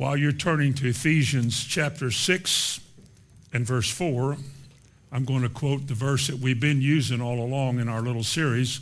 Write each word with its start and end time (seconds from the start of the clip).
While 0.00 0.16
you're 0.16 0.32
turning 0.32 0.72
to 0.76 0.88
Ephesians 0.88 1.62
chapter 1.62 2.10
6 2.10 2.80
and 3.52 3.66
verse 3.66 3.90
4, 3.90 4.38
I'm 5.12 5.26
going 5.26 5.42
to 5.42 5.50
quote 5.50 5.88
the 5.88 5.94
verse 5.94 6.28
that 6.28 6.38
we've 6.38 6.58
been 6.58 6.80
using 6.80 7.20
all 7.20 7.38
along 7.38 7.80
in 7.80 7.86
our 7.86 8.00
little 8.00 8.22
series 8.22 8.80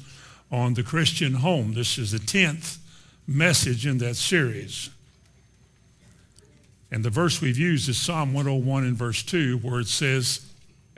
on 0.52 0.74
the 0.74 0.84
Christian 0.84 1.34
home. 1.34 1.74
This 1.74 1.98
is 1.98 2.12
the 2.12 2.18
10th 2.18 2.78
message 3.26 3.84
in 3.84 3.98
that 3.98 4.14
series. 4.14 4.90
And 6.92 7.04
the 7.04 7.10
verse 7.10 7.40
we've 7.40 7.58
used 7.58 7.88
is 7.88 7.98
Psalm 7.98 8.32
101 8.32 8.84
in 8.84 8.94
verse 8.94 9.24
2, 9.24 9.58
where 9.58 9.80
it 9.80 9.88
says, 9.88 10.46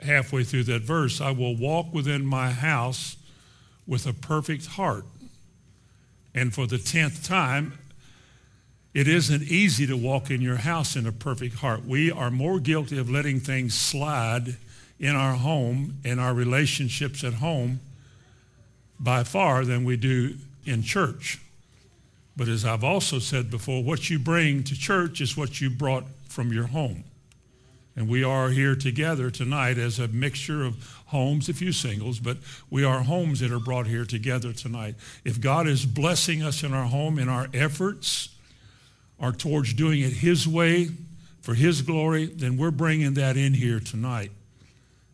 halfway 0.01 0.43
through 0.43 0.65
that 0.65 0.83
verse, 0.83 1.19
I 1.19 1.31
will 1.31 1.55
walk 1.55 1.95
within 1.95 2.27
my 2.27 2.51
house 2.51 3.17
with 3.87 4.05
a 4.05 4.13
perfect 4.13 4.67
heart. 4.67 5.05
And 6.35 6.53
for 6.53 6.67
the 6.67 6.77
tenth 6.77 7.25
time, 7.25 7.79
it 8.93 9.07
isn't 9.07 9.43
easy 9.43 9.87
to 9.87 9.95
walk 9.95 10.29
in 10.29 10.41
your 10.41 10.57
house 10.57 10.95
in 10.95 11.07
a 11.07 11.11
perfect 11.11 11.55
heart. 11.55 11.85
We 11.85 12.11
are 12.11 12.29
more 12.29 12.59
guilty 12.59 12.97
of 12.97 13.09
letting 13.09 13.39
things 13.39 13.73
slide 13.73 14.57
in 14.99 15.15
our 15.15 15.33
home, 15.33 15.97
in 16.03 16.19
our 16.19 16.33
relationships 16.33 17.23
at 17.23 17.35
home, 17.35 17.79
by 18.99 19.23
far 19.23 19.65
than 19.65 19.83
we 19.85 19.97
do 19.97 20.35
in 20.65 20.83
church. 20.83 21.39
But 22.35 22.47
as 22.47 22.65
I've 22.65 22.83
also 22.83 23.19
said 23.19 23.49
before, 23.49 23.83
what 23.83 24.09
you 24.09 24.19
bring 24.19 24.63
to 24.63 24.77
church 24.77 25.21
is 25.21 25.35
what 25.37 25.61
you 25.61 25.69
brought 25.69 26.03
from 26.27 26.51
your 26.51 26.67
home. 26.67 27.03
And 27.95 28.07
we 28.07 28.23
are 28.23 28.49
here 28.49 28.75
together 28.75 29.29
tonight 29.29 29.77
as 29.77 29.99
a 29.99 30.07
mixture 30.07 30.63
of 30.63 31.01
homes, 31.07 31.49
a 31.49 31.53
few 31.53 31.71
singles, 31.71 32.19
but 32.19 32.37
we 32.69 32.83
are 32.83 33.03
homes 33.03 33.41
that 33.41 33.51
are 33.51 33.59
brought 33.59 33.87
here 33.87 34.05
together 34.05 34.53
tonight. 34.53 34.95
If 35.25 35.41
God 35.41 35.67
is 35.67 35.85
blessing 35.85 36.41
us 36.41 36.63
in 36.63 36.73
our 36.73 36.85
home, 36.85 37.19
in 37.19 37.27
our 37.27 37.47
efforts 37.53 38.29
are 39.21 39.31
towards 39.31 39.73
doing 39.73 40.01
it 40.01 40.11
his 40.11 40.47
way, 40.47 40.89
for 41.41 41.53
his 41.53 41.81
glory, 41.81 42.25
then 42.25 42.57
we're 42.57 42.71
bringing 42.71 43.13
that 43.15 43.37
in 43.37 43.53
here 43.53 43.79
tonight. 43.79 44.31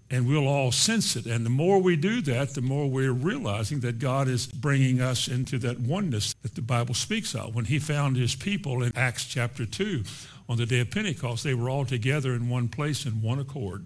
And 0.09 0.25
we'll 0.27 0.47
all 0.47 0.71
sense 0.71 1.17
it. 1.17 1.25
And 1.25 1.45
the 1.45 1.49
more 1.49 1.79
we 1.79 1.97
do 1.97 2.21
that, 2.21 2.53
the 2.53 2.61
more 2.61 2.89
we're 2.89 3.11
realizing 3.11 3.81
that 3.81 3.99
God 3.99 4.29
is 4.29 4.47
bringing 4.47 5.01
us 5.01 5.27
into 5.27 5.57
that 5.59 5.79
oneness 5.79 6.33
that 6.43 6.55
the 6.55 6.61
Bible 6.61 6.93
speaks 6.93 7.35
of. 7.35 7.53
When 7.53 7.65
he 7.65 7.77
found 7.77 8.15
his 8.15 8.33
people 8.33 8.83
in 8.83 8.93
Acts 8.95 9.25
chapter 9.25 9.65
2, 9.65 10.03
on 10.49 10.57
the 10.57 10.65
day 10.65 10.79
of 10.79 10.91
Pentecost, 10.91 11.43
they 11.43 11.53
were 11.53 11.69
all 11.69 11.83
together 11.83 12.33
in 12.33 12.47
one 12.47 12.69
place 12.69 13.05
in 13.05 13.21
one 13.21 13.39
accord. 13.39 13.85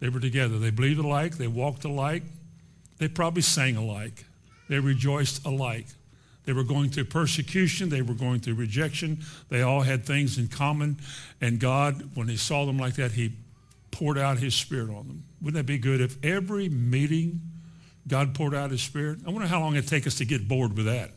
They 0.00 0.10
were 0.10 0.20
together. 0.20 0.58
They 0.58 0.70
believed 0.70 1.00
alike. 1.00 1.38
They 1.38 1.46
walked 1.46 1.84
alike. 1.84 2.22
They 2.98 3.08
probably 3.08 3.42
sang 3.42 3.76
alike. 3.76 4.26
They 4.68 4.78
rejoiced 4.78 5.46
alike. 5.46 5.86
They 6.44 6.52
were 6.52 6.64
going 6.64 6.90
through 6.90 7.06
persecution. 7.06 7.88
They 7.88 8.02
were 8.02 8.14
going 8.14 8.40
through 8.40 8.54
rejection. 8.54 9.20
They 9.48 9.62
all 9.62 9.80
had 9.80 10.04
things 10.04 10.38
in 10.38 10.48
common. 10.48 10.98
And 11.40 11.58
God, 11.58 12.10
when 12.14 12.28
he 12.28 12.36
saw 12.36 12.66
them 12.66 12.78
like 12.78 12.94
that, 12.94 13.12
he 13.12 13.32
poured 13.90 14.18
out 14.18 14.38
his 14.38 14.54
spirit 14.54 14.90
on 14.90 15.08
them. 15.08 15.24
Wouldn't 15.40 15.56
that 15.56 15.70
be 15.70 15.78
good 15.78 16.00
if 16.00 16.22
every 16.24 16.68
meeting 16.68 17.40
God 18.06 18.34
poured 18.34 18.54
out 18.54 18.70
his 18.70 18.82
spirit? 18.82 19.20
I 19.26 19.30
wonder 19.30 19.48
how 19.48 19.60
long 19.60 19.76
it'd 19.76 19.88
take 19.88 20.06
us 20.06 20.16
to 20.16 20.24
get 20.24 20.46
bored 20.46 20.76
with 20.76 20.86
that. 20.86 21.12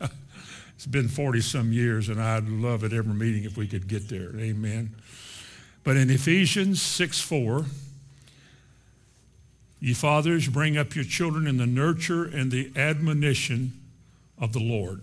it's 0.74 0.86
been 0.86 1.08
40 1.08 1.40
some 1.40 1.72
years, 1.72 2.08
and 2.08 2.20
I'd 2.20 2.48
love 2.48 2.82
at 2.82 2.92
every 2.92 3.14
meeting 3.14 3.44
if 3.44 3.56
we 3.56 3.68
could 3.68 3.86
get 3.86 4.08
there. 4.08 4.34
Amen. 4.36 4.96
But 5.84 5.96
in 5.96 6.10
Ephesians 6.10 6.80
6 6.82 7.20
4, 7.20 7.64
Ye 9.82 9.94
fathers, 9.94 10.46
bring 10.46 10.78
up 10.78 10.94
your 10.94 11.04
children 11.04 11.48
in 11.48 11.56
the 11.56 11.66
nurture 11.66 12.22
and 12.22 12.52
the 12.52 12.70
admonition 12.76 13.72
of 14.42 14.52
the 14.52 14.60
Lord. 14.60 15.02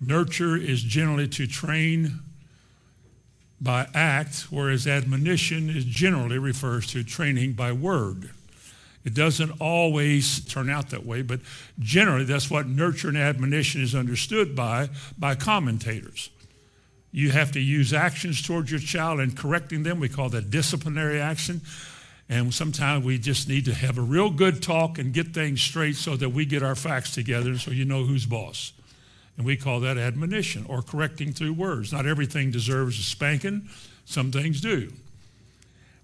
Nurture 0.00 0.56
is 0.56 0.82
generally 0.82 1.28
to 1.28 1.46
train 1.46 2.20
by 3.60 3.86
act, 3.94 4.46
whereas 4.50 4.86
admonition 4.86 5.68
is 5.68 5.84
generally 5.84 6.38
refers 6.38 6.86
to 6.88 7.04
training 7.04 7.52
by 7.52 7.72
word. 7.72 8.30
It 9.04 9.14
doesn't 9.14 9.60
always 9.60 10.44
turn 10.46 10.70
out 10.70 10.90
that 10.90 11.04
way, 11.04 11.22
but 11.22 11.40
generally 11.78 12.24
that's 12.24 12.50
what 12.50 12.66
nurture 12.66 13.08
and 13.08 13.18
admonition 13.18 13.82
is 13.82 13.94
understood 13.94 14.56
by 14.56 14.88
by 15.18 15.34
commentators. 15.34 16.30
You 17.10 17.30
have 17.30 17.52
to 17.52 17.60
use 17.60 17.92
actions 17.92 18.42
towards 18.42 18.70
your 18.70 18.80
child 18.80 19.20
and 19.20 19.36
correcting 19.36 19.82
them. 19.82 19.98
We 19.98 20.08
call 20.08 20.28
that 20.30 20.50
disciplinary 20.50 21.20
action. 21.20 21.62
And 22.28 22.52
sometimes 22.52 23.04
we 23.04 23.18
just 23.18 23.48
need 23.48 23.64
to 23.64 23.74
have 23.74 23.96
a 23.96 24.02
real 24.02 24.30
good 24.30 24.62
talk 24.62 24.98
and 24.98 25.14
get 25.14 25.32
things 25.32 25.62
straight 25.62 25.96
so 25.96 26.16
that 26.16 26.30
we 26.30 26.44
get 26.44 26.62
our 26.62 26.74
facts 26.74 27.14
together 27.14 27.56
so 27.56 27.70
you 27.70 27.86
know 27.86 28.04
who's 28.04 28.26
boss. 28.26 28.72
And 29.36 29.46
we 29.46 29.56
call 29.56 29.80
that 29.80 29.96
admonition 29.96 30.66
or 30.68 30.82
correcting 30.82 31.32
through 31.32 31.54
words. 31.54 31.92
Not 31.92 32.06
everything 32.06 32.50
deserves 32.50 32.98
a 32.98 33.02
spanking, 33.02 33.68
some 34.04 34.30
things 34.30 34.60
do. 34.60 34.92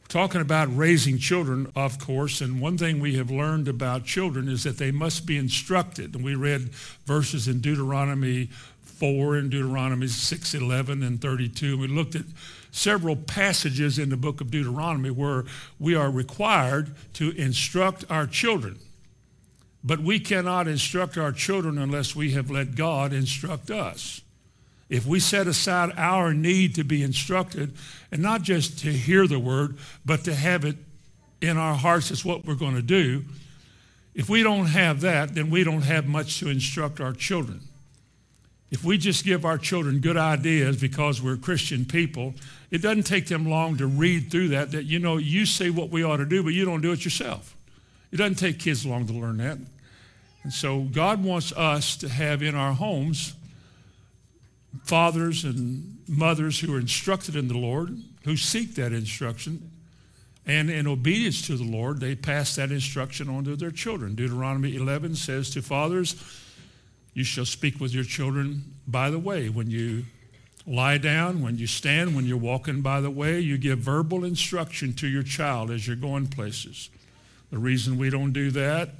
We're 0.02 0.08
talking 0.08 0.40
about 0.40 0.74
raising 0.74 1.18
children, 1.18 1.70
of 1.74 1.98
course, 1.98 2.40
and 2.40 2.60
one 2.60 2.78
thing 2.78 3.00
we 3.00 3.16
have 3.16 3.30
learned 3.30 3.68
about 3.68 4.04
children 4.04 4.48
is 4.48 4.62
that 4.62 4.78
they 4.78 4.92
must 4.92 5.26
be 5.26 5.36
instructed. 5.36 6.14
And 6.14 6.24
we 6.24 6.36
read 6.36 6.70
verses 7.06 7.48
in 7.48 7.60
Deuteronomy 7.60 8.50
4 8.82 9.36
and 9.36 9.50
Deuteronomy 9.50 10.06
6, 10.06 10.54
11, 10.54 11.02
and 11.02 11.20
32. 11.20 11.72
And 11.72 11.80
We 11.80 11.88
looked 11.88 12.14
at 12.14 12.24
several 12.74 13.14
passages 13.14 14.00
in 14.00 14.08
the 14.08 14.16
book 14.16 14.40
of 14.40 14.50
Deuteronomy 14.50 15.10
where 15.10 15.44
we 15.78 15.94
are 15.94 16.10
required 16.10 16.92
to 17.12 17.30
instruct 17.30 18.04
our 18.10 18.26
children. 18.26 18.76
But 19.84 20.00
we 20.00 20.18
cannot 20.18 20.66
instruct 20.66 21.16
our 21.16 21.30
children 21.30 21.78
unless 21.78 22.16
we 22.16 22.32
have 22.32 22.50
let 22.50 22.74
God 22.74 23.12
instruct 23.12 23.70
us. 23.70 24.22
If 24.88 25.06
we 25.06 25.20
set 25.20 25.46
aside 25.46 25.92
our 25.96 26.34
need 26.34 26.74
to 26.74 26.84
be 26.84 27.02
instructed, 27.04 27.74
and 28.10 28.20
not 28.20 28.42
just 28.42 28.80
to 28.80 28.92
hear 28.92 29.28
the 29.28 29.38
word, 29.38 29.78
but 30.04 30.24
to 30.24 30.34
have 30.34 30.64
it 30.64 30.76
in 31.40 31.56
our 31.56 31.74
hearts 31.74 32.10
is 32.10 32.24
what 32.24 32.44
we're 32.44 32.54
going 32.54 32.74
to 32.74 32.82
do, 32.82 33.24
if 34.14 34.28
we 34.28 34.42
don't 34.42 34.66
have 34.66 35.00
that, 35.02 35.36
then 35.36 35.48
we 35.48 35.62
don't 35.62 35.82
have 35.82 36.06
much 36.06 36.40
to 36.40 36.48
instruct 36.48 37.00
our 37.00 37.12
children. 37.12 37.60
If 38.70 38.84
we 38.84 38.98
just 38.98 39.24
give 39.24 39.44
our 39.44 39.58
children 39.58 40.00
good 40.00 40.16
ideas 40.16 40.80
because 40.80 41.22
we're 41.22 41.36
Christian 41.36 41.84
people, 41.84 42.34
it 42.70 42.78
doesn't 42.78 43.04
take 43.04 43.28
them 43.28 43.48
long 43.48 43.76
to 43.76 43.86
read 43.86 44.30
through 44.30 44.48
that, 44.48 44.72
that, 44.72 44.84
you 44.84 44.98
know, 44.98 45.16
you 45.16 45.46
say 45.46 45.70
what 45.70 45.90
we 45.90 46.02
ought 46.02 46.16
to 46.16 46.26
do, 46.26 46.42
but 46.42 46.54
you 46.54 46.64
don't 46.64 46.80
do 46.80 46.92
it 46.92 47.04
yourself. 47.04 47.54
It 48.10 48.16
doesn't 48.16 48.36
take 48.36 48.58
kids 48.58 48.84
long 48.84 49.06
to 49.06 49.12
learn 49.12 49.36
that. 49.38 49.58
And 50.42 50.52
so 50.52 50.80
God 50.82 51.22
wants 51.22 51.52
us 51.52 51.96
to 51.98 52.08
have 52.08 52.42
in 52.42 52.54
our 52.54 52.72
homes 52.72 53.34
fathers 54.82 55.44
and 55.44 55.98
mothers 56.08 56.58
who 56.58 56.74
are 56.74 56.80
instructed 56.80 57.36
in 57.36 57.48
the 57.48 57.56
Lord, 57.56 57.96
who 58.24 58.36
seek 58.36 58.74
that 58.74 58.92
instruction, 58.92 59.70
and 60.46 60.70
in 60.70 60.86
obedience 60.86 61.46
to 61.46 61.56
the 61.56 61.64
Lord, 61.64 62.00
they 62.00 62.14
pass 62.14 62.56
that 62.56 62.70
instruction 62.70 63.28
on 63.28 63.44
to 63.44 63.56
their 63.56 63.70
children. 63.70 64.14
Deuteronomy 64.14 64.76
11 64.76 65.16
says 65.16 65.50
to 65.50 65.62
fathers, 65.62 66.16
you 67.14 67.24
shall 67.24 67.44
speak 67.44 67.80
with 67.80 67.94
your 67.94 68.04
children 68.04 68.74
by 68.86 69.10
the 69.10 69.18
way. 69.18 69.48
When 69.48 69.70
you 69.70 70.04
lie 70.66 70.98
down, 70.98 71.42
when 71.42 71.56
you 71.56 71.66
stand, 71.66 72.14
when 72.14 72.26
you're 72.26 72.36
walking 72.36 72.80
by 72.80 73.00
the 73.00 73.10
way, 73.10 73.40
you 73.40 73.56
give 73.58 73.78
verbal 73.78 74.24
instruction 74.24 74.92
to 74.94 75.06
your 75.06 75.22
child 75.22 75.70
as 75.70 75.86
you're 75.86 75.96
going 75.96 76.26
places. 76.26 76.90
The 77.50 77.58
reason 77.58 77.98
we 77.98 78.10
don't 78.10 78.32
do 78.32 78.50
that, 78.52 78.90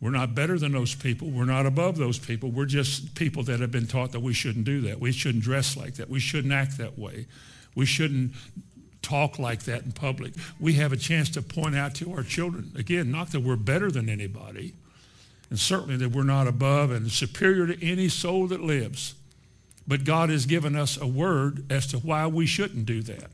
we're 0.00 0.10
not 0.10 0.34
better 0.34 0.58
than 0.58 0.72
those 0.72 0.94
people. 0.94 1.30
We're 1.30 1.46
not 1.46 1.64
above 1.64 1.96
those 1.96 2.18
people. 2.18 2.50
We're 2.50 2.66
just 2.66 3.14
people 3.14 3.42
that 3.44 3.60
have 3.60 3.70
been 3.70 3.86
taught 3.86 4.12
that 4.12 4.20
we 4.20 4.34
shouldn't 4.34 4.66
do 4.66 4.82
that. 4.82 5.00
We 5.00 5.12
shouldn't 5.12 5.42
dress 5.42 5.76
like 5.76 5.94
that. 5.94 6.10
We 6.10 6.20
shouldn't 6.20 6.52
act 6.52 6.76
that 6.78 6.98
way. 6.98 7.26
We 7.74 7.86
shouldn't 7.86 8.32
talk 9.00 9.38
like 9.38 9.62
that 9.62 9.84
in 9.84 9.92
public. 9.92 10.34
We 10.60 10.74
have 10.74 10.92
a 10.92 10.96
chance 10.96 11.30
to 11.30 11.42
point 11.42 11.76
out 11.76 11.94
to 11.96 12.12
our 12.12 12.22
children, 12.22 12.72
again, 12.76 13.10
not 13.10 13.30
that 13.30 13.40
we're 13.40 13.56
better 13.56 13.90
than 13.90 14.08
anybody, 14.08 14.74
and 15.50 15.58
certainly 15.58 15.96
that 15.96 16.10
we're 16.10 16.24
not 16.24 16.46
above 16.46 16.90
and 16.90 17.10
superior 17.10 17.66
to 17.66 17.86
any 17.86 18.08
soul 18.08 18.46
that 18.48 18.60
lives. 18.60 19.14
But 19.86 20.04
God 20.04 20.30
has 20.30 20.46
given 20.46 20.74
us 20.74 21.00
a 21.00 21.06
word 21.06 21.64
as 21.70 21.86
to 21.88 21.98
why 21.98 22.26
we 22.26 22.46
shouldn't 22.46 22.86
do 22.86 23.02
that. 23.02 23.30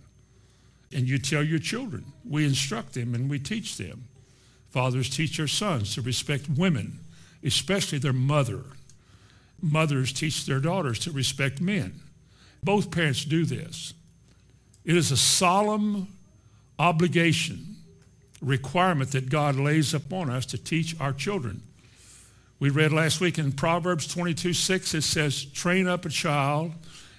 And 0.95 1.09
you 1.09 1.19
tell 1.19 1.43
your 1.43 1.59
children. 1.59 2.05
We 2.29 2.45
instruct 2.45 2.93
them 2.93 3.15
and 3.15 3.31
we 3.31 3.39
teach 3.39 3.79
them. 3.79 4.05
Fathers 4.71 5.09
teach 5.09 5.39
their 5.39 5.49
sons 5.49 5.95
to 5.95 6.03
respect 6.03 6.49
women, 6.49 6.99
especially 7.43 7.99
their 7.99 8.13
mother. 8.13 8.63
Mothers 9.63 10.13
teach 10.13 10.45
their 10.45 10.61
daughters 10.61 10.99
to 11.01 11.13
respect 11.13 11.61
men. 11.61 12.01
Both 12.63 12.91
parents 12.91 13.25
do 13.25 13.45
this. 13.45 13.95
It 14.85 14.97
is 14.97 15.11
a 15.11 15.17
solemn 15.17 16.09
obligation, 16.79 17.77
requirement 18.41 19.13
that 19.13 19.31
God 19.31 19.57
lays 19.57 19.95
upon 19.95 20.29
us 20.29 20.45
to 20.47 20.59
teach 20.59 20.99
our 21.01 21.13
children. 21.13 21.63
We 22.63 22.71
read 22.71 22.93
last 22.93 23.21
week 23.21 23.41
in 23.41 23.51
Proverbs 23.51 24.07
22, 24.07 24.53
6, 24.53 24.95
it 24.95 25.03
says, 25.03 25.45
train 25.47 25.89
up 25.89 26.07
a 26.07 26.09
child 26.09 26.71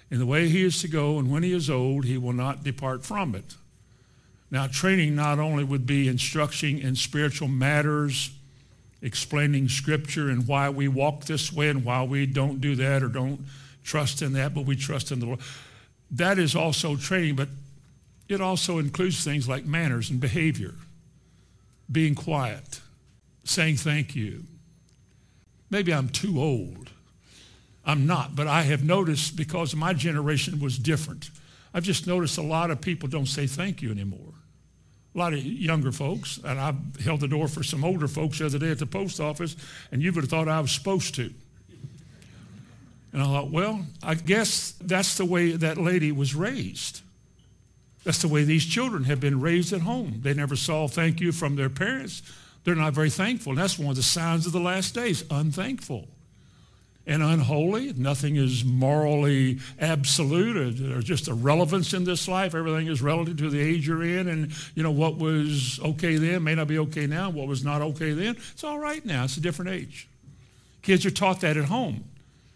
in 0.09 0.19
the 0.19 0.25
way 0.25 0.47
he 0.47 0.63
is 0.63 0.79
to 0.83 0.87
go, 0.87 1.19
and 1.19 1.29
when 1.29 1.43
he 1.43 1.51
is 1.51 1.69
old, 1.69 2.05
he 2.05 2.17
will 2.17 2.31
not 2.31 2.63
depart 2.63 3.03
from 3.03 3.35
it. 3.35 3.57
Now, 4.49 4.67
training 4.67 5.17
not 5.17 5.39
only 5.39 5.65
would 5.65 5.85
be 5.85 6.07
instruction 6.07 6.79
in 6.79 6.95
spiritual 6.95 7.49
matters, 7.49 8.31
explaining 9.01 9.67
scripture 9.67 10.29
and 10.29 10.47
why 10.47 10.69
we 10.69 10.87
walk 10.87 11.25
this 11.25 11.51
way 11.51 11.67
and 11.67 11.83
why 11.83 12.03
we 12.03 12.25
don't 12.25 12.61
do 12.61 12.77
that 12.77 13.03
or 13.03 13.09
don't 13.09 13.41
trust 13.83 14.21
in 14.21 14.31
that, 14.31 14.53
but 14.53 14.63
we 14.63 14.77
trust 14.77 15.11
in 15.11 15.19
the 15.19 15.25
Lord. 15.25 15.39
that 16.11 16.39
is 16.39 16.55
also 16.55 16.95
training, 16.95 17.35
but 17.35 17.49
it 18.29 18.39
also 18.39 18.77
includes 18.77 19.25
things 19.25 19.49
like 19.49 19.65
manners 19.65 20.09
and 20.09 20.21
behavior, 20.21 20.75
being 21.91 22.15
quiet, 22.15 22.79
saying 23.43 23.75
thank 23.75 24.15
you. 24.15 24.45
Maybe 25.73 25.91
I'm 25.91 26.07
too 26.07 26.39
old. 26.39 26.91
I'm 27.83 28.05
not, 28.05 28.35
but 28.35 28.45
I 28.45 28.61
have 28.61 28.83
noticed 28.83 29.35
because 29.35 29.75
my 29.75 29.91
generation 29.91 30.59
was 30.59 30.77
different. 30.77 31.31
I've 31.73 31.81
just 31.81 32.05
noticed 32.05 32.37
a 32.37 32.43
lot 32.43 32.69
of 32.69 32.79
people 32.79 33.09
don't 33.09 33.25
say 33.25 33.47
thank 33.47 33.81
you 33.81 33.89
anymore. 33.89 34.33
A 35.15 35.17
lot 35.17 35.33
of 35.33 35.43
younger 35.43 35.91
folks, 35.91 36.39
and 36.45 36.59
I 36.59 36.75
held 37.03 37.21
the 37.21 37.27
door 37.27 37.47
for 37.47 37.63
some 37.63 37.83
older 37.83 38.07
folks 38.07 38.37
the 38.37 38.45
other 38.45 38.59
day 38.59 38.69
at 38.69 38.77
the 38.77 38.85
post 38.85 39.19
office, 39.19 39.55
and 39.91 39.99
you 39.99 40.13
would 40.13 40.23
have 40.23 40.29
thought 40.29 40.47
I 40.47 40.59
was 40.59 40.71
supposed 40.71 41.15
to. 41.15 41.33
And 43.11 43.23
I 43.23 43.25
thought, 43.25 43.49
well, 43.49 43.83
I 44.03 44.13
guess 44.13 44.75
that's 44.79 45.17
the 45.17 45.25
way 45.25 45.53
that 45.53 45.79
lady 45.79 46.11
was 46.11 46.35
raised. 46.35 47.01
That's 48.03 48.21
the 48.21 48.27
way 48.27 48.43
these 48.43 48.65
children 48.65 49.05
have 49.05 49.19
been 49.19 49.41
raised 49.41 49.73
at 49.73 49.81
home. 49.81 50.19
They 50.21 50.35
never 50.35 50.55
saw 50.55 50.87
thank 50.87 51.19
you 51.19 51.31
from 51.31 51.55
their 51.55 51.69
parents. 51.69 52.21
They're 52.63 52.75
not 52.75 52.93
very 52.93 53.09
thankful. 53.09 53.51
And 53.51 53.59
that's 53.59 53.77
one 53.77 53.89
of 53.89 53.95
the 53.95 54.03
signs 54.03 54.45
of 54.45 54.51
the 54.51 54.59
last 54.59 54.95
days, 54.95 55.23
unthankful 55.29 56.07
and 57.05 57.21
unholy. 57.21 57.93
Nothing 57.93 58.37
is 58.37 58.63
morally 58.63 59.59
absolute. 59.79 60.77
There's 60.77 61.03
just 61.03 61.27
a 61.27 61.33
relevance 61.33 61.93
in 61.93 62.05
this 62.05 62.27
life. 62.27 62.55
Everything 62.55 62.87
is 62.87 63.01
relative 63.01 63.37
to 63.37 63.49
the 63.49 63.59
age 63.59 63.87
you're 63.87 64.03
in. 64.03 64.29
And, 64.29 64.51
you 64.75 64.83
know, 64.83 64.91
what 64.91 65.17
was 65.17 65.79
okay 65.81 66.15
then 66.15 66.43
may 66.43 66.55
not 66.55 66.67
be 66.67 66.79
okay 66.79 67.05
now. 67.07 67.29
What 67.29 67.47
was 67.47 67.63
not 67.63 67.81
okay 67.81 68.13
then, 68.13 68.37
it's 68.51 68.63
all 68.63 68.79
right 68.79 69.05
now. 69.05 69.25
It's 69.25 69.37
a 69.37 69.41
different 69.41 69.71
age. 69.71 70.07
Kids 70.81 71.05
are 71.05 71.11
taught 71.11 71.41
that 71.41 71.57
at 71.57 71.65
home. 71.65 72.05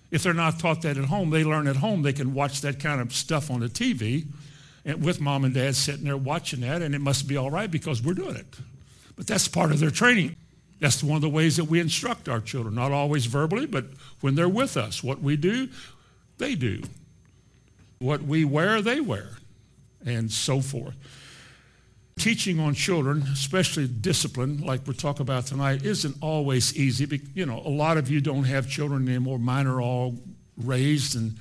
If 0.10 0.24
they're 0.24 0.33
not 0.33 0.60
taught 0.60 0.83
that 0.83 0.98
at 0.98 1.06
home, 1.06 1.31
they 1.31 1.44
learn 1.44 1.68
at 1.68 1.75
home. 1.75 2.01
They 2.01 2.13
can 2.13 2.33
watch 2.33 2.62
that 2.62 2.80
kind 2.80 3.01
of 3.01 3.12
stuff 3.13 3.51
on 3.51 3.60
the 3.60 3.68
TV 3.68 4.25
and 4.86 5.03
with 5.03 5.19
mom 5.19 5.44
and 5.44 5.53
dad 5.53 5.75
sitting 5.75 6.06
there 6.06 6.15
watching 6.15 6.62
that, 6.62 6.81
and 6.81 6.95
it 6.95 7.01
must 7.01 7.27
be 7.27 7.36
all 7.36 7.51
right 7.51 7.69
because 7.69 8.01
we're 8.01 8.13
doing 8.13 8.38
it. 8.38 8.45
But 9.17 9.27
that's 9.27 9.47
part 9.47 9.71
of 9.71 9.79
their 9.79 9.91
training. 9.91 10.35
That's 10.79 11.03
one 11.03 11.15
of 11.15 11.21
the 11.23 11.29
ways 11.29 11.57
that 11.57 11.65
we 11.65 11.79
instruct 11.79 12.29
our 12.29 12.39
children, 12.39 12.75
not 12.75 12.91
always 12.91 13.25
verbally, 13.25 13.65
but 13.65 13.85
when 14.21 14.35
they're 14.35 14.47
with 14.47 14.77
us. 14.77 15.03
What 15.03 15.21
we 15.21 15.35
do, 15.35 15.69
they 16.37 16.55
do. 16.55 16.83
What 17.99 18.21
we 18.21 18.45
wear, 18.45 18.81
they 18.81 19.01
wear, 19.01 19.29
and 20.05 20.31
so 20.31 20.61
forth. 20.61 20.95
Teaching 22.19 22.59
on 22.59 22.75
children, 22.75 23.23
especially 23.33 23.87
discipline, 23.87 24.59
like 24.59 24.85
we're 24.85 24.93
talking 24.93 25.23
about 25.23 25.47
tonight, 25.47 25.83
isn't 25.83 26.15
always 26.21 26.75
easy. 26.77 27.21
You 27.33 27.47
know, 27.47 27.59
a 27.65 27.69
lot 27.69 27.97
of 27.97 28.09
you 28.09 28.21
don't 28.21 28.43
have 28.43 28.69
children 28.69 29.07
anymore. 29.07 29.39
Mine 29.39 29.65
are 29.65 29.81
all 29.81 30.15
raised, 30.57 31.15
and 31.15 31.37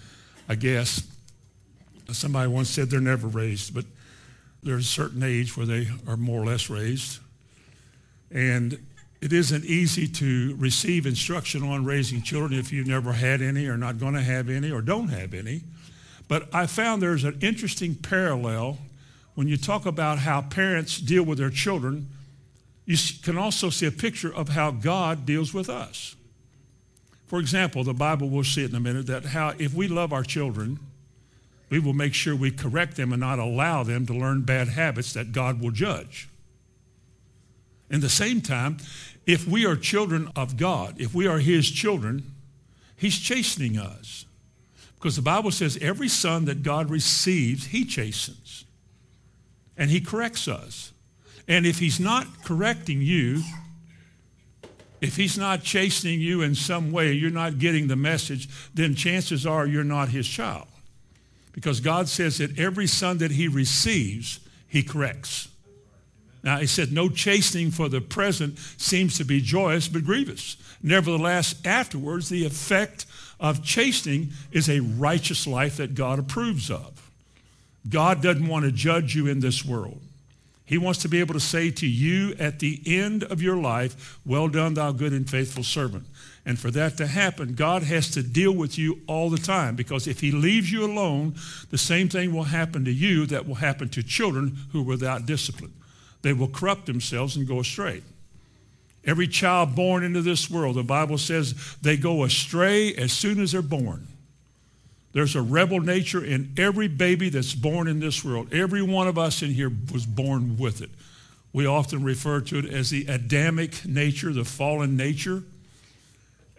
I 0.48 0.54
guess 0.54 1.06
somebody 2.10 2.48
once 2.48 2.70
said 2.70 2.88
they're 2.88 3.00
never 3.00 3.26
raised, 3.26 3.74
but 3.74 3.84
there's 4.62 4.84
a 4.84 4.88
certain 4.88 5.22
age 5.22 5.56
where 5.56 5.66
they 5.66 5.88
are 6.06 6.16
more 6.16 6.42
or 6.42 6.46
less 6.46 6.70
raised. 6.70 7.20
And 8.30 8.78
it 9.20 9.32
isn't 9.32 9.64
easy 9.64 10.06
to 10.08 10.54
receive 10.58 11.06
instruction 11.06 11.62
on 11.62 11.84
raising 11.84 12.22
children 12.22 12.58
if 12.58 12.72
you've 12.72 12.86
never 12.86 13.12
had 13.12 13.40
any 13.40 13.66
or 13.66 13.76
not 13.76 13.98
going 13.98 14.14
to 14.14 14.22
have 14.22 14.48
any 14.48 14.70
or 14.70 14.82
don't 14.82 15.08
have 15.08 15.34
any. 15.34 15.62
But 16.28 16.52
I 16.54 16.66
found 16.66 17.00
there's 17.00 17.24
an 17.24 17.38
interesting 17.40 17.94
parallel 17.94 18.78
when 19.34 19.48
you 19.48 19.56
talk 19.56 19.86
about 19.86 20.18
how 20.18 20.42
parents 20.42 20.98
deal 20.98 21.22
with 21.22 21.38
their 21.38 21.50
children. 21.50 22.08
You 22.84 22.96
can 23.22 23.36
also 23.36 23.70
see 23.70 23.86
a 23.86 23.90
picture 23.92 24.34
of 24.34 24.50
how 24.50 24.70
God 24.70 25.26
deals 25.26 25.54
with 25.54 25.68
us. 25.68 26.14
For 27.26 27.40
example, 27.40 27.84
the 27.84 27.92
Bible, 27.92 28.28
we'll 28.28 28.44
see 28.44 28.64
it 28.64 28.70
in 28.70 28.76
a 28.76 28.80
minute, 28.80 29.06
that 29.06 29.26
how 29.26 29.54
if 29.58 29.74
we 29.74 29.88
love 29.88 30.12
our 30.12 30.22
children, 30.22 30.78
we 31.68 31.78
will 31.78 31.92
make 31.92 32.14
sure 32.14 32.36
we 32.36 32.50
correct 32.50 32.96
them 32.96 33.12
and 33.12 33.20
not 33.20 33.38
allow 33.38 33.82
them 33.82 34.06
to 34.06 34.14
learn 34.14 34.42
bad 34.42 34.68
habits 34.68 35.12
that 35.14 35.32
God 35.32 35.60
will 35.60 35.72
judge. 35.72 36.28
In 37.90 38.00
the 38.00 38.08
same 38.08 38.40
time, 38.40 38.78
if 39.26 39.46
we 39.46 39.66
are 39.66 39.76
children 39.76 40.30
of 40.36 40.56
God, 40.56 41.00
if 41.00 41.14
we 41.14 41.26
are 41.26 41.38
his 41.38 41.70
children, 41.70 42.34
he's 42.96 43.18
chastening 43.18 43.78
us. 43.78 44.24
Because 44.94 45.16
the 45.16 45.22
Bible 45.22 45.50
says 45.50 45.78
every 45.80 46.08
son 46.08 46.46
that 46.46 46.62
God 46.62 46.90
receives, 46.90 47.66
he 47.66 47.84
chastens. 47.84 48.64
And 49.76 49.90
he 49.90 50.00
corrects 50.00 50.48
us. 50.48 50.92
And 51.46 51.66
if 51.66 51.78
he's 51.78 52.00
not 52.00 52.26
correcting 52.44 53.02
you, 53.02 53.42
if 55.00 55.16
he's 55.16 55.36
not 55.36 55.62
chastening 55.62 56.20
you 56.20 56.42
in 56.42 56.54
some 56.54 56.90
way, 56.90 57.12
you're 57.12 57.30
not 57.30 57.58
getting 57.58 57.86
the 57.86 57.96
message, 57.96 58.48
then 58.74 58.94
chances 58.94 59.46
are 59.46 59.66
you're 59.66 59.84
not 59.84 60.08
his 60.08 60.26
child. 60.26 60.66
Because 61.52 61.80
God 61.80 62.08
says 62.08 62.38
that 62.38 62.58
every 62.58 62.86
son 62.86 63.18
that 63.18 63.30
he 63.30 63.48
receives, 63.48 64.40
he 64.66 64.82
corrects. 64.82 65.48
Now, 66.46 66.58
he 66.58 66.68
said, 66.68 66.92
no 66.92 67.08
chastening 67.08 67.72
for 67.72 67.88
the 67.88 68.00
present 68.00 68.56
seems 68.76 69.18
to 69.18 69.24
be 69.24 69.40
joyous 69.40 69.88
but 69.88 70.04
grievous. 70.04 70.56
Nevertheless, 70.80 71.56
afterwards, 71.64 72.28
the 72.28 72.46
effect 72.46 73.04
of 73.40 73.64
chastening 73.64 74.28
is 74.52 74.70
a 74.70 74.78
righteous 74.78 75.48
life 75.48 75.78
that 75.78 75.96
God 75.96 76.20
approves 76.20 76.70
of. 76.70 77.10
God 77.88 78.22
doesn't 78.22 78.46
want 78.46 78.64
to 78.64 78.70
judge 78.70 79.16
you 79.16 79.26
in 79.26 79.40
this 79.40 79.64
world. 79.64 80.00
He 80.64 80.78
wants 80.78 81.00
to 81.00 81.08
be 81.08 81.18
able 81.18 81.34
to 81.34 81.40
say 81.40 81.72
to 81.72 81.86
you 81.86 82.36
at 82.38 82.60
the 82.60 82.80
end 82.86 83.24
of 83.24 83.42
your 83.42 83.56
life, 83.56 84.20
well 84.24 84.46
done, 84.46 84.74
thou 84.74 84.92
good 84.92 85.12
and 85.12 85.28
faithful 85.28 85.64
servant. 85.64 86.06
And 86.44 86.60
for 86.60 86.70
that 86.70 86.96
to 86.98 87.08
happen, 87.08 87.54
God 87.54 87.82
has 87.82 88.08
to 88.12 88.22
deal 88.22 88.52
with 88.52 88.78
you 88.78 89.00
all 89.08 89.30
the 89.30 89.36
time 89.36 89.74
because 89.74 90.06
if 90.06 90.20
he 90.20 90.30
leaves 90.30 90.70
you 90.70 90.84
alone, 90.84 91.34
the 91.70 91.78
same 91.78 92.08
thing 92.08 92.32
will 92.32 92.44
happen 92.44 92.84
to 92.84 92.92
you 92.92 93.26
that 93.26 93.48
will 93.48 93.56
happen 93.56 93.88
to 93.88 94.02
children 94.04 94.56
who 94.70 94.82
are 94.82 94.84
without 94.84 95.26
discipline 95.26 95.72
they 96.26 96.32
will 96.32 96.48
corrupt 96.48 96.86
themselves 96.86 97.36
and 97.36 97.46
go 97.46 97.60
astray. 97.60 98.02
Every 99.04 99.28
child 99.28 99.76
born 99.76 100.02
into 100.02 100.22
this 100.22 100.50
world, 100.50 100.74
the 100.74 100.82
Bible 100.82 101.18
says 101.18 101.54
they 101.80 101.96
go 101.96 102.24
astray 102.24 102.92
as 102.96 103.12
soon 103.12 103.40
as 103.40 103.52
they're 103.52 103.62
born. 103.62 104.08
There's 105.12 105.36
a 105.36 105.40
rebel 105.40 105.78
nature 105.80 106.24
in 106.24 106.52
every 106.58 106.88
baby 106.88 107.28
that's 107.28 107.54
born 107.54 107.86
in 107.86 108.00
this 108.00 108.24
world. 108.24 108.52
Every 108.52 108.82
one 108.82 109.06
of 109.06 109.16
us 109.16 109.40
in 109.40 109.52
here 109.52 109.70
was 109.92 110.04
born 110.04 110.58
with 110.58 110.82
it. 110.82 110.90
We 111.52 111.64
often 111.64 112.02
refer 112.02 112.40
to 112.40 112.58
it 112.58 112.66
as 112.66 112.90
the 112.90 113.06
Adamic 113.06 113.86
nature, 113.86 114.32
the 114.32 114.44
fallen 114.44 114.96
nature. 114.96 115.44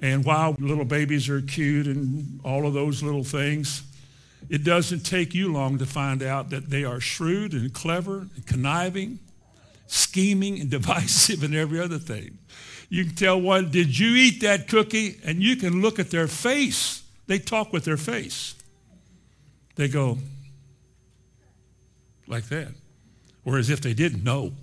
And 0.02 0.24
while 0.24 0.56
little 0.60 0.86
babies 0.86 1.28
are 1.28 1.42
cute 1.42 1.88
and 1.88 2.40
all 2.46 2.66
of 2.66 2.74
those 2.74 3.04
little 3.04 3.26
things, 3.26 3.84
it 4.50 4.64
doesn't 4.64 5.02
take 5.02 5.36
you 5.36 5.52
long 5.52 5.78
to 5.80 5.86
find 5.86 6.24
out 6.24 6.52
that 6.52 6.70
they 6.70 6.86
are 6.86 7.02
shrewd 7.02 7.52
and 7.52 7.74
clever 7.74 8.30
and 8.34 8.46
conniving 8.46 9.20
scheming 9.88 10.60
and 10.60 10.70
divisive 10.78 11.44
and 11.44 11.56
every 11.56 11.80
other 11.80 11.98
thing. 11.98 12.38
You 12.90 13.06
can 13.06 13.16
tell 13.16 13.42
one, 13.42 13.70
did 13.72 13.98
you 13.98 14.16
eat 14.16 14.42
that 14.42 14.68
cookie? 14.68 15.20
And 15.26 15.42
you 15.42 15.58
can 15.58 15.82
look 15.82 16.00
at 16.00 16.10
their 16.10 16.28
face. 16.28 17.04
They 17.28 17.40
talk 17.40 17.74
with 17.74 17.84
their 17.84 17.98
face. 17.98 18.56
They 19.76 19.88
go 19.88 20.18
like 22.28 22.46
that. 22.46 22.70
Or 23.44 23.58
as 23.58 23.70
if 23.70 23.82
they 23.82 23.94
didn't 23.94 24.24
know. 24.24 24.54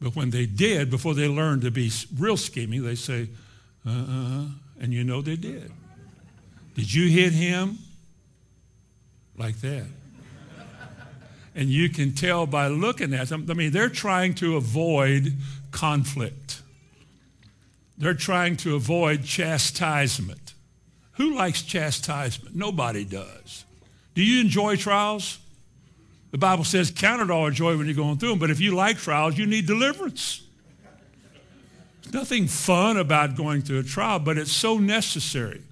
But 0.00 0.14
when 0.14 0.30
they 0.30 0.46
did, 0.46 0.90
before 0.90 1.14
they 1.14 1.28
learned 1.28 1.62
to 1.62 1.70
be 1.70 1.90
real 2.16 2.36
scheming, 2.36 2.82
they 2.84 2.94
say, 2.94 3.28
uh-uh, 3.86 4.44
and 4.80 4.92
you 4.92 5.04
know 5.04 5.22
they 5.22 5.36
did. 5.36 5.72
Did 6.74 6.92
you 6.92 7.08
hit 7.08 7.32
him? 7.32 7.78
Like 9.36 9.60
that. 9.60 9.86
And 11.58 11.70
you 11.70 11.88
can 11.88 12.12
tell 12.12 12.46
by 12.46 12.68
looking 12.68 13.12
at 13.12 13.30
them, 13.30 13.44
I 13.50 13.54
mean, 13.54 13.72
they're 13.72 13.88
trying 13.88 14.34
to 14.34 14.54
avoid 14.54 15.32
conflict. 15.72 16.62
They're 17.98 18.14
trying 18.14 18.56
to 18.58 18.76
avoid 18.76 19.24
chastisement. 19.24 20.54
Who 21.14 21.34
likes 21.34 21.62
chastisement? 21.62 22.54
Nobody 22.54 23.04
does. 23.04 23.64
Do 24.14 24.22
you 24.22 24.40
enjoy 24.40 24.76
trials? 24.76 25.40
The 26.30 26.38
Bible 26.38 26.62
says, 26.62 26.92
count 26.92 27.22
it 27.22 27.28
all 27.28 27.50
joy 27.50 27.76
when 27.76 27.86
you're 27.86 27.96
going 27.96 28.18
through 28.18 28.28
them, 28.30 28.38
but 28.38 28.50
if 28.52 28.60
you 28.60 28.76
like 28.76 28.98
trials, 28.98 29.36
you 29.36 29.44
need 29.44 29.66
deliverance. 29.66 30.42
There's 32.02 32.14
nothing 32.14 32.46
fun 32.46 32.98
about 32.98 33.34
going 33.34 33.62
through 33.62 33.80
a 33.80 33.82
trial, 33.82 34.20
but 34.20 34.38
it's 34.38 34.52
so 34.52 34.78
necessary 34.78 35.62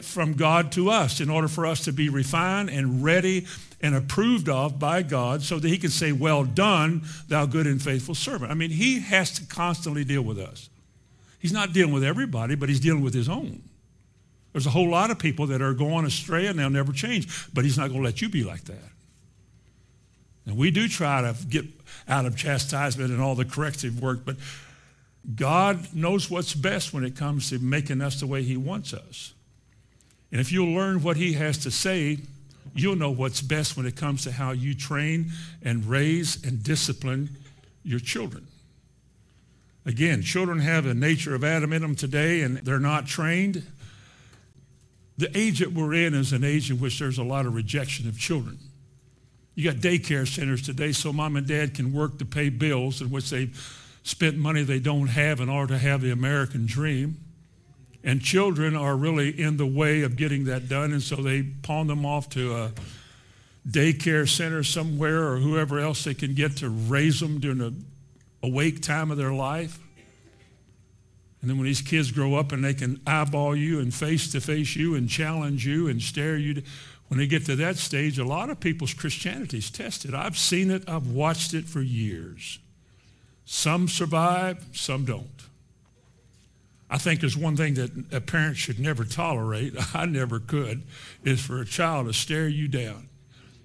from 0.00 0.32
God 0.32 0.72
to 0.72 0.90
us 0.90 1.20
in 1.20 1.30
order 1.30 1.46
for 1.46 1.66
us 1.66 1.84
to 1.84 1.92
be 1.92 2.08
refined 2.08 2.68
and 2.68 3.04
ready 3.04 3.46
and 3.80 3.94
approved 3.94 4.48
of 4.48 4.78
by 4.78 5.02
God 5.02 5.42
so 5.42 5.58
that 5.58 5.68
he 5.68 5.78
can 5.78 5.90
say, 5.90 6.12
well 6.12 6.44
done, 6.44 7.02
thou 7.28 7.46
good 7.46 7.66
and 7.66 7.80
faithful 7.80 8.14
servant. 8.14 8.50
I 8.50 8.54
mean, 8.54 8.70
he 8.70 9.00
has 9.00 9.32
to 9.32 9.46
constantly 9.46 10.04
deal 10.04 10.22
with 10.22 10.38
us. 10.38 10.68
He's 11.38 11.52
not 11.52 11.72
dealing 11.72 11.94
with 11.94 12.04
everybody, 12.04 12.54
but 12.54 12.68
he's 12.68 12.80
dealing 12.80 13.02
with 13.02 13.14
his 13.14 13.28
own. 13.28 13.62
There's 14.52 14.66
a 14.66 14.70
whole 14.70 14.90
lot 14.90 15.10
of 15.10 15.18
people 15.18 15.46
that 15.46 15.62
are 15.62 15.72
going 15.72 16.04
astray 16.04 16.46
and 16.46 16.58
they'll 16.58 16.70
never 16.70 16.92
change, 16.92 17.52
but 17.54 17.64
he's 17.64 17.78
not 17.78 17.88
going 17.88 18.00
to 18.00 18.04
let 18.04 18.20
you 18.20 18.28
be 18.28 18.44
like 18.44 18.64
that. 18.64 18.90
And 20.44 20.56
we 20.56 20.70
do 20.70 20.88
try 20.88 21.22
to 21.22 21.34
get 21.46 21.64
out 22.08 22.26
of 22.26 22.36
chastisement 22.36 23.10
and 23.10 23.20
all 23.20 23.34
the 23.34 23.44
corrective 23.44 24.02
work, 24.02 24.20
but 24.24 24.36
God 25.34 25.94
knows 25.94 26.30
what's 26.30 26.54
best 26.54 26.92
when 26.92 27.04
it 27.04 27.14
comes 27.14 27.50
to 27.50 27.58
making 27.58 28.00
us 28.00 28.20
the 28.20 28.26
way 28.26 28.42
he 28.42 28.56
wants 28.56 28.92
us. 28.92 29.32
And 30.32 30.40
if 30.40 30.50
you'll 30.50 30.74
learn 30.74 31.02
what 31.02 31.16
he 31.16 31.34
has 31.34 31.58
to 31.58 31.70
say 31.70 32.18
you'll 32.74 32.96
know 32.96 33.10
what's 33.10 33.40
best 33.40 33.76
when 33.76 33.86
it 33.86 33.96
comes 33.96 34.24
to 34.24 34.32
how 34.32 34.52
you 34.52 34.74
train 34.74 35.30
and 35.62 35.84
raise 35.86 36.42
and 36.44 36.62
discipline 36.62 37.30
your 37.82 38.00
children. 38.00 38.46
Again, 39.86 40.22
children 40.22 40.60
have 40.60 40.86
a 40.86 40.94
nature 40.94 41.34
of 41.34 41.42
Adam 41.42 41.72
in 41.72 41.82
them 41.82 41.94
today 41.94 42.42
and 42.42 42.58
they're 42.58 42.78
not 42.78 43.06
trained. 43.06 43.62
The 45.16 45.36
age 45.36 45.60
that 45.60 45.72
we're 45.72 45.94
in 45.94 46.14
is 46.14 46.32
an 46.32 46.44
age 46.44 46.70
in 46.70 46.78
which 46.78 46.98
there's 46.98 47.18
a 47.18 47.24
lot 47.24 47.46
of 47.46 47.54
rejection 47.54 48.08
of 48.08 48.18
children. 48.18 48.58
You 49.54 49.70
got 49.70 49.80
daycare 49.80 50.26
centers 50.26 50.62
today 50.62 50.92
so 50.92 51.12
mom 51.12 51.36
and 51.36 51.46
dad 51.46 51.74
can 51.74 51.92
work 51.92 52.18
to 52.18 52.24
pay 52.24 52.50
bills 52.50 53.00
in 53.00 53.10
which 53.10 53.30
they've 53.30 53.54
spent 54.02 54.36
money 54.36 54.62
they 54.62 54.78
don't 54.78 55.08
have 55.08 55.40
in 55.40 55.48
order 55.48 55.74
to 55.74 55.78
have 55.78 56.00
the 56.00 56.10
American 56.10 56.66
dream. 56.66 57.16
And 58.02 58.22
children 58.22 58.74
are 58.74 58.96
really 58.96 59.28
in 59.28 59.56
the 59.58 59.66
way 59.66 60.02
of 60.02 60.16
getting 60.16 60.44
that 60.44 60.68
done, 60.68 60.92
and 60.92 61.02
so 61.02 61.16
they 61.16 61.42
pawn 61.42 61.86
them 61.86 62.06
off 62.06 62.30
to 62.30 62.56
a 62.56 62.72
daycare 63.68 64.28
center 64.28 64.62
somewhere 64.62 65.28
or 65.28 65.36
whoever 65.36 65.78
else 65.78 66.04
they 66.04 66.14
can 66.14 66.34
get 66.34 66.56
to 66.58 66.68
raise 66.70 67.20
them 67.20 67.40
during 67.40 67.58
the 67.58 67.74
awake 68.42 68.80
time 68.80 69.10
of 69.10 69.18
their 69.18 69.32
life. 69.32 69.78
And 71.40 71.48
then 71.48 71.56
when 71.56 71.66
these 71.66 71.82
kids 71.82 72.10
grow 72.10 72.34
up 72.34 72.52
and 72.52 72.64
they 72.64 72.74
can 72.74 73.00
eyeball 73.06 73.56
you 73.56 73.80
and 73.80 73.92
face 73.92 74.32
to 74.32 74.40
face 74.40 74.76
you 74.76 74.94
and 74.94 75.08
challenge 75.08 75.66
you 75.66 75.88
and 75.88 76.00
stare 76.00 76.36
you, 76.36 76.62
when 77.08 77.18
they 77.18 77.26
get 77.26 77.46
to 77.46 77.56
that 77.56 77.76
stage, 77.76 78.18
a 78.18 78.24
lot 78.24 78.50
of 78.50 78.60
people's 78.60 78.94
Christianity 78.94 79.58
is 79.58 79.70
tested. 79.70 80.14
I've 80.14 80.38
seen 80.38 80.70
it, 80.70 80.88
I've 80.88 81.08
watched 81.08 81.54
it 81.54 81.64
for 81.64 81.80
years. 81.80 82.58
Some 83.46 83.88
survive, 83.88 84.64
some 84.72 85.04
don't. 85.04 85.39
I 86.90 86.98
think 86.98 87.20
there's 87.20 87.36
one 87.36 87.56
thing 87.56 87.74
that 87.74 87.90
a 88.12 88.20
parent 88.20 88.56
should 88.56 88.80
never 88.80 89.04
tolerate, 89.04 89.74
I 89.94 90.06
never 90.06 90.40
could, 90.40 90.82
is 91.24 91.40
for 91.40 91.60
a 91.60 91.64
child 91.64 92.08
to 92.08 92.12
stare 92.12 92.48
you 92.48 92.66
down. 92.66 93.08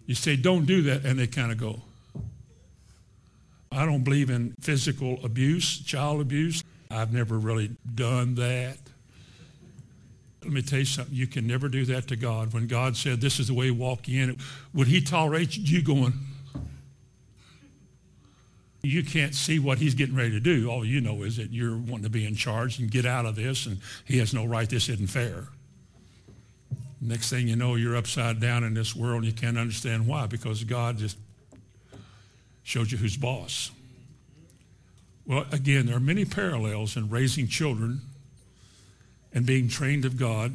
You 0.05 0.13
say, 0.13 0.35
don't 0.35 0.65
do 0.65 0.83
that, 0.83 1.03
and 1.03 1.17
they 1.17 1.25
kind 1.25 1.51
of 1.51 1.57
go. 1.57 1.81
I 3.71 3.85
don't 3.85 4.03
believe 4.03 4.29
in 4.29 4.53
physical 4.61 5.19
abuse, 5.25 5.79
child 5.79 6.21
abuse. 6.21 6.63
I've 6.91 7.11
never 7.11 7.37
really 7.37 7.71
done 7.93 8.35
that. 8.35 8.77
Let 10.43 10.53
me 10.53 10.61
tell 10.61 10.79
you 10.79 10.85
something. 10.85 11.13
You 11.13 11.25
can 11.25 11.47
never 11.47 11.67
do 11.67 11.83
that 11.85 12.07
to 12.09 12.15
God. 12.15 12.53
When 12.53 12.67
God 12.67 12.95
said, 12.95 13.19
this 13.19 13.39
is 13.39 13.47
the 13.47 13.55
way 13.55 13.71
walk 13.71 14.07
in, 14.07 14.37
would 14.75 14.87
he 14.87 15.01
tolerate 15.01 15.57
you 15.57 15.81
going, 15.81 16.13
you 18.85 19.03
can't 19.03 19.35
see 19.35 19.59
what 19.59 19.77
he's 19.77 19.95
getting 19.95 20.15
ready 20.15 20.31
to 20.31 20.39
do. 20.39 20.69
All 20.69 20.85
you 20.85 21.01
know 21.01 21.23
is 21.23 21.37
that 21.37 21.51
you're 21.51 21.75
wanting 21.75 22.03
to 22.03 22.09
be 22.09 22.25
in 22.25 22.35
charge 22.35 22.79
and 22.79 22.89
get 22.89 23.05
out 23.05 23.25
of 23.25 23.35
this, 23.35 23.65
and 23.65 23.79
he 24.05 24.17
has 24.19 24.33
no 24.33 24.45
right. 24.45 24.69
This 24.69 24.89
isn't 24.89 25.07
fair. 25.07 25.47
Next 27.01 27.29
thing 27.29 27.47
you 27.47 27.55
know, 27.55 27.75
you're 27.75 27.95
upside 27.95 28.39
down 28.39 28.63
in 28.63 28.73
this 28.73 28.95
world, 28.95 29.23
and 29.23 29.25
you 29.25 29.33
can't 29.33 29.57
understand 29.57 30.07
why, 30.07 30.27
because 30.27 30.63
God 30.63 30.97
just 30.97 31.17
showed 32.63 32.91
you 32.91 32.97
who's 32.97 33.17
boss. 33.17 33.71
Well, 35.27 35.45
again, 35.51 35.87
there 35.87 35.95
are 35.95 35.99
many 35.99 36.25
parallels 36.25 36.97
in 36.97 37.09
raising 37.09 37.47
children 37.47 38.01
and 39.33 39.45
being 39.45 39.67
trained 39.67 40.05
of 40.05 40.17
God 40.17 40.53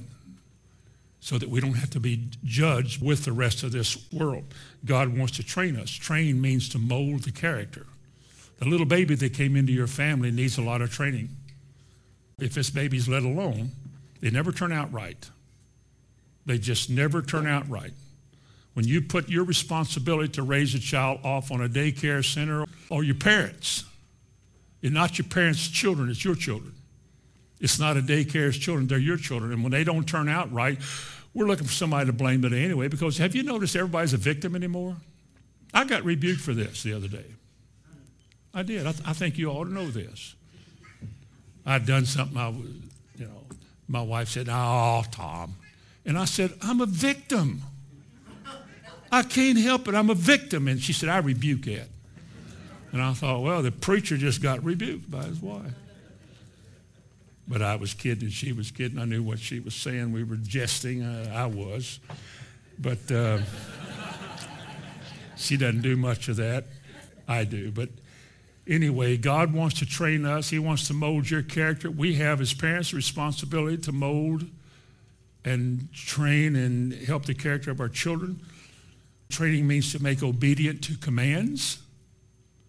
so 1.21 1.37
that 1.37 1.49
we 1.51 1.61
don't 1.61 1.75
have 1.75 1.91
to 1.91 2.01
be 2.01 2.29
judged 2.45 3.03
with 3.03 3.25
the 3.25 3.33
rest 3.33 3.63
of 3.63 3.73
this 3.73 4.11
world. 4.11 4.45
God 4.85 5.17
wants 5.17 5.37
to 5.37 5.43
train 5.45 5.77
us. 5.77 5.91
Train 5.91 6.41
means 6.41 6.69
to 6.71 6.79
mold 6.79 7.25
the 7.25 7.33
character. 7.33 7.87
The 8.61 8.69
little 8.69 8.87
baby 8.87 9.15
that 9.17 9.33
came 9.35 9.57
into 9.57 9.73
your 9.73 9.87
family 9.87 10.31
needs 10.31 10.59
a 10.59 10.63
lot 10.63 10.83
of 10.83 10.93
training. 10.93 11.31
If 12.39 12.55
this 12.55 12.71
baby's 12.71 13.09
let 13.09 13.23
alone, 13.23 13.71
they 14.21 14.31
never 14.31 14.53
turn 14.53 14.71
out 14.71 14.93
right. 14.93 15.29
They 16.47 16.59
just 16.59 16.91
never 16.91 17.23
turn 17.23 17.47
out 17.47 17.69
right. 17.69 17.93
When 18.75 18.87
you 18.87 19.03
put 19.03 19.29
your 19.29 19.45
responsibility 19.45 20.29
to 20.33 20.43
raise 20.43 20.75
a 20.75 20.79
child 20.79 21.21
off 21.25 21.51
on 21.51 21.63
a 21.63 21.69
daycare 21.69 22.25
center 22.25 22.67
or 22.89 23.03
your 23.03 23.15
parents, 23.15 23.85
it's 24.83 24.93
not 24.93 25.19
your 25.19 25.27
parents' 25.27 25.69
children, 25.69 26.11
it's 26.11 26.25
your 26.25 26.35
children. 26.35 26.75
It's 27.61 27.79
not 27.79 27.97
a 27.97 28.01
daycare's 28.01 28.57
children, 28.57 28.87
they're 28.87 28.99
your 28.99 29.17
children. 29.17 29.53
And 29.53 29.63
when 29.63 29.73
they 29.73 29.85
don't 29.85 30.05
turn 30.05 30.29
out 30.29 30.53
right, 30.53 30.79
we're 31.35 31.47
looking 31.47 31.67
for 31.67 31.73
somebody 31.73 32.07
to 32.07 32.13
blame 32.13 32.43
today 32.43 32.65
anyway 32.65 32.89
because 32.89 33.19
have 33.19 33.35
you 33.35 33.43
noticed 33.43 33.77
everybody's 33.77 34.13
a 34.13 34.19
victim 34.19 34.55
anymore? 34.55 34.97
I 35.73 35.85
got 35.85 36.05
rebuked 36.05 36.41
for 36.41 36.53
this 36.53 36.83
the 36.83 36.93
other 36.95 37.09
day. 37.09 37.25
I 38.53 38.63
did. 38.63 38.87
I, 38.87 38.93
th- 38.93 39.07
I 39.07 39.13
think 39.13 39.39
you 39.39 39.51
ought 39.51 39.65
to 39.65 39.73
know 39.73 39.89
this. 39.89 40.35
I'd 41.65 41.87
done 41.87 42.05
something 42.07 42.37
I 42.37 42.49
was, 42.49 42.67
you 43.17 43.27
know, 43.27 43.43
my 43.87 44.03
wife 44.03 44.29
said, 44.29 44.49
oh, 44.51 45.05
Tom. 45.11 45.55
And 46.05 46.19
I 46.19 46.25
said, 46.25 46.53
I'm 46.63 46.81
a 46.81 46.87
victim. 46.87 47.63
I 49.13 49.23
can't 49.23 49.59
help 49.59 49.89
it. 49.89 49.95
I'm 49.95 50.11
a 50.11 50.15
victim. 50.15 50.69
And 50.69 50.81
she 50.81 50.93
said, 50.93 51.09
I 51.09 51.19
rebuke 51.19 51.67
it. 51.67 51.89
And 52.93 53.03
I 53.03 53.13
thought, 53.13 53.43
well, 53.43 53.63
the 53.63 53.71
preacher 53.71 54.17
just 54.17 54.43
got 54.43 54.65
rebuked 54.65 55.11
by 55.11 55.25
his 55.25 55.41
wife. 55.41 55.73
But 57.47 57.63
I 57.63 57.77
was 57.77 57.95
kidding. 57.95 58.31
She 58.31 58.53
was 58.53 58.71
kidding. 58.71 58.99
I 58.99 59.05
knew 59.05 59.23
what 59.23 59.39
she 59.39 59.61
was 59.61 59.75
saying. 59.75 60.13
We 60.13 60.23
were 60.23 60.37
jesting. 60.37 61.03
Uh, 61.03 61.33
I 61.35 61.47
was. 61.47 61.99
But 62.79 63.11
uh, 63.11 63.39
she 65.37 65.57
doesn't 65.57 65.83
do 65.83 65.97
much 65.97 66.29
of 66.29 66.37
that. 66.37 66.67
I 67.27 67.45
do. 67.45 67.71
But 67.73 67.91
anyway, 68.71 69.17
God 69.17 69.53
wants 69.53 69.81
to 69.81 69.87
train 69.87 70.25
us. 70.25 70.49
He 70.49 70.59
wants 70.59 70.87
to 70.89 70.95
mold 70.95 71.29
your 71.29 71.43
character. 71.43 71.91
We 71.91 72.15
have, 72.15 72.41
as 72.41 72.55
parents, 72.55 72.95
responsibility 72.95 73.77
to 73.79 73.93
mold 73.93 74.45
and 75.45 75.93
train 75.93 76.57
and 76.57 76.93
help 76.93 77.27
the 77.27 77.35
character 77.35 77.71
of 77.71 77.81
our 77.81 77.89
children. 77.89 78.41
Training 79.29 79.67
means 79.67 79.93
to 79.93 80.03
make 80.03 80.23
obedient 80.23 80.83
to 80.85 80.97
commands. 80.97 81.79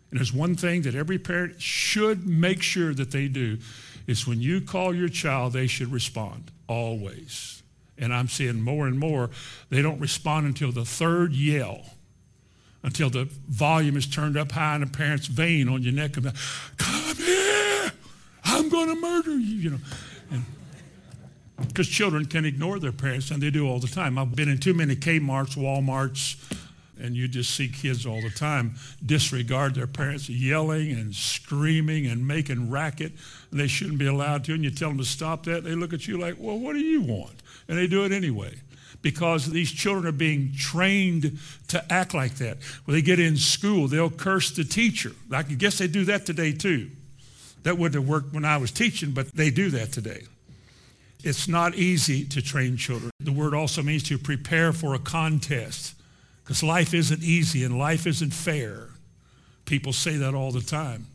And 0.10 0.20
there's 0.20 0.34
one 0.34 0.56
thing 0.56 0.82
that 0.82 0.96
every 0.96 1.18
parent 1.18 1.62
should 1.62 2.28
make 2.28 2.62
sure 2.62 2.94
that 2.94 3.12
they 3.12 3.28
do 3.28 3.60
is 4.08 4.28
when 4.28 4.42
you 4.42 4.62
call 4.62 4.94
your 4.94 5.10
child, 5.10 5.54
they 5.54 5.68
should 5.68 5.92
respond 5.92 6.52
always. 6.68 7.64
And 7.98 8.14
I'm 8.14 8.28
seeing 8.28 8.62
more 8.62 8.88
and 8.88 9.00
more, 9.00 9.30
they 9.70 9.82
don't 9.82 10.00
respond 10.00 10.48
until 10.48 10.72
the 10.72 10.86
third 10.86 11.34
yell 11.34 11.86
until 12.84 13.10
the 13.10 13.26
volume 13.48 13.96
is 13.96 14.08
turned 14.08 14.38
up 14.38 14.52
high 14.52 14.76
and 14.76 14.84
the 14.84 14.88
parent's 14.88 15.28
vein 15.28 15.70
on 15.70 15.84
your 15.84 15.94
neck. 15.94 16.18
About, 16.18 16.34
Come 16.78 17.16
here, 17.18 17.92
I'm 18.44 18.70
going 18.70 18.90
to 18.90 18.96
murder 18.96 19.32
you, 19.32 19.56
you 19.56 19.70
know. 19.72 19.78
Because 21.68 21.88
children 21.88 22.26
can 22.26 22.44
ignore 22.44 22.80
their 22.80 22.92
parents, 22.92 23.30
and 23.30 23.42
they 23.42 23.52
do 23.52 23.68
all 23.68 23.78
the 23.80 23.88
time. 23.88 24.18
I've 24.18 24.36
been 24.36 24.50
in 24.50 24.58
too 24.58 24.74
many 24.74 24.96
Kmart's, 24.96 25.56
Walmart's, 25.56 26.36
and 27.00 27.16
you 27.16 27.28
just 27.28 27.52
see 27.52 27.68
kids 27.68 28.04
all 28.06 28.20
the 28.20 28.32
time 28.32 28.76
disregard 29.06 29.76
their 29.76 29.86
parents, 29.86 30.28
yelling 30.28 30.92
and 30.92 31.14
screaming 31.14 32.08
and 32.08 32.28
making 32.28 32.72
racket, 32.72 33.12
and 33.52 33.60
they 33.60 33.68
shouldn't 33.68 34.00
be 34.00 34.08
allowed 34.08 34.44
to. 34.46 34.56
And 34.56 34.64
you 34.64 34.72
tell 34.72 34.90
them 34.90 34.98
to 34.98 35.06
stop 35.06 35.44
that, 35.46 35.64
they 35.64 35.76
look 35.76 35.94
at 35.94 36.08
you 36.08 36.18
like, 36.18 36.36
well, 36.40 36.58
what 36.58 36.74
do 36.74 36.80
you 36.80 37.02
want? 37.02 37.44
And 37.68 37.78
they 37.78 37.86
do 37.86 38.06
it 38.06 38.12
anyway 38.12 38.56
because 39.02 39.50
these 39.50 39.72
children 39.72 40.06
are 40.06 40.12
being 40.12 40.54
trained 40.56 41.40
to 41.70 41.94
act 41.94 42.14
like 42.14 42.36
that. 42.36 42.58
When 42.86 42.96
they 42.96 43.02
get 43.02 43.20
in 43.20 43.36
school, 43.38 43.88
they'll 43.88 44.10
curse 44.10 44.52
the 44.52 44.64
teacher. 44.64 45.12
I 45.32 45.44
guess 45.44 45.78
they 45.78 45.88
do 45.88 46.06
that 46.06 46.26
today 46.26 46.52
too. 46.52 46.90
That 47.64 47.78
wouldn't 47.78 48.02
have 48.02 48.10
worked 48.10 48.34
when 48.34 48.46
I 48.46 48.58
was 48.58 48.72
teaching, 48.72 49.12
but 49.12 49.32
they 49.34 49.50
do 49.50 49.70
that 49.72 49.92
today. 49.92 50.24
It's 51.24 51.48
not 51.48 51.76
easy 51.76 52.26
to 52.26 52.42
train 52.42 52.78
children. 52.78 53.12
The 53.20 53.32
word 53.32 53.54
also 53.54 53.84
means 53.84 54.04
to 54.04 54.18
prepare 54.18 54.74
for 54.74 54.96
a 54.96 55.00
contest 55.00 55.94
because 56.44 56.64
life 56.64 56.94
isn't 56.94 57.22
easy 57.22 57.64
and 57.64 57.78
life 57.78 58.08
isn't 58.08 58.34
fair. 58.34 58.90
People 59.66 59.94
say 59.94 60.18
that 60.18 60.34
all 60.34 60.52
the 60.52 60.62
time. 60.62 61.06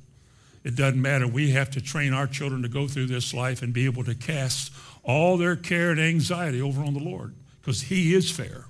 It 0.63 0.77
doesn't 0.77 1.01
matter. 1.01 1.27
We 1.27 1.51
have 1.51 1.71
to 1.73 1.81
train 1.81 2.13
our 2.13 2.27
children 2.27 2.63
to 2.63 2.69
go 2.69 2.87
through 2.89 3.07
this 3.07 3.35
life 3.35 3.63
and 3.63 3.73
be 3.73 3.85
able 3.85 4.05
to 4.05 4.15
cast 4.15 4.73
all 5.03 5.37
their 5.37 5.57
care 5.57 5.91
and 5.91 6.01
anxiety 6.01 6.61
over 6.61 6.83
on 6.83 6.95
the 6.95 7.01
Lord 7.01 7.35
because 7.67 7.83
he 7.83 8.15
is 8.15 8.31
fair. 8.31 8.67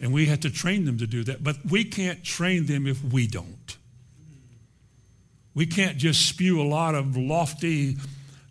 And 0.00 0.12
we 0.12 0.26
have 0.26 0.40
to 0.40 0.50
train 0.50 0.84
them 0.84 0.98
to 0.98 1.06
do 1.06 1.22
that. 1.22 1.44
But 1.44 1.58
we 1.70 1.84
can't 1.84 2.24
train 2.24 2.66
them 2.66 2.88
if 2.88 3.04
we 3.04 3.28
don't. 3.28 3.76
We 5.54 5.66
can't 5.66 5.96
just 5.96 6.26
spew 6.26 6.60
a 6.60 6.64
lot 6.64 6.96
of 6.96 7.16
lofty 7.16 7.98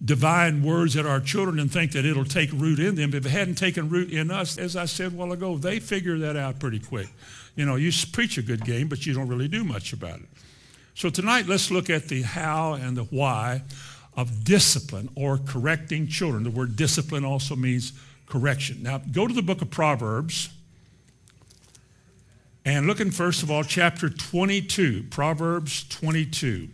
divine 0.03 0.63
words 0.63 0.95
at 0.95 1.05
our 1.05 1.19
children 1.19 1.59
and 1.59 1.69
think 1.69 1.91
that 1.91 2.05
it'll 2.05 2.23
take 2.23 2.53
root 2.53 2.79
in 2.79 2.95
them. 2.95 3.13
If 3.13 3.25
it 3.25 3.29
hadn't 3.29 3.55
taken 3.55 3.89
root 3.89 4.11
in 4.13 4.31
us, 4.31 4.57
as 4.57 4.77
I 4.77 4.85
said 4.85 5.07
a 5.07 5.15
while 5.15 5.33
ago, 5.33 5.57
they 5.57 5.81
figure 5.81 6.17
that 6.19 6.37
out 6.37 6.61
pretty 6.61 6.79
quick. 6.79 7.09
You 7.57 7.65
know, 7.65 7.75
you 7.75 7.91
preach 8.13 8.37
a 8.37 8.41
good 8.41 8.63
game, 8.63 8.87
but 8.87 9.05
you 9.05 9.13
don't 9.13 9.27
really 9.27 9.49
do 9.49 9.65
much 9.65 9.91
about 9.91 10.21
it. 10.21 10.29
So 10.95 11.09
tonight, 11.09 11.47
let's 11.47 11.69
look 11.69 11.89
at 11.89 12.07
the 12.07 12.21
how 12.21 12.73
and 12.75 12.95
the 12.95 13.03
why 13.03 13.63
of 14.15 14.45
discipline 14.45 15.09
or 15.15 15.37
correcting 15.37 16.07
children. 16.07 16.43
The 16.43 16.49
word 16.49 16.77
discipline 16.77 17.25
also 17.25 17.57
means 17.57 17.91
correction. 18.31 18.81
Now, 18.81 19.00
go 19.11 19.27
to 19.27 19.33
the 19.33 19.41
book 19.41 19.61
of 19.61 19.69
Proverbs 19.69 20.50
and 22.63 22.88
look 22.88 23.01
in, 23.01 23.11
first 23.11 23.43
of 23.43 23.51
all, 23.51 23.63
chapter 23.63 24.09
22, 24.09 25.03
Proverbs 25.09 25.83
22. 25.89 26.69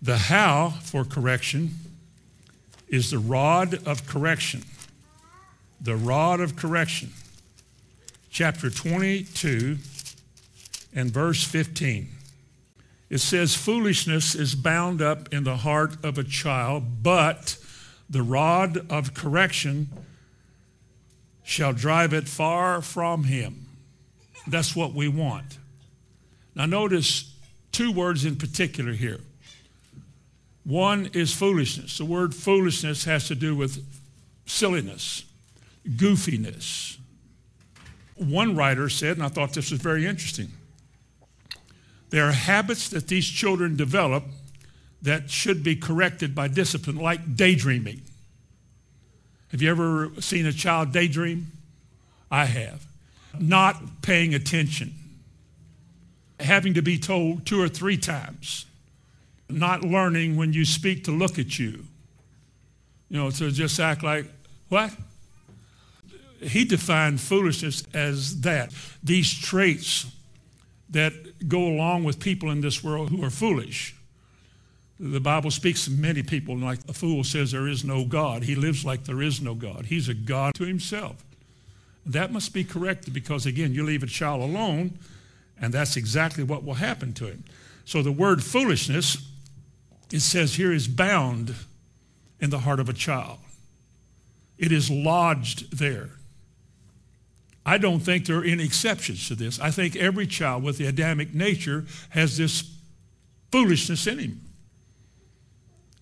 The 0.00 0.16
how 0.16 0.70
for 0.82 1.04
correction 1.04 1.70
is 2.86 3.10
the 3.10 3.18
rod 3.18 3.86
of 3.86 4.06
correction. 4.06 4.62
The 5.80 5.96
rod 5.96 6.40
of 6.40 6.54
correction. 6.54 7.12
chapter 8.30 8.70
22 8.70 9.78
and 10.94 11.10
verse 11.10 11.42
15. 11.42 12.08
It 13.10 13.18
says, 13.18 13.56
Foolishness 13.56 14.36
is 14.36 14.54
bound 14.54 15.02
up 15.02 15.32
in 15.32 15.42
the 15.42 15.56
heart 15.56 16.04
of 16.04 16.16
a 16.16 16.24
child, 16.24 17.02
but 17.02 17.56
the 18.08 18.22
rod 18.22 18.86
of 18.90 19.14
correction 19.14 19.88
shall 21.48 21.72
drive 21.72 22.12
it 22.12 22.28
far 22.28 22.82
from 22.82 23.24
him. 23.24 23.64
That's 24.46 24.76
what 24.76 24.92
we 24.92 25.08
want. 25.08 25.56
Now, 26.54 26.66
notice 26.66 27.34
two 27.72 27.90
words 27.90 28.26
in 28.26 28.36
particular 28.36 28.92
here. 28.92 29.20
One 30.64 31.06
is 31.14 31.32
foolishness. 31.32 31.96
The 31.96 32.04
word 32.04 32.34
foolishness 32.34 33.04
has 33.04 33.28
to 33.28 33.34
do 33.34 33.56
with 33.56 33.82
silliness, 34.44 35.24
goofiness. 35.88 36.98
One 38.16 38.54
writer 38.54 38.90
said, 38.90 39.16
and 39.16 39.24
I 39.24 39.28
thought 39.28 39.54
this 39.54 39.70
was 39.70 39.80
very 39.80 40.04
interesting 40.04 40.52
there 42.10 42.24
are 42.24 42.32
habits 42.32 42.88
that 42.88 43.08
these 43.08 43.26
children 43.26 43.76
develop 43.76 44.24
that 45.02 45.30
should 45.30 45.62
be 45.62 45.76
corrected 45.76 46.34
by 46.34 46.48
discipline, 46.48 46.96
like 46.96 47.36
daydreaming. 47.36 48.00
Have 49.50 49.62
you 49.62 49.70
ever 49.70 50.10
seen 50.20 50.46
a 50.46 50.52
child 50.52 50.92
daydream? 50.92 51.52
I 52.30 52.44
have. 52.44 52.86
Not 53.38 54.02
paying 54.02 54.34
attention. 54.34 54.94
Having 56.40 56.74
to 56.74 56.82
be 56.82 56.98
told 56.98 57.46
two 57.46 57.60
or 57.60 57.68
three 57.68 57.96
times. 57.96 58.66
Not 59.48 59.82
learning 59.82 60.36
when 60.36 60.52
you 60.52 60.64
speak 60.64 61.04
to 61.04 61.10
look 61.10 61.38
at 61.38 61.58
you. 61.58 61.84
You 63.08 63.18
know, 63.18 63.30
to 63.30 63.50
just 63.50 63.80
act 63.80 64.02
like, 64.02 64.26
what? 64.68 64.94
He 66.40 66.64
defined 66.64 67.20
foolishness 67.20 67.84
as 67.94 68.42
that. 68.42 68.72
These 69.02 69.32
traits 69.32 70.06
that 70.90 71.48
go 71.48 71.66
along 71.66 72.04
with 72.04 72.20
people 72.20 72.50
in 72.50 72.60
this 72.60 72.84
world 72.84 73.10
who 73.10 73.24
are 73.24 73.30
foolish. 73.30 73.94
The 75.00 75.20
Bible 75.20 75.50
speaks 75.52 75.84
to 75.84 75.92
many 75.92 76.22
people 76.22 76.56
like 76.56 76.80
a 76.88 76.92
fool 76.92 77.22
says 77.22 77.52
there 77.52 77.68
is 77.68 77.84
no 77.84 78.04
God. 78.04 78.42
He 78.42 78.56
lives 78.56 78.84
like 78.84 79.04
there 79.04 79.22
is 79.22 79.40
no 79.40 79.54
God. 79.54 79.86
He's 79.86 80.08
a 80.08 80.14
God 80.14 80.54
to 80.56 80.64
himself. 80.64 81.24
That 82.04 82.32
must 82.32 82.52
be 82.52 82.64
corrected 82.64 83.14
because, 83.14 83.46
again, 83.46 83.72
you 83.72 83.84
leave 83.84 84.02
a 84.02 84.08
child 84.08 84.40
alone, 84.40 84.98
and 85.60 85.72
that's 85.72 85.96
exactly 85.96 86.42
what 86.42 86.64
will 86.64 86.74
happen 86.74 87.12
to 87.14 87.26
him. 87.26 87.44
So 87.84 88.02
the 88.02 88.10
word 88.10 88.42
foolishness, 88.42 89.18
it 90.10 90.20
says 90.20 90.54
here, 90.54 90.72
is 90.72 90.88
bound 90.88 91.54
in 92.40 92.50
the 92.50 92.60
heart 92.60 92.80
of 92.80 92.88
a 92.88 92.92
child. 92.92 93.38
It 94.58 94.72
is 94.72 94.90
lodged 94.90 95.78
there. 95.78 96.10
I 97.64 97.78
don't 97.78 98.00
think 98.00 98.26
there 98.26 98.38
are 98.38 98.44
any 98.44 98.64
exceptions 98.64 99.28
to 99.28 99.34
this. 99.34 99.60
I 99.60 99.70
think 99.70 99.94
every 99.94 100.26
child 100.26 100.64
with 100.64 100.78
the 100.78 100.86
Adamic 100.86 101.34
nature 101.34 101.84
has 102.10 102.36
this 102.36 102.68
foolishness 103.52 104.06
in 104.06 104.18
him. 104.18 104.40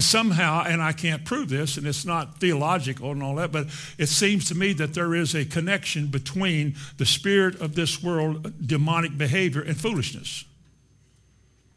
Somehow, 0.06 0.64
and 0.64 0.80
I 0.80 0.92
can't 0.92 1.24
prove 1.24 1.48
this, 1.48 1.76
and 1.76 1.86
it's 1.86 2.04
not 2.04 2.38
theological 2.38 3.10
and 3.10 3.22
all 3.22 3.34
that, 3.36 3.50
but 3.50 3.66
it 3.98 4.06
seems 4.06 4.46
to 4.48 4.54
me 4.54 4.72
that 4.74 4.94
there 4.94 5.14
is 5.14 5.34
a 5.34 5.44
connection 5.44 6.06
between 6.06 6.76
the 6.96 7.04
spirit 7.04 7.60
of 7.60 7.74
this 7.74 8.02
world, 8.02 8.52
demonic 8.64 9.18
behavior, 9.18 9.62
and 9.62 9.76
foolishness. 9.76 10.44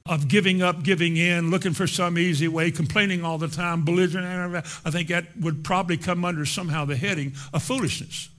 Of 0.05 0.27
giving 0.27 0.61
up, 0.61 0.83
giving 0.83 1.17
in, 1.17 1.49
looking 1.49 1.73
for 1.73 1.87
some 1.87 2.17
easy 2.17 2.47
way, 2.47 2.69
complaining 2.69 3.23
all 3.23 3.39
the 3.39 3.47
time, 3.47 3.83
belligerent. 3.83 4.65
I 4.85 4.91
think 4.91 5.09
that 5.09 5.25
would 5.39 5.63
probably 5.63 5.97
come 5.97 6.23
under 6.23 6.45
somehow 6.45 6.85
the 6.85 6.95
heading 6.95 7.33
of 7.51 7.63
foolishness 7.63 8.29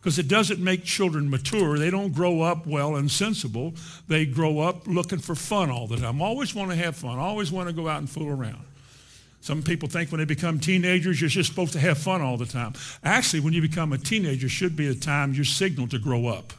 because 0.00 0.18
it 0.18 0.28
doesn't 0.28 0.60
make 0.60 0.84
children 0.84 1.30
mature. 1.30 1.78
They 1.78 1.90
don't 1.90 2.12
grow 2.12 2.42
up 2.42 2.66
well 2.66 2.96
and 2.96 3.10
sensible. 3.10 3.74
They 4.06 4.26
grow 4.26 4.60
up 4.60 4.86
looking 4.86 5.18
for 5.18 5.34
fun 5.34 5.70
all 5.70 5.86
the 5.86 5.96
time. 5.96 6.20
Always 6.20 6.54
want 6.54 6.70
to 6.70 6.76
have 6.76 6.94
fun. 6.94 7.18
Always 7.18 7.50
want 7.50 7.68
to 7.68 7.74
go 7.74 7.88
out 7.88 7.98
and 7.98 8.10
fool 8.10 8.28
around. 8.28 8.64
Some 9.44 9.62
people 9.62 9.90
think 9.90 10.10
when 10.10 10.20
they 10.20 10.24
become 10.24 10.58
teenagers, 10.58 11.20
you're 11.20 11.28
just 11.28 11.50
supposed 11.50 11.74
to 11.74 11.78
have 11.78 11.98
fun 11.98 12.22
all 12.22 12.38
the 12.38 12.46
time. 12.46 12.72
Actually, 13.02 13.40
when 13.40 13.52
you 13.52 13.60
become 13.60 13.92
a 13.92 13.98
teenager, 13.98 14.48
should 14.48 14.74
be 14.74 14.88
a 14.88 14.94
time 14.94 15.34
you're 15.34 15.44
signaled 15.44 15.90
to 15.90 15.98
grow 15.98 16.28
up, 16.28 16.54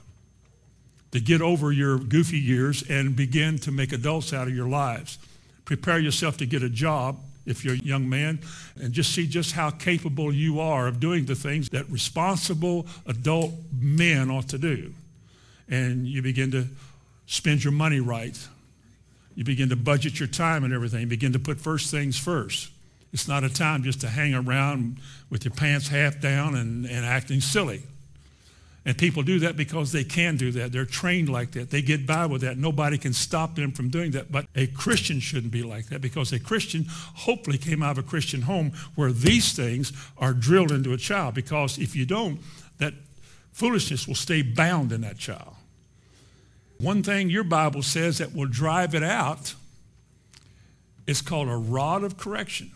to 1.10 1.20
get 1.20 1.42
over 1.42 1.72
your 1.72 1.98
goofy 1.98 2.38
years 2.38 2.84
and 2.88 3.16
begin 3.16 3.58
to 3.58 3.72
make 3.72 3.92
adults 3.92 4.34
out 4.34 4.48
of 4.48 4.56
your 4.56 4.68
lives. 4.68 5.18
Prepare 5.66 5.98
yourself 5.98 6.38
to 6.38 6.46
get 6.46 6.62
a 6.62 6.70
job 6.70 7.18
if 7.48 7.66
you're 7.66 7.74
a 7.74 7.78
young 7.78 8.08
man, 8.08 8.40
and 8.80 8.94
just 8.94 9.16
see 9.16 9.26
just 9.26 9.54
how 9.54 9.72
capable 9.72 10.32
you 10.32 10.60
are 10.60 10.86
of 10.86 11.00
doing 11.00 11.26
the 11.26 11.34
things 11.34 11.70
that 11.70 11.90
responsible 11.90 12.86
adult 13.08 13.52
men 13.82 14.30
ought 14.30 14.50
to 14.50 14.60
do. 14.60 14.94
And 15.68 16.06
you 16.06 16.22
begin 16.22 16.52
to 16.52 16.68
spend 17.26 17.64
your 17.64 17.74
money 17.74 18.00
right. 18.00 18.38
You 19.34 19.44
begin 19.44 19.70
to 19.70 19.76
budget 19.76 20.20
your 20.20 20.28
time 20.28 20.64
and 20.64 20.72
everything. 20.72 21.02
You 21.02 21.08
begin 21.08 21.34
to 21.34 21.40
put 21.40 21.60
first 21.60 21.90
things 21.90 22.16
first. 22.20 22.74
It's 23.16 23.30
not 23.30 23.46
a 23.46 23.50
time 23.50 23.82
just 23.82 24.02
to 24.02 24.10
hang 24.10 24.34
around 24.34 24.98
with 25.30 25.46
your 25.46 25.54
pants 25.54 25.88
half 25.88 26.20
down 26.20 26.54
and, 26.54 26.86
and 26.86 27.06
acting 27.06 27.40
silly. 27.40 27.82
And 28.84 28.98
people 28.98 29.24
do 29.24 29.40
that 29.40 29.56
because 29.56 29.94
they 29.94 30.04
can 30.04 30.36
do 30.36 30.52
that. 30.52 30.74
They're 30.74 30.84
trained 30.84 31.30
like 31.30 31.52
that. 31.52 31.70
They 31.70 31.82
get 31.82 32.06
by 32.06 32.26
with 32.26 32.42
that. 32.42 32.58
Nobody 32.58 32.98
can 32.98 33.14
stop 33.14 33.56
them 33.56 33.72
from 33.72 33.88
doing 33.88 34.12
that. 34.12 34.34
But 34.34 34.48
a 34.54 34.68
Christian 34.68 35.22
shouldn't 35.22 35.54
be 35.54 35.64
like 35.64 35.86
that 35.86 36.02
because 36.02 36.34
a 36.34 36.40
Christian 36.42 36.88
hopefully 36.90 37.58
came 37.58 37.82
out 37.82 37.92
of 37.92 38.00
a 38.00 38.04
Christian 38.04 38.42
home 38.42 38.74
where 38.96 39.14
these 39.14 39.54
things 39.54 39.94
are 40.18 40.34
drilled 40.34 40.74
into 40.74 40.92
a 40.92 40.98
child. 40.98 41.36
Because 41.36 41.78
if 41.78 41.96
you 41.96 42.06
don't, 42.06 42.42
that 42.80 42.94
foolishness 43.54 44.10
will 44.10 44.16
stay 44.16 44.42
bound 44.42 44.92
in 44.92 45.00
that 45.02 45.18
child. 45.18 45.56
One 46.80 47.02
thing 47.02 47.30
your 47.30 47.46
Bible 47.46 47.82
says 47.82 48.18
that 48.18 48.36
will 48.36 48.50
drive 48.50 48.94
it 48.94 49.04
out 49.04 49.56
is 51.08 51.22
called 51.22 51.48
a 51.48 51.56
rod 51.56 52.04
of 52.04 52.18
correction. 52.18 52.72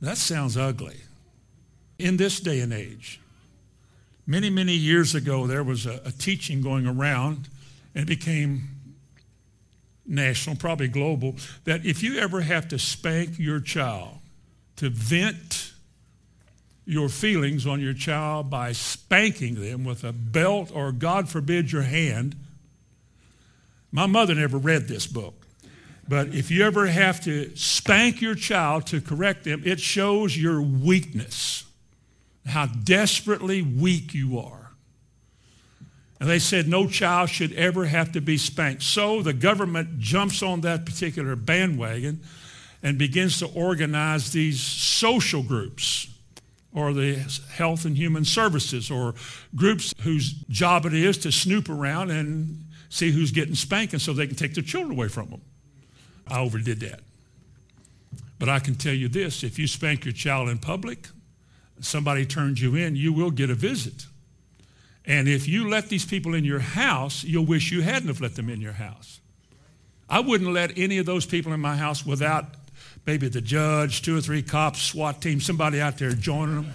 That 0.00 0.16
sounds 0.16 0.56
ugly 0.56 0.96
in 1.98 2.16
this 2.16 2.40
day 2.40 2.60
and 2.60 2.72
age. 2.72 3.20
Many, 4.26 4.50
many 4.50 4.74
years 4.74 5.14
ago, 5.14 5.46
there 5.46 5.64
was 5.64 5.86
a, 5.86 6.00
a 6.04 6.12
teaching 6.12 6.60
going 6.60 6.86
around, 6.86 7.48
and 7.94 8.02
it 8.02 8.06
became 8.06 8.68
national, 10.06 10.56
probably 10.56 10.88
global, 10.88 11.34
that 11.64 11.84
if 11.84 12.02
you 12.02 12.18
ever 12.18 12.42
have 12.42 12.68
to 12.68 12.78
spank 12.78 13.38
your 13.38 13.60
child, 13.60 14.18
to 14.76 14.90
vent 14.90 15.72
your 16.88 17.08
feelings 17.08 17.66
on 17.66 17.80
your 17.80 17.92
child 17.92 18.48
by 18.48 18.72
spanking 18.72 19.56
them 19.56 19.84
with 19.84 20.04
a 20.04 20.12
belt 20.12 20.70
or, 20.72 20.90
God 20.92 21.28
forbid, 21.28 21.70
your 21.70 21.82
hand. 21.82 22.34
My 23.92 24.06
mother 24.06 24.34
never 24.34 24.56
read 24.56 24.88
this 24.88 25.06
book. 25.06 25.47
But 26.08 26.34
if 26.34 26.50
you 26.50 26.64
ever 26.64 26.86
have 26.86 27.20
to 27.24 27.54
spank 27.54 28.22
your 28.22 28.34
child 28.34 28.86
to 28.86 29.00
correct 29.00 29.44
them, 29.44 29.62
it 29.64 29.78
shows 29.78 30.36
your 30.36 30.62
weakness 30.62 31.64
how 32.46 32.66
desperately 32.66 33.60
weak 33.60 34.14
you 34.14 34.38
are. 34.38 34.70
And 36.18 36.28
they 36.28 36.38
said 36.38 36.66
no 36.66 36.88
child 36.88 37.28
should 37.28 37.52
ever 37.52 37.84
have 37.84 38.12
to 38.12 38.20
be 38.20 38.38
spanked. 38.38 38.82
So 38.82 39.22
the 39.22 39.34
government 39.34 39.98
jumps 39.98 40.42
on 40.42 40.62
that 40.62 40.86
particular 40.86 41.36
bandwagon 41.36 42.20
and 42.82 42.98
begins 42.98 43.38
to 43.40 43.46
organize 43.46 44.32
these 44.32 44.60
social 44.60 45.42
groups 45.42 46.08
or 46.74 46.92
the 46.92 47.16
health 47.52 47.84
and 47.84 47.96
human 47.96 48.24
services 48.24 48.90
or 48.90 49.14
groups 49.54 49.92
whose 50.00 50.32
job 50.48 50.86
it 50.86 50.94
is 50.94 51.18
to 51.18 51.32
snoop 51.32 51.68
around 51.68 52.10
and 52.10 52.64
see 52.88 53.10
who's 53.10 53.30
getting 53.30 53.54
spanking 53.54 53.98
so 53.98 54.12
they 54.12 54.26
can 54.26 54.36
take 54.36 54.54
their 54.54 54.64
children 54.64 54.92
away 54.92 55.08
from 55.08 55.28
them. 55.28 55.40
I 56.30 56.40
overdid 56.40 56.80
that. 56.80 57.00
But 58.38 58.48
I 58.48 58.60
can 58.60 58.74
tell 58.74 58.94
you 58.94 59.08
this 59.08 59.42
if 59.42 59.58
you 59.58 59.66
spank 59.66 60.04
your 60.04 60.12
child 60.14 60.48
in 60.48 60.58
public, 60.58 61.08
somebody 61.80 62.24
turns 62.24 62.62
you 62.62 62.76
in, 62.76 62.96
you 62.96 63.12
will 63.12 63.30
get 63.30 63.50
a 63.50 63.54
visit. 63.54 64.06
And 65.04 65.26
if 65.26 65.48
you 65.48 65.68
let 65.68 65.88
these 65.88 66.04
people 66.04 66.34
in 66.34 66.44
your 66.44 66.60
house, 66.60 67.24
you'll 67.24 67.46
wish 67.46 67.72
you 67.72 67.82
hadn't 67.82 68.08
have 68.08 68.20
let 68.20 68.36
them 68.36 68.50
in 68.50 68.60
your 68.60 68.72
house. 68.72 69.20
I 70.08 70.20
wouldn't 70.20 70.52
let 70.52 70.76
any 70.78 70.98
of 70.98 71.06
those 71.06 71.26
people 71.26 71.52
in 71.52 71.60
my 71.60 71.76
house 71.76 72.04
without 72.04 72.44
maybe 73.06 73.28
the 73.28 73.40
judge, 73.40 74.02
two 74.02 74.16
or 74.16 74.20
three 74.20 74.42
cops, 74.42 74.82
SWAT 74.82 75.22
team, 75.22 75.40
somebody 75.40 75.80
out 75.80 75.98
there 75.98 76.12
joining 76.12 76.56
them. 76.56 76.74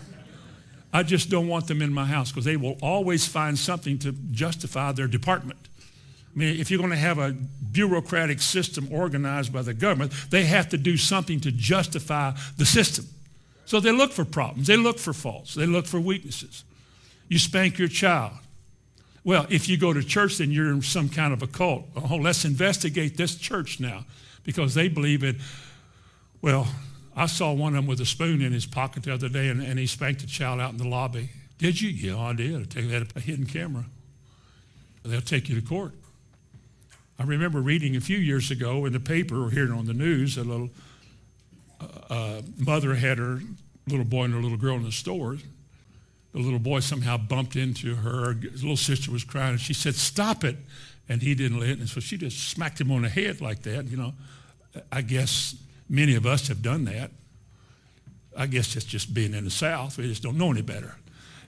I 0.92 1.04
just 1.04 1.30
don't 1.30 1.48
want 1.48 1.68
them 1.68 1.82
in 1.82 1.92
my 1.92 2.06
house 2.06 2.32
because 2.32 2.46
they 2.46 2.58
will 2.58 2.78
always 2.82 3.28
find 3.28 3.58
something 3.58 3.98
to 4.00 4.12
justify 4.32 4.92
their 4.92 5.08
department. 5.08 5.63
I 6.36 6.40
mean, 6.40 6.60
if 6.60 6.72
you're 6.72 6.80
going 6.80 6.90
to 6.90 6.96
have 6.96 7.20
a 7.20 7.32
bureaucratic 7.72 8.42
system 8.42 8.88
organized 8.92 9.54
by 9.54 9.62
the 9.62 9.74
government, 9.74 10.14
they 10.30 10.46
have 10.46 10.70
to 10.70 10.78
do 10.78 10.98
something 10.98 11.40
to 11.42 11.52
justify 11.52 12.34
the 12.58 12.66
system. 12.66 13.06
So 13.66 13.80
they 13.80 13.92
look 13.92 14.12
for 14.12 14.26
problems, 14.26 14.68
they 14.68 14.78
look 14.78 15.00
for 15.00 15.14
faults, 15.14 15.54
they 15.54 15.66
look 15.66 15.86
for 15.86 16.00
weaknesses. 16.00 16.64
You 17.30 17.40
spank 17.40 17.78
your 17.78 17.88
child. 17.88 18.34
Well, 19.24 19.46
if 19.50 19.70
you 19.70 19.78
go 19.78 19.94
to 19.94 20.04
church, 20.04 20.38
then 20.38 20.52
you're 20.52 20.72
in 20.72 20.82
some 20.82 21.08
kind 21.08 21.34
of 21.34 21.42
a 21.42 21.48
cult. 21.48 21.86
Oh, 21.96 22.18
let's 22.18 22.44
investigate 22.46 23.16
this 23.16 23.36
church 23.36 23.80
now 23.80 24.06
because 24.44 24.74
they 24.74 24.90
believe 24.90 25.24
it. 25.24 25.38
Well, 26.42 26.68
I 27.16 27.28
saw 27.28 27.54
one 27.54 27.74
of 27.74 27.78
them 27.78 27.88
with 27.88 28.02
a 28.02 28.06
spoon 28.06 28.42
in 28.42 28.52
his 28.52 28.66
pocket 28.66 29.04
the 29.04 29.14
other 29.14 29.30
day 29.30 29.48
and, 29.50 29.62
and 29.62 29.80
he 29.80 29.88
spanked 29.88 30.24
a 30.24 30.28
child 30.28 30.60
out 30.60 30.72
in 30.72 30.78
the 30.78 30.88
lobby. 30.88 31.30
Did 31.58 31.80
you? 31.80 31.90
Yeah, 31.90 32.20
I 32.20 32.34
did. 32.34 32.72
They 32.72 32.82
had 32.88 33.08
a 33.16 33.20
hidden 33.20 33.46
camera. 33.46 33.86
They'll 35.04 35.22
take 35.22 35.48
you 35.48 35.56
to 35.60 35.66
court. 35.66 35.94
I 37.20 37.24
remember 37.24 37.62
reading 37.62 37.96
a 37.96 38.02
few 38.02 38.18
years 38.18 38.50
ago 38.52 38.86
in 38.86 38.94
the 38.94 39.00
paper 39.00 39.46
or 39.46 39.52
hearing 39.52 39.72
on 39.72 39.86
the 39.86 39.94
news 39.94 40.38
a 40.38 40.44
little 40.44 40.70
uh, 41.80 42.14
uh, 42.14 42.42
mother 42.58 42.96
had 42.96 43.18
her 43.18 43.40
little 43.88 44.06
boy 44.06 44.24
and 44.26 44.34
her 44.34 44.42
little 44.42 44.58
girl 44.58 44.76
in 44.76 44.84
the 44.84 44.92
store. 44.92 45.38
The 46.34 46.40
little 46.40 46.60
boy 46.60 46.80
somehow 46.80 47.18
bumped 47.18 47.56
into 47.56 47.96
her. 47.96 48.34
His 48.34 48.64
little 48.64 48.78
sister 48.78 49.12
was 49.12 49.24
crying, 49.24 49.52
and 49.52 49.62
she 49.62 49.74
said, 49.74 49.94
"Stop 49.96 50.44
it!" 50.44 50.58
And 51.08 51.22
he 51.22 51.36
didn't 51.36 51.60
let 51.60 51.70
it, 51.70 51.80
and 51.80 51.88
so 51.88 52.00
she 52.00 52.18
just 52.18 52.50
smacked 52.50 52.82
him 52.82 52.92
on 52.92 53.04
the 53.04 53.10
head 53.10 53.42
like 53.42 53.62
that. 53.64 53.86
You 53.86 53.98
know, 53.98 54.14
I 54.92 55.02
guess 55.02 55.56
many 55.88 56.16
of 56.16 56.26
us 56.26 56.48
have 56.48 56.64
done 56.64 56.86
that. 56.86 57.12
I 58.36 58.48
guess 58.48 58.76
it's 58.76 58.86
just 58.86 59.14
being 59.14 59.36
in 59.36 59.44
the 59.44 59.52
South. 59.52 59.98
We 59.98 60.08
just 60.08 60.24
don't 60.24 60.38
know 60.38 60.50
any 60.50 60.64
better, 60.64 60.96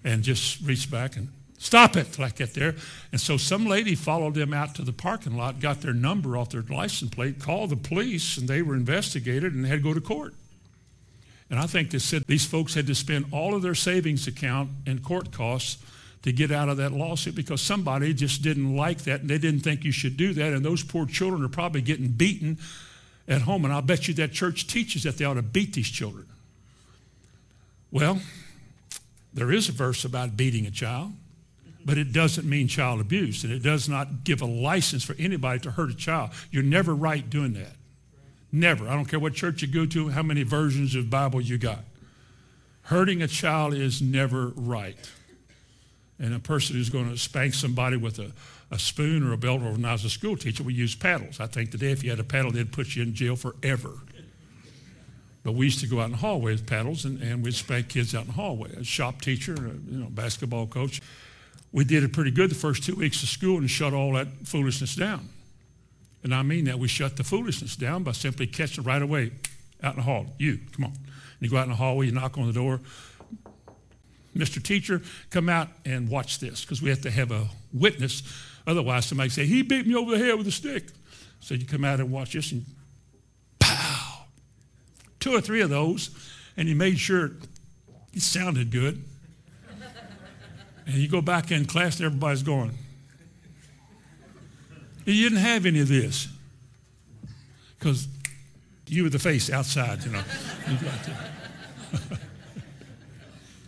and 0.04 0.21
just 0.21 0.62
reach 0.62 0.91
back 0.91 1.15
and 1.15 1.30
Stop 1.65 1.97
it, 1.97 2.19
like 2.19 2.36
that 2.36 2.54
there. 2.54 2.75
And 3.12 3.19
so 3.19 3.38
some 3.38 3.65
lady 3.65 3.95
followed 3.95 4.36
them 4.36 4.54
out 4.54 4.75
to 4.75 4.84
the 4.84 4.93
parking 4.93 5.36
lot, 5.36 5.60
got 5.60 5.82
their 5.82 5.95
number 5.95 6.38
off 6.38 6.51
their 6.51 6.62
license 6.62 7.10
plate, 7.10 7.39
called 7.39 7.71
the 7.71 7.75
police, 7.75 8.38
and 8.38 8.47
they 8.47 8.62
were 8.62 8.75
investigated 8.75 9.51
and 9.56 9.65
had 9.65 9.80
to 9.80 9.84
go 9.84 9.91
to 9.91 9.99
court. 9.99 10.36
And 11.49 11.60
I 11.60 11.65
think 11.65 11.89
they 11.89 11.97
said 11.97 12.23
these 12.28 12.45
folks 12.45 12.75
had 12.75 12.86
to 12.86 12.93
spend 12.93 13.25
all 13.32 13.56
of 13.56 13.63
their 13.63 13.73
savings 13.73 14.28
account 14.28 14.69
and 14.86 15.04
court 15.04 15.32
costs 15.32 15.84
to 16.21 16.32
get 16.32 16.51
out 16.51 16.69
of 16.69 16.78
that 16.78 16.91
lawsuit 16.91 17.34
because 17.34 17.62
somebody 17.62 18.13
just 18.13 18.43
didn't 18.43 18.75
like 18.75 18.99
that 19.06 19.21
and 19.21 19.30
they 19.32 19.39
didn't 19.39 19.62
think 19.62 19.84
you 19.84 19.91
should 19.91 20.17
do 20.17 20.34
that. 20.34 20.54
And 20.54 20.63
those 20.63 20.84
poor 20.84 21.08
children 21.08 21.43
are 21.43 21.49
probably 21.49 21.82
getting 21.82 22.10
beaten 22.10 22.60
at 23.28 23.41
home. 23.41 23.65
And 23.65 23.73
I'll 23.73 23.82
bet 23.82 24.08
you 24.08 24.13
that 24.15 24.34
church 24.34 24.67
teaches 24.67 25.01
that 25.01 25.17
they 25.17 25.25
ought 25.25 25.34
to 25.34 25.41
beat 25.41 25.73
these 25.73 25.89
children. 25.89 26.28
Well, 27.91 28.21
there 29.34 29.51
is 29.51 29.67
a 29.67 29.71
verse 29.71 30.06
about 30.06 30.38
beating 30.38 30.67
a 30.67 30.71
child 30.71 31.13
but 31.86 32.00
it 32.00 32.12
doesn't 32.12 32.50
mean 32.50 32.67
child 32.67 33.00
abuse, 33.00 33.43
and 33.43 33.54
it 33.54 33.62
does 33.62 33.88
not 33.88 34.24
give 34.24 34.41
a 34.41 34.45
license 34.45 35.04
for 35.04 35.15
anybody 35.19 35.60
to 35.60 35.71
hurt 35.71 35.91
a 35.91 35.95
child. 35.95 36.32
You're 36.50 36.63
never 36.63 36.95
right 36.95 37.30
doing 37.30 37.54
that. 37.54 37.76
Never. 38.52 38.88
I 38.88 38.95
don't 38.95 39.06
care 39.06 39.19
what 39.19 39.36
church 39.36 39.62
you 39.62 39.67
go 39.67 39.86
to, 39.86 40.10
how 40.10 40.24
many 40.24 40.41
versions 40.43 40.95
of 40.95 41.10
Bible 41.10 41.41
you 41.41 41.60
got. 41.60 41.84
Hurting 42.84 43.21
a 43.21 43.28
child 43.28 43.76
is 43.76 44.02
never 44.02 44.48
right. 44.56 44.98
And 46.19 46.34
a 46.34 46.39
person 46.39 46.76
who's 46.76 46.89
going 46.89 47.10
to 47.10 47.17
spank 47.17 47.54
somebody 47.54 47.98
with 47.98 48.17
a, 48.17 48.32
a 48.71 48.80
spoon 48.80 49.28
or 49.28 49.34
a 49.34 49.38
belt, 49.38 49.62
or 49.62 49.71
when 49.74 49.86
I 49.86 49.91
was 49.91 50.06
a 50.06 50.10
school 50.10 50.38
teacher, 50.38 50.63
we 50.63 50.74
used 50.74 51.00
paddles. 51.00 51.39
I 51.39 51.48
think 51.48 51.69
today 51.71 51.91
if 51.91 52.04
you 52.04 52.10
had 52.10 52.19
a 52.19 52.24
paddle, 52.24 52.52
they'd 52.52 52.71
put 52.71 52.95
you 52.95 53.04
in 53.04 53.13
jail 53.13 53.36
forever. 53.36 53.91
But 55.43 55.54
we 55.54 55.65
used 55.65 55.82
to 55.82 55.88
go 55.88 56.00
out 56.00 56.06
in 56.06 56.12
the 56.12 56.17
hallway 56.17 56.54
with 56.54 56.65
paddles, 56.65 57.06
and, 57.06 57.21
and 57.21 57.43
we'd 57.43 57.54
spank 57.54 57.89
kids 57.89 58.15
out 58.15 58.21
in 58.21 58.28
the 58.28 58.34
hallway. 58.34 58.71
A 58.71 58.84
shop 58.84 59.21
teacher, 59.21 59.54
a 59.54 59.91
you 59.91 60.00
know, 60.00 60.08
basketball 60.10 60.65
coach 60.65 61.02
we 61.76 61.84
did 61.84 62.06
it 62.06 62.14
pretty 62.14 62.32
good 62.32 62.50
the 62.50 62.56
first 62.56 62.84
two 62.84 62.96
weeks 62.96 63.22
of 63.22 63.28
school 63.28 63.58
and 63.58 63.70
shut 63.70 63.94
all 63.94 64.14
that 64.14 64.28
foolishness 64.46 64.96
down. 64.96 65.28
And 66.24 66.34
I 66.34 66.42
mean 66.42 66.66
that. 66.66 66.80
We 66.80 66.88
shut 66.88 67.18
the 67.18 67.24
foolishness 67.26 67.76
down 67.76 68.04
by 68.04 68.14
simply 68.14 68.48
catching 68.48 68.86
right 68.86 69.02
away 69.02 69.32
out 69.84 69.96
in 69.96 69.98
the 69.98 70.04
hall. 70.04 70.28
You, 70.40 70.58
come 70.72 70.86
on. 70.86 70.92
And 70.94 71.42
you 71.42 71.50
go 71.50 71.58
out 71.58 71.64
in 71.64 71.72
the 71.72 71.76
hallway, 71.76 72.06
you 72.06 72.14
knock 72.14 72.38
on 72.38 72.48
the 72.48 72.54
door. 72.54 72.80
Mr. 74.38 74.64
Teacher, 74.64 75.02
come 75.32 75.50
out 75.50 75.68
and 75.84 76.08
watch 76.08 76.40
this 76.40 76.62
because 76.62 76.82
we 76.82 76.90
have 76.90 77.02
to 77.02 77.12
have 77.12 77.32
a 77.32 77.50
witness. 77.74 78.24
Otherwise, 78.66 79.06
somebody 79.08 79.30
say, 79.30 79.46
he 79.46 79.62
beat 79.62 79.86
me 79.86 79.96
over 79.96 80.18
the 80.18 80.24
head 80.24 80.38
with 80.38 80.48
a 80.48 80.52
stick. 80.52 80.86
So 81.42 81.56
you 81.56 81.66
come 81.66 81.84
out 81.84 82.00
and 82.00 82.10
watch 82.10 82.32
this 82.32 82.54
and 82.54 82.64
pow. 83.60 84.22
Two 85.20 85.36
or 85.36 85.42
three 85.42 85.60
of 85.60 85.70
those, 85.70 86.10
and 86.56 86.70
he 86.70 86.74
made 86.74 87.00
sure 87.00 87.32
it 88.14 88.22
sounded 88.22 88.72
good. 88.72 89.04
And 90.86 90.95
you 90.95 91.08
go 91.08 91.21
back 91.21 91.52
in 91.52 91.65
class 91.65 91.98
and 91.98 92.06
everybody's 92.06 92.43
going. 92.43 92.71
You 95.06 95.30
didn't 95.30 95.43
have 95.43 95.65
any 95.65 95.80
of 95.80 95.88
this. 95.88 96.28
Because 97.78 98.08
you 98.88 99.04
were 99.04 99.10
the 99.10 99.19
face 99.19 99.52
outside, 99.52 100.04
you 100.04 100.12
know. 100.12 100.24
You 100.67 100.78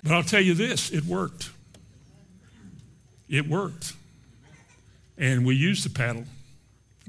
but 0.04 0.12
I'll 0.12 0.24
tell 0.24 0.42
you 0.42 0.56
this 0.56 0.90
it 0.92 1.06
worked. 1.06 1.52
It 3.30 3.48
worked. 3.48 3.94
And 5.18 5.46
we 5.46 5.56
used 5.56 5.86
the 5.86 5.90
paddle. 5.92 6.26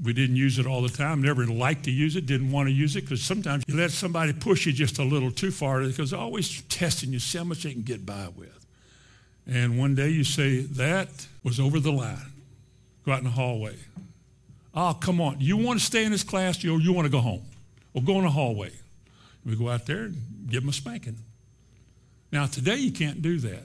We 0.03 0.13
didn't 0.13 0.35
use 0.35 0.59
it 0.59 0.65
all 0.65 0.81
the 0.81 0.89
time, 0.89 1.21
never 1.21 1.45
liked 1.45 1.85
to 1.85 1.91
use 1.91 2.15
it, 2.15 2.25
didn't 2.25 2.51
want 2.51 2.69
to 2.69 2.73
use 2.73 2.95
it, 2.95 3.01
because 3.01 3.21
sometimes 3.21 3.63
you 3.67 3.75
let 3.75 3.91
somebody 3.91 4.31
push 4.31 4.65
you 4.65 4.71
just 4.71 4.97
a 4.97 5.03
little 5.03 5.31
too 5.31 5.51
far 5.51 5.81
because 5.81 6.11
they're 6.11 6.19
always 6.19 6.61
testing 6.63 7.11
you, 7.11 7.19
see 7.19 7.37
how 7.37 7.43
much 7.43 7.63
they 7.63 7.73
can 7.73 7.81
get 7.81 8.05
by 8.05 8.29
with. 8.35 8.58
And 9.49 9.79
one 9.79 9.95
day 9.95 10.09
you 10.09 10.23
say, 10.23 10.59
that 10.61 11.09
was 11.43 11.59
over 11.59 11.79
the 11.79 11.91
line. 11.91 12.17
Go 13.05 13.13
out 13.13 13.19
in 13.19 13.23
the 13.23 13.31
hallway. 13.31 13.75
Oh, 14.75 14.95
come 14.99 15.19
on. 15.19 15.37
You 15.39 15.57
want 15.57 15.79
to 15.79 15.85
stay 15.85 16.05
in 16.05 16.11
this 16.11 16.23
class 16.23 16.63
or 16.63 16.79
you 16.79 16.93
want 16.93 17.05
to 17.05 17.11
go 17.11 17.19
home? 17.19 17.41
Well, 17.93 18.03
go 18.03 18.17
in 18.19 18.23
the 18.23 18.29
hallway. 18.29 18.71
We 19.43 19.55
go 19.55 19.69
out 19.69 19.87
there 19.87 20.03
and 20.03 20.21
give 20.47 20.61
them 20.61 20.69
a 20.69 20.73
spanking. 20.73 21.17
Now, 22.31 22.45
today 22.45 22.75
you 22.75 22.91
can't 22.91 23.23
do 23.23 23.39
that. 23.39 23.63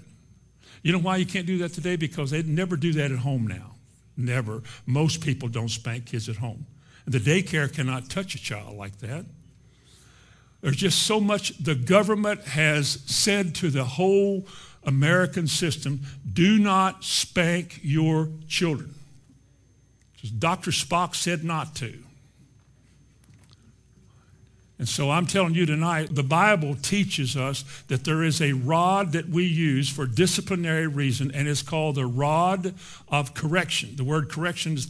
You 0.83 0.93
know 0.93 0.99
why 0.99 1.17
you 1.17 1.27
can't 1.27 1.47
do 1.47 1.59
that 1.59 1.75
today? 1.75 1.97
Because 1.97 2.31
they 2.31 2.43
never 2.43 2.77
do 2.77 2.93
that 2.95 3.13
at 3.13 3.19
home 3.19 3.47
now. 3.47 3.73
Never. 4.17 4.63
Most 4.87 5.21
people 5.21 5.49
don't 5.49 5.69
spank 5.69 6.07
kids 6.07 6.31
at 6.31 6.37
home. 6.37 6.65
The 7.07 7.19
daycare 7.19 7.71
cannot 7.71 8.09
touch 8.09 8.35
a 8.35 8.39
child 8.39 8.77
like 8.77 8.99
that. 9.01 9.27
There's 10.63 10.77
just 10.77 11.03
so 11.03 11.21
much 11.21 11.59
the 11.59 11.75
government 11.75 12.43
has 12.45 13.03
said 13.05 13.55
to 13.57 13.69
the 13.69 13.85
whole 13.85 14.47
American 14.87 15.47
system, 15.47 16.01
do 16.31 16.59
not 16.59 17.05
spank 17.05 17.81
your 17.83 18.29
children. 18.49 18.95
Dr. 20.39 20.71
Spock 20.71 21.15
said 21.15 21.45
not 21.45 21.75
to. 21.77 21.99
And 24.79 24.89
so 24.89 25.11
I'm 25.11 25.27
telling 25.27 25.55
you 25.55 25.67
tonight, 25.67 26.15
the 26.15 26.25
Bible 26.25 26.75
teaches 26.75 27.37
us 27.37 27.65
that 27.89 28.05
there 28.05 28.23
is 28.25 28.43
a 28.43 28.53
rod 28.53 29.13
that 29.13 29.29
we 29.29 29.45
use 29.45 29.89
for 29.89 30.05
disciplinary 30.05 30.89
reason, 30.89 31.31
and 31.31 31.47
it's 31.47 31.63
called 31.63 31.95
the 31.95 32.07
rod 32.07 32.75
of 33.09 33.35
correction. 33.35 33.97
The 33.97 34.05
word 34.05 34.29
correction 34.29 34.75
is 34.75 34.89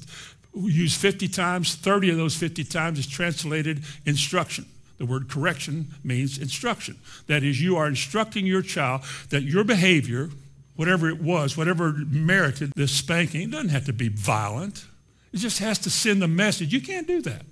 used 0.55 0.99
50 0.99 1.29
times. 1.29 1.75
30 1.75 2.11
of 2.11 2.17
those 2.17 2.35
50 2.35 2.65
times 2.65 2.99
is 2.99 3.07
translated 3.07 3.83
instruction. 4.07 4.67
The 4.99 5.07
word 5.07 5.29
correction 5.29 5.89
means 6.05 6.39
instruction. 6.39 6.99
That 7.27 7.43
is, 7.43 7.61
you 7.61 7.77
are 7.77 7.87
instructing 7.87 8.47
your 8.47 8.63
child 8.63 9.03
that 9.31 9.43
your 9.43 9.65
behavior, 9.65 10.31
whatever 10.77 11.09
it 11.09 11.21
was, 11.21 11.57
whatever 11.57 11.93
merited 11.93 12.73
this 12.77 12.93
spanking, 12.93 13.43
it 13.43 13.51
doesn't 13.51 13.71
have 13.71 13.87
to 13.87 13.93
be 13.93 14.09
violent. 14.09 14.85
It 15.33 15.39
just 15.39 15.59
has 15.59 15.79
to 15.81 15.91
send 15.91 16.23
a 16.23 16.29
message. 16.29 16.73
You 16.73 16.81
can't 16.81 17.09
do 17.09 17.21
that. 17.23 17.43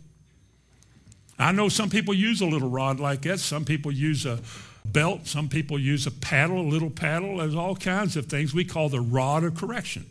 I 1.38 1.50
know 1.50 1.68
some 1.68 1.90
people 1.90 2.14
use 2.14 2.40
a 2.40 2.46
little 2.46 2.68
rod 2.70 3.00
like 3.00 3.22
that. 3.22 3.40
Some 3.40 3.64
people 3.64 3.90
use 3.90 4.24
a 4.24 4.38
belt. 4.84 5.26
Some 5.26 5.48
people 5.48 5.78
use 5.78 6.06
a 6.06 6.12
paddle, 6.12 6.60
a 6.60 6.68
little 6.68 6.90
paddle. 6.90 7.38
There's 7.38 7.56
all 7.56 7.74
kinds 7.74 8.16
of 8.16 8.26
things 8.26 8.54
we 8.54 8.64
call 8.64 8.88
the 8.88 9.00
rod 9.00 9.42
of 9.42 9.56
correction. 9.56 10.06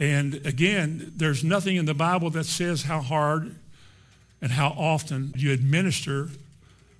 And 0.00 0.44
again, 0.44 1.12
there's 1.14 1.44
nothing 1.44 1.76
in 1.76 1.84
the 1.84 1.94
Bible 1.94 2.30
that 2.30 2.44
says 2.44 2.82
how 2.82 3.00
hard 3.00 3.54
and 4.44 4.52
how 4.52 4.74
often 4.76 5.32
you 5.34 5.50
administer 5.52 6.28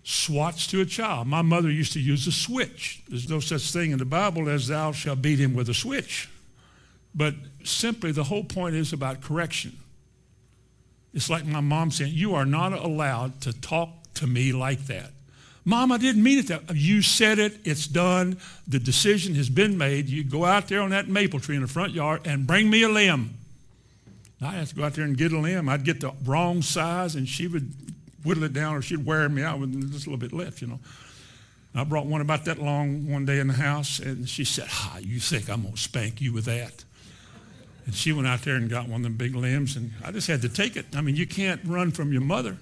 swats 0.03 0.67
to 0.67 0.81
a 0.81 0.87
child. 0.87 1.27
My 1.27 1.43
mother 1.43 1.71
used 1.71 1.93
to 1.93 2.01
use 2.01 2.27
a 2.27 2.33
switch. 2.33 3.03
There's 3.07 3.29
no 3.29 3.39
such 3.39 3.71
thing 3.71 3.91
in 3.91 3.99
the 3.99 4.07
Bible 4.07 4.49
as 4.49 4.67
thou 4.67 4.93
shalt 4.93 5.21
beat 5.21 5.39
him 5.39 5.53
with 5.53 5.69
a 5.69 5.75
switch. 5.75 6.31
But 7.15 7.35
simply, 7.63 8.13
the 8.13 8.25
whole 8.25 8.45
point 8.45 8.77
is 8.77 8.95
about 8.95 9.21
correction. 9.21 9.77
It's 11.13 11.29
like 11.29 11.45
my 11.45 11.61
mom 11.61 11.91
saying, 11.91 12.15
You 12.15 12.35
are 12.35 12.47
not 12.47 12.73
allowed 12.73 13.43
to 13.43 13.53
talk 13.53 13.91
to 14.15 14.27
me 14.27 14.53
like 14.55 14.87
that. 14.87 15.11
Mom, 15.67 15.93
I 15.93 15.99
didn't 15.99 16.23
mean 16.23 16.39
it 16.39 16.47
that 16.47 16.75
You 16.75 17.03
said 17.03 17.39
it, 17.39 17.59
it's 17.65 17.87
done, 17.87 18.39
the 18.67 18.79
decision 18.79 19.35
has 19.35 19.51
been 19.51 19.77
made. 19.77 20.09
You 20.09 20.25
go 20.25 20.47
out 20.47 20.69
there 20.69 20.81
on 20.81 20.91
that 20.91 21.09
maple 21.09 21.41
tree 21.41 21.57
in 21.57 21.63
the 21.63 21.69
front 21.69 21.93
yard 21.93 22.23
and 22.25 22.47
bring 22.47 22.71
me 22.71 22.85
a 22.85 22.89
limb. 22.89 23.35
I 24.45 24.53
had 24.53 24.67
to 24.69 24.75
go 24.75 24.85
out 24.85 24.95
there 24.95 25.05
and 25.05 25.17
get 25.17 25.33
a 25.33 25.39
limb. 25.39 25.69
I'd 25.69 25.85
get 25.85 26.01
the 26.01 26.13
wrong 26.25 26.63
size, 26.63 27.15
and 27.15 27.29
she 27.29 27.47
would 27.47 27.73
whittle 28.23 28.45
it 28.45 28.53
down, 28.53 28.75
or 28.75 28.83
she'd 28.83 29.05
wear 29.05 29.29
me 29.29 29.43
out 29.43 29.61
with 29.61 29.93
just 29.93 30.07
a 30.07 30.11
little 30.11 30.21
bit 30.21 30.33
left, 30.33 30.61
you 30.61 30.67
know. 30.67 30.81
I 31.77 31.83
brought 31.83 32.07
one 32.07 32.21
about 32.21 32.45
that 32.45 32.59
long 32.59 33.09
one 33.09 33.25
day 33.25 33.41
in 33.41 33.49
the 33.49 33.55
house, 33.55 33.99
and 33.99 34.29
she 34.29 34.45
said, 34.45 34.69
"Ah, 34.71 34.99
you 34.99 35.19
think 35.19 35.51
I'm 35.51 35.63
gonna 35.63 35.77
spank 35.77 36.21
you 36.21 36.33
with 36.33 36.45
that?" 36.45 36.85
And 37.87 37.95
she 37.95 38.13
went 38.13 38.29
out 38.29 38.43
there 38.43 38.55
and 38.55 38.71
got 38.71 38.89
one 38.89 39.01
of 39.01 39.03
them 39.03 39.17
big 39.17 39.35
limbs, 39.35 39.75
and 39.77 39.91
I 40.05 40.13
just 40.13 40.29
had 40.29 40.41
to 40.43 40.49
take 40.49 40.77
it. 40.77 40.87
I 40.95 41.01
mean, 41.01 41.17
you 41.17 41.27
can't 41.27 41.61
run 41.65 41.91
from 41.91 42.13
your 42.13 42.23
mother. 42.23 42.59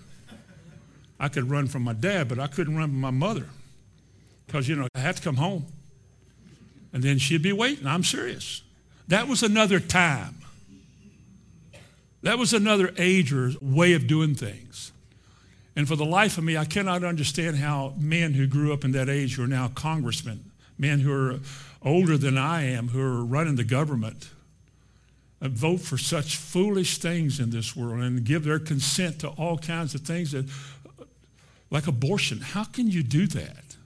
I 1.21 1.29
could 1.29 1.51
run 1.51 1.68
from 1.68 1.83
my 1.83 1.92
dad, 1.92 2.27
but 2.29 2.38
I 2.38 2.47
couldn't 2.47 2.75
run 2.75 2.88
from 2.88 3.01
my 3.01 3.11
mother 3.11 3.49
because 4.47 4.66
you 4.66 4.77
know 4.77 4.88
I 4.95 5.01
had 5.01 5.16
to 5.16 5.23
come 5.23 5.37
home, 5.37 5.66
and 6.92 7.03
then 7.03 7.18
she'd 7.18 7.42
be 7.42 7.53
waiting. 7.53 7.87
I'm 7.87 8.05
serious. 8.05 8.62
That 9.09 9.29
was 9.29 9.42
another 9.42 9.79
time. 9.79 10.41
That 12.22 12.38
was 12.38 12.52
another 12.52 12.92
age 12.98 13.32
or 13.32 13.52
way 13.61 13.94
of 13.94 14.06
doing 14.06 14.35
things. 14.35 14.92
And 15.74 15.88
for 15.88 15.96
the 15.96 16.04
life 16.04 16.38
of 16.38 16.44
me, 16.44 16.56
I 16.56 16.64
cannot 16.64 17.02
understand 17.02 17.56
how 17.56 17.94
men 17.98 18.35
who 18.35 18.46
grew 18.46 18.72
up 18.72 18.85
in 18.85 18.92
that 18.92 19.08
age 19.08 19.35
who 19.35 19.44
are 19.44 19.48
now 19.48 19.68
congressmen, 19.68 20.50
men 20.78 21.00
who 21.00 21.12
are 21.12 21.40
older 21.82 22.16
than 22.16 22.37
I 22.37 22.64
am, 22.64 22.88
who 22.88 23.00
are 23.00 23.24
running 23.24 23.56
the 23.56 23.64
government, 23.64 24.28
uh, 25.40 25.48
vote 25.48 25.80
for 25.80 25.98
such 25.98 26.37
foolish 26.37 26.98
things 26.98 27.40
in 27.40 27.50
this 27.50 27.74
world 27.74 28.00
and 28.00 28.22
give 28.24 28.44
their 28.44 28.58
consent 28.58 29.18
to 29.20 29.28
all 29.28 29.58
kinds 29.58 29.94
of 29.94 30.02
things 30.02 30.32
that, 30.32 30.44
uh, 31.00 31.04
like 31.70 31.87
abortion. 31.87 32.40
How 32.40 32.64
can 32.64 32.88
you 32.88 33.02
do 33.02 33.26
that? 33.28 33.76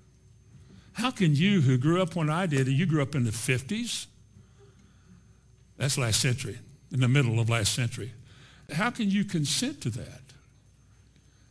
How 0.95 1.11
can 1.11 1.35
you, 1.35 1.61
who 1.61 1.79
grew 1.79 2.03
up 2.03 2.17
when 2.17 2.29
I 2.29 2.47
did, 2.47 2.67
and 2.67 2.77
you 2.77 2.85
grew 2.85 3.03
up 3.03 3.15
in 3.15 3.25
the 3.25 3.31
50s? 3.31 4.07
That's 5.77 5.97
last 5.97 6.21
century, 6.21 6.59
in 6.91 7.01
the 7.01 7.09
middle 7.09 7.39
of 7.39 7.49
last 7.49 7.75
century. 7.75 8.13
How 8.73 8.91
can 8.91 9.11
you 9.11 9.25
consent 9.25 9.81
to 9.83 9.91
that? 9.91 10.21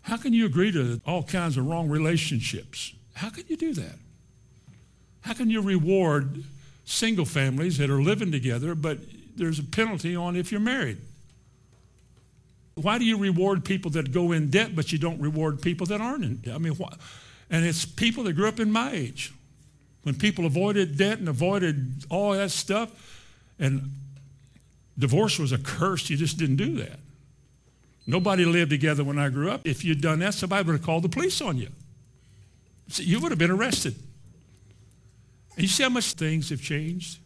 How 0.02 0.18
can 0.18 0.34
you 0.34 0.46
agree 0.46 0.72
to 0.72 1.02
all 1.06 1.24
kinds 1.24 1.58
of 1.58 1.66
wrong 1.66 1.90
relationships? 1.90 2.94
How 3.14 3.30
can 3.30 3.46
you 3.48 3.58
do 3.58 3.74
that? 3.74 3.96
How 5.22 5.34
can 5.34 5.50
you 5.50 5.62
reward 5.62 6.44
single 6.86 7.26
families 7.26 7.80
that 7.80 7.90
are 7.90 8.02
living 8.02 8.32
together, 8.32 8.76
but 8.76 9.00
there's 9.36 9.58
a 9.58 9.64
penalty 9.64 10.16
on 10.16 10.36
if 10.36 10.52
you're 10.52 10.62
married? 10.62 10.98
Why 12.76 13.00
do 13.00 13.06
you 13.06 13.18
reward 13.18 13.64
people 13.64 13.90
that 13.92 14.12
go 14.12 14.34
in 14.34 14.50
debt, 14.50 14.76
but 14.76 14.92
you 14.92 15.00
don't 15.00 15.20
reward 15.20 15.62
people 15.62 15.88
that 15.88 16.02
aren't 16.02 16.26
in 16.26 16.36
debt? 16.38 16.56
I 16.56 16.58
mean, 16.58 16.74
why? 16.74 16.94
And 17.50 17.66
it's 17.66 17.86
people 17.86 18.26
that 18.26 18.34
grew 18.34 18.48
up 18.48 18.60
in 18.60 18.72
my 18.72 18.92
age. 18.92 19.34
When 20.04 20.14
people 20.14 20.46
avoided 20.46 20.98
debt 20.98 21.18
and 21.20 21.30
avoided 21.30 22.04
all 22.10 22.34
that 22.34 22.52
stuff, 22.52 22.92
and 23.58 23.90
divorce 25.00 25.40
was 25.40 25.52
a 25.52 25.58
curse, 25.58 26.10
you 26.10 26.18
just 26.18 26.38
didn't 26.38 26.58
do 26.58 26.76
that. 26.76 27.00
Nobody 28.08 28.46
lived 28.46 28.70
together 28.70 29.04
when 29.04 29.18
I 29.18 29.30
grew 29.30 29.50
up. 29.50 29.66
If 29.66 29.84
you'd 29.84 30.02
done 30.02 30.20
that, 30.20 30.34
somebody 30.34 30.66
would 30.66 30.74
have 30.74 30.86
called 30.86 31.04
the 31.04 31.10
police 31.10 31.42
on 31.42 31.58
you. 31.58 31.70
You 32.94 33.20
would 33.20 33.32
have 33.32 33.40
been 33.40 33.52
arrested. 33.52 33.96
And 35.56 35.64
you 35.64 35.68
see 35.68 35.84
how 35.84 35.90
much 35.90 36.14
things 36.14 36.50
have 36.50 36.62
changed? 36.62 37.20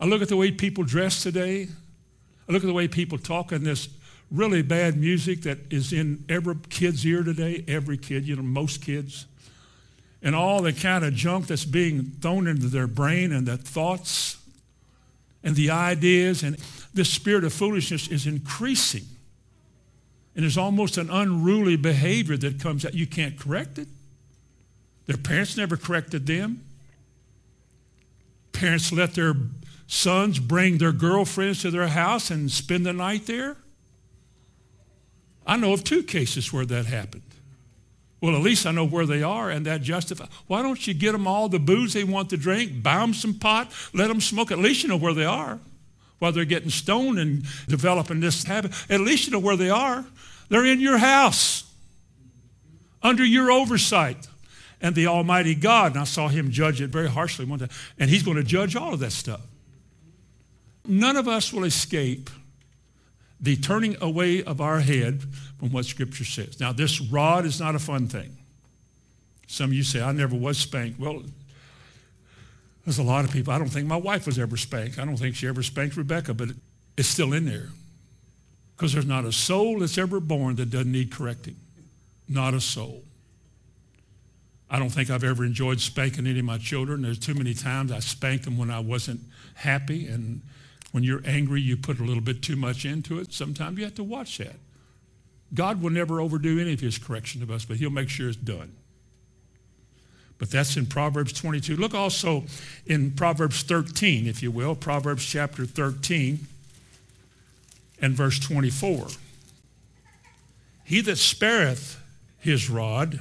I 0.00 0.06
look 0.06 0.22
at 0.22 0.28
the 0.28 0.36
way 0.36 0.50
people 0.50 0.84
dress 0.84 1.22
today. 1.22 1.68
I 2.48 2.52
look 2.52 2.62
at 2.62 2.66
the 2.66 2.72
way 2.72 2.88
people 2.88 3.18
talk 3.18 3.52
and 3.52 3.64
this 3.64 3.88
really 4.30 4.62
bad 4.62 4.96
music 4.96 5.42
that 5.42 5.58
is 5.70 5.92
in 5.92 6.24
every 6.28 6.56
kid's 6.70 7.04
ear 7.04 7.22
today, 7.22 7.64
every 7.68 7.98
kid, 7.98 8.26
you 8.26 8.34
know, 8.34 8.42
most 8.42 8.80
kids. 8.80 9.26
And 10.22 10.34
all 10.34 10.62
the 10.62 10.72
kind 10.72 11.04
of 11.04 11.14
junk 11.14 11.48
that's 11.48 11.64
being 11.64 12.12
thrown 12.20 12.46
into 12.46 12.68
their 12.68 12.86
brain 12.86 13.32
and 13.32 13.46
the 13.46 13.58
thoughts 13.58 14.38
and 15.44 15.54
the 15.56 15.70
ideas 15.70 16.42
and 16.42 16.56
this 16.94 17.10
spirit 17.10 17.44
of 17.44 17.52
foolishness 17.52 18.08
is 18.08 18.26
increasing. 18.26 19.04
And 20.34 20.42
there's 20.42 20.58
almost 20.58 20.96
an 20.96 21.10
unruly 21.10 21.76
behavior 21.76 22.36
that 22.38 22.60
comes 22.60 22.86
out. 22.86 22.94
You 22.94 23.06
can't 23.06 23.38
correct 23.38 23.78
it. 23.78 23.88
Their 25.06 25.18
parents 25.18 25.56
never 25.56 25.76
corrected 25.76 26.26
them. 26.26 26.64
Parents 28.52 28.92
let 28.92 29.14
their 29.14 29.34
sons 29.86 30.38
bring 30.38 30.78
their 30.78 30.92
girlfriends 30.92 31.62
to 31.62 31.70
their 31.70 31.88
house 31.88 32.30
and 32.30 32.50
spend 32.50 32.86
the 32.86 32.92
night 32.92 33.26
there. 33.26 33.56
I 35.46 35.56
know 35.56 35.72
of 35.72 35.84
two 35.84 36.02
cases 36.02 36.52
where 36.52 36.64
that 36.66 36.86
happened. 36.86 37.22
Well, 38.20 38.36
at 38.36 38.42
least 38.42 38.66
I 38.66 38.70
know 38.70 38.86
where 38.86 39.04
they 39.04 39.24
are, 39.24 39.50
and 39.50 39.66
that 39.66 39.82
justifies. 39.82 40.28
Why 40.46 40.62
don't 40.62 40.86
you 40.86 40.94
get 40.94 41.10
them 41.10 41.26
all 41.26 41.48
the 41.48 41.58
booze 41.58 41.92
they 41.92 42.04
want 42.04 42.30
to 42.30 42.36
drink, 42.36 42.80
buy 42.82 42.98
them 42.98 43.12
some 43.12 43.34
pot, 43.34 43.72
let 43.92 44.06
them 44.06 44.20
smoke? 44.20 44.52
At 44.52 44.60
least 44.60 44.84
you 44.84 44.88
know 44.88 44.96
where 44.96 45.12
they 45.12 45.24
are. 45.24 45.58
While 46.22 46.30
they're 46.30 46.44
getting 46.44 46.70
stoned 46.70 47.18
and 47.18 47.42
developing 47.66 48.20
this 48.20 48.44
habit, 48.44 48.72
at 48.88 49.00
least 49.00 49.26
you 49.26 49.32
know 49.32 49.40
where 49.40 49.56
they 49.56 49.70
are. 49.70 50.04
They're 50.50 50.64
in 50.64 50.78
your 50.78 50.98
house, 50.98 51.64
under 53.02 53.24
your 53.24 53.50
oversight. 53.50 54.28
And 54.80 54.94
the 54.94 55.08
Almighty 55.08 55.56
God, 55.56 55.94
and 55.94 56.00
I 56.00 56.04
saw 56.04 56.28
him 56.28 56.52
judge 56.52 56.80
it 56.80 56.90
very 56.90 57.08
harshly 57.08 57.44
one 57.44 57.58
time, 57.58 57.70
and 57.98 58.08
he's 58.08 58.22
going 58.22 58.36
to 58.36 58.44
judge 58.44 58.76
all 58.76 58.94
of 58.94 59.00
that 59.00 59.10
stuff. 59.10 59.40
None 60.86 61.16
of 61.16 61.26
us 61.26 61.52
will 61.52 61.64
escape 61.64 62.30
the 63.40 63.56
turning 63.56 63.96
away 64.00 64.44
of 64.44 64.60
our 64.60 64.78
head 64.78 65.24
from 65.58 65.72
what 65.72 65.86
Scripture 65.86 66.24
says. 66.24 66.60
Now, 66.60 66.72
this 66.72 67.00
rod 67.00 67.44
is 67.44 67.58
not 67.58 67.74
a 67.74 67.80
fun 67.80 68.06
thing. 68.06 68.36
Some 69.48 69.70
of 69.70 69.74
you 69.74 69.82
say, 69.82 70.00
I 70.00 70.12
never 70.12 70.36
was 70.36 70.56
spanked. 70.56 71.00
Well, 71.00 71.24
there's 72.84 72.98
a 72.98 73.02
lot 73.02 73.24
of 73.24 73.30
people. 73.30 73.52
I 73.52 73.58
don't 73.58 73.68
think 73.68 73.86
my 73.86 73.96
wife 73.96 74.26
was 74.26 74.38
ever 74.38 74.56
spanked. 74.56 74.98
I 74.98 75.04
don't 75.04 75.16
think 75.16 75.36
she 75.36 75.46
ever 75.46 75.62
spanked 75.62 75.96
Rebecca, 75.96 76.34
but 76.34 76.48
it's 76.96 77.08
still 77.08 77.32
in 77.32 77.44
there. 77.44 77.68
Because 78.76 78.92
there's 78.92 79.06
not 79.06 79.24
a 79.24 79.32
soul 79.32 79.78
that's 79.78 79.98
ever 79.98 80.18
born 80.18 80.56
that 80.56 80.70
doesn't 80.70 80.90
need 80.90 81.12
correcting. 81.12 81.56
Not 82.28 82.54
a 82.54 82.60
soul. 82.60 83.02
I 84.68 84.78
don't 84.78 84.88
think 84.88 85.10
I've 85.10 85.22
ever 85.22 85.44
enjoyed 85.44 85.80
spanking 85.80 86.26
any 86.26 86.40
of 86.40 86.44
my 86.44 86.58
children. 86.58 87.02
There's 87.02 87.18
too 87.18 87.34
many 87.34 87.54
times 87.54 87.92
I 87.92 88.00
spanked 88.00 88.46
them 88.46 88.56
when 88.56 88.70
I 88.70 88.80
wasn't 88.80 89.20
happy. 89.54 90.06
And 90.08 90.40
when 90.92 91.04
you're 91.04 91.22
angry, 91.24 91.60
you 91.60 91.76
put 91.76 92.00
a 92.00 92.02
little 92.02 92.22
bit 92.22 92.42
too 92.42 92.56
much 92.56 92.84
into 92.84 93.18
it. 93.18 93.32
Sometimes 93.32 93.78
you 93.78 93.84
have 93.84 93.94
to 93.96 94.04
watch 94.04 94.38
that. 94.38 94.56
God 95.54 95.82
will 95.82 95.90
never 95.90 96.20
overdo 96.20 96.58
any 96.58 96.72
of 96.72 96.80
his 96.80 96.96
correction 96.98 97.42
of 97.42 97.50
us, 97.50 97.64
but 97.64 97.76
he'll 97.76 97.90
make 97.90 98.08
sure 98.08 98.28
it's 98.28 98.36
done. 98.36 98.72
But 100.42 100.50
that's 100.50 100.76
in 100.76 100.86
Proverbs 100.86 101.32
22. 101.34 101.76
Look 101.76 101.94
also 101.94 102.42
in 102.84 103.12
Proverbs 103.12 103.62
13, 103.62 104.26
if 104.26 104.42
you 104.42 104.50
will, 104.50 104.74
Proverbs 104.74 105.24
chapter 105.24 105.64
13 105.64 106.48
and 108.00 108.14
verse 108.14 108.40
24. 108.40 109.06
He 110.82 111.00
that 111.02 111.18
spareth 111.18 111.96
his 112.40 112.68
rod, 112.68 113.20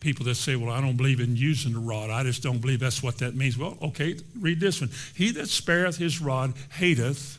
people 0.00 0.24
that 0.24 0.36
say, 0.36 0.56
well, 0.56 0.72
I 0.72 0.80
don't 0.80 0.96
believe 0.96 1.20
in 1.20 1.36
using 1.36 1.74
the 1.74 1.78
rod. 1.78 2.08
I 2.08 2.22
just 2.22 2.42
don't 2.42 2.62
believe 2.62 2.80
that's 2.80 3.02
what 3.02 3.18
that 3.18 3.34
means. 3.34 3.58
Well, 3.58 3.76
okay, 3.82 4.16
read 4.40 4.60
this 4.60 4.80
one. 4.80 4.88
He 5.14 5.30
that 5.32 5.50
spareth 5.50 5.98
his 5.98 6.22
rod 6.22 6.54
hateth 6.70 7.38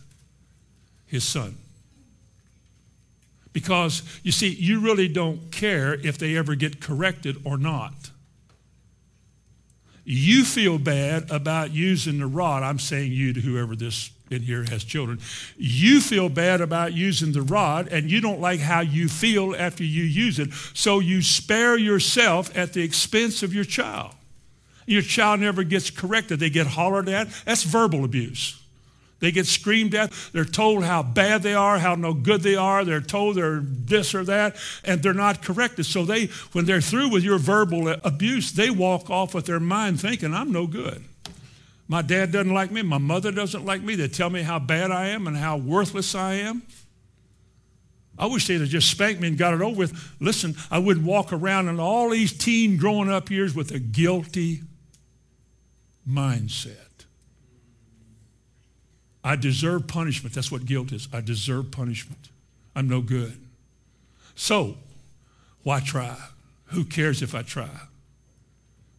his 1.08 1.24
son. 1.24 1.58
Because, 3.56 4.04
you 4.22 4.34
see, 4.34 4.50
you 4.50 4.82
really 4.82 5.08
don't 5.08 5.50
care 5.50 5.94
if 5.94 6.18
they 6.18 6.36
ever 6.36 6.56
get 6.56 6.82
corrected 6.82 7.38
or 7.46 7.58
not. 7.58 7.94
You 10.04 10.44
feel 10.44 10.78
bad 10.78 11.32
about 11.32 11.72
using 11.72 12.20
the 12.20 12.28
rod. 12.28 12.64
I'm 12.64 12.80
saying 12.80 13.14
you 13.14 13.32
to 13.32 13.40
whoever 13.40 13.74
this 13.74 14.12
in 14.30 14.42
here 14.42 14.66
has 14.70 14.84
children. 14.84 15.22
You 15.56 16.02
feel 16.02 16.28
bad 16.28 16.60
about 16.60 16.92
using 16.92 17.32
the 17.32 17.44
rod 17.44 17.88
and 17.88 18.12
you 18.12 18.20
don't 18.20 18.42
like 18.42 18.60
how 18.60 18.82
you 18.82 19.08
feel 19.08 19.56
after 19.56 19.86
you 19.86 20.04
use 20.04 20.38
it. 20.38 20.52
So 20.74 21.00
you 21.00 21.22
spare 21.22 21.78
yourself 21.78 22.56
at 22.58 22.74
the 22.74 22.84
expense 22.84 23.42
of 23.42 23.54
your 23.54 23.64
child. 23.64 24.12
Your 24.86 25.02
child 25.02 25.40
never 25.40 25.64
gets 25.64 25.90
corrected. 25.90 26.42
They 26.42 26.50
get 26.50 26.68
hollered 26.68 27.08
at. 27.08 27.30
That's 27.46 27.64
verbal 27.64 28.04
abuse. 28.04 28.62
They 29.20 29.32
get 29.32 29.46
screamed 29.46 29.96
at. 29.96 30.12
They're 30.34 30.46
told 30.46 30.84
how 30.84 31.02
bad 31.02 31.42
they 31.42 31.54
are, 31.54 31.80
how 31.80 31.96
no 31.96 32.14
good 32.14 32.42
they 32.42 32.56
are. 32.56 32.84
They're 32.84 33.02
told 33.02 33.38
they're 33.38 33.62
this 33.64 34.14
or 34.14 34.24
that, 34.26 34.58
and 34.84 35.02
they're 35.02 35.14
not 35.14 35.42
corrected. 35.42 35.86
So 35.86 36.04
they, 36.04 36.28
when 36.52 36.66
they're 36.66 36.82
through 36.82 37.10
with 37.10 37.24
your 37.24 37.38
verbal 37.40 37.90
abuse, 38.04 38.52
they 38.52 38.70
walk 38.70 39.10
off 39.10 39.34
with 39.34 39.46
their 39.46 39.60
mind 39.60 40.02
thinking, 40.02 40.34
I'm 40.34 40.52
no 40.52 40.68
good. 40.68 41.04
My 41.88 42.02
dad 42.02 42.32
doesn't 42.32 42.54
like 42.54 42.72
me. 42.72 42.82
My 42.82 42.98
mother 42.98 43.32
doesn't 43.32 43.64
like 43.64 43.82
me. 43.82 43.96
They 43.96 44.08
tell 44.08 44.30
me 44.30 44.42
how 44.42 44.60
bad 44.60 44.92
I 44.92 45.08
am 45.08 45.28
and 45.28 45.38
how 45.38 45.58
worthless 45.58 46.16
I 46.16 46.36
am. 46.36 46.64
I 48.18 48.28
wish 48.28 48.48
they'd 48.48 48.62
have 48.62 48.70
just 48.70 48.90
spanked 48.90 49.22
me 49.22 49.28
and 49.28 49.38
got 49.38 49.54
it 49.54 49.62
over 49.62 49.78
with. 49.78 50.16
Listen, 50.20 50.56
I 50.72 50.80
wouldn't 50.80 51.06
walk 51.06 51.34
around 51.34 51.68
in 51.68 51.80
all 51.80 52.10
these 52.10 52.36
teen 52.36 52.78
growing 52.78 53.10
up 53.10 53.30
years 53.30 53.54
with 53.54 53.72
a 53.72 53.80
guilty 53.80 54.62
mindset. 56.08 56.85
I 59.26 59.36
deserve 59.36 59.88
punishment. 59.88 60.36
That's 60.36 60.52
what 60.52 60.68
guilt 60.68 60.92
is. 60.92 61.08
I 61.12 61.20
deserve 61.20 61.72
punishment. 61.72 62.30
I'm 62.76 62.88
no 62.88 63.02
good. 63.02 63.36
So, 64.36 64.78
why 65.64 65.80
try? 65.80 66.16
Who 66.66 66.86
cares 66.86 67.24
if 67.24 67.34
I 67.34 67.42
try? 67.42 67.70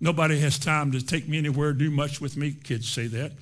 Nobody 0.00 0.40
has 0.40 0.58
time 0.58 0.90
to 0.92 1.04
take 1.04 1.28
me 1.28 1.38
anywhere, 1.38 1.72
do 1.72 1.92
much 1.92 2.20
with 2.20 2.36
me. 2.36 2.56
Kids 2.64 2.88
say 2.88 3.06
that. 3.06 3.32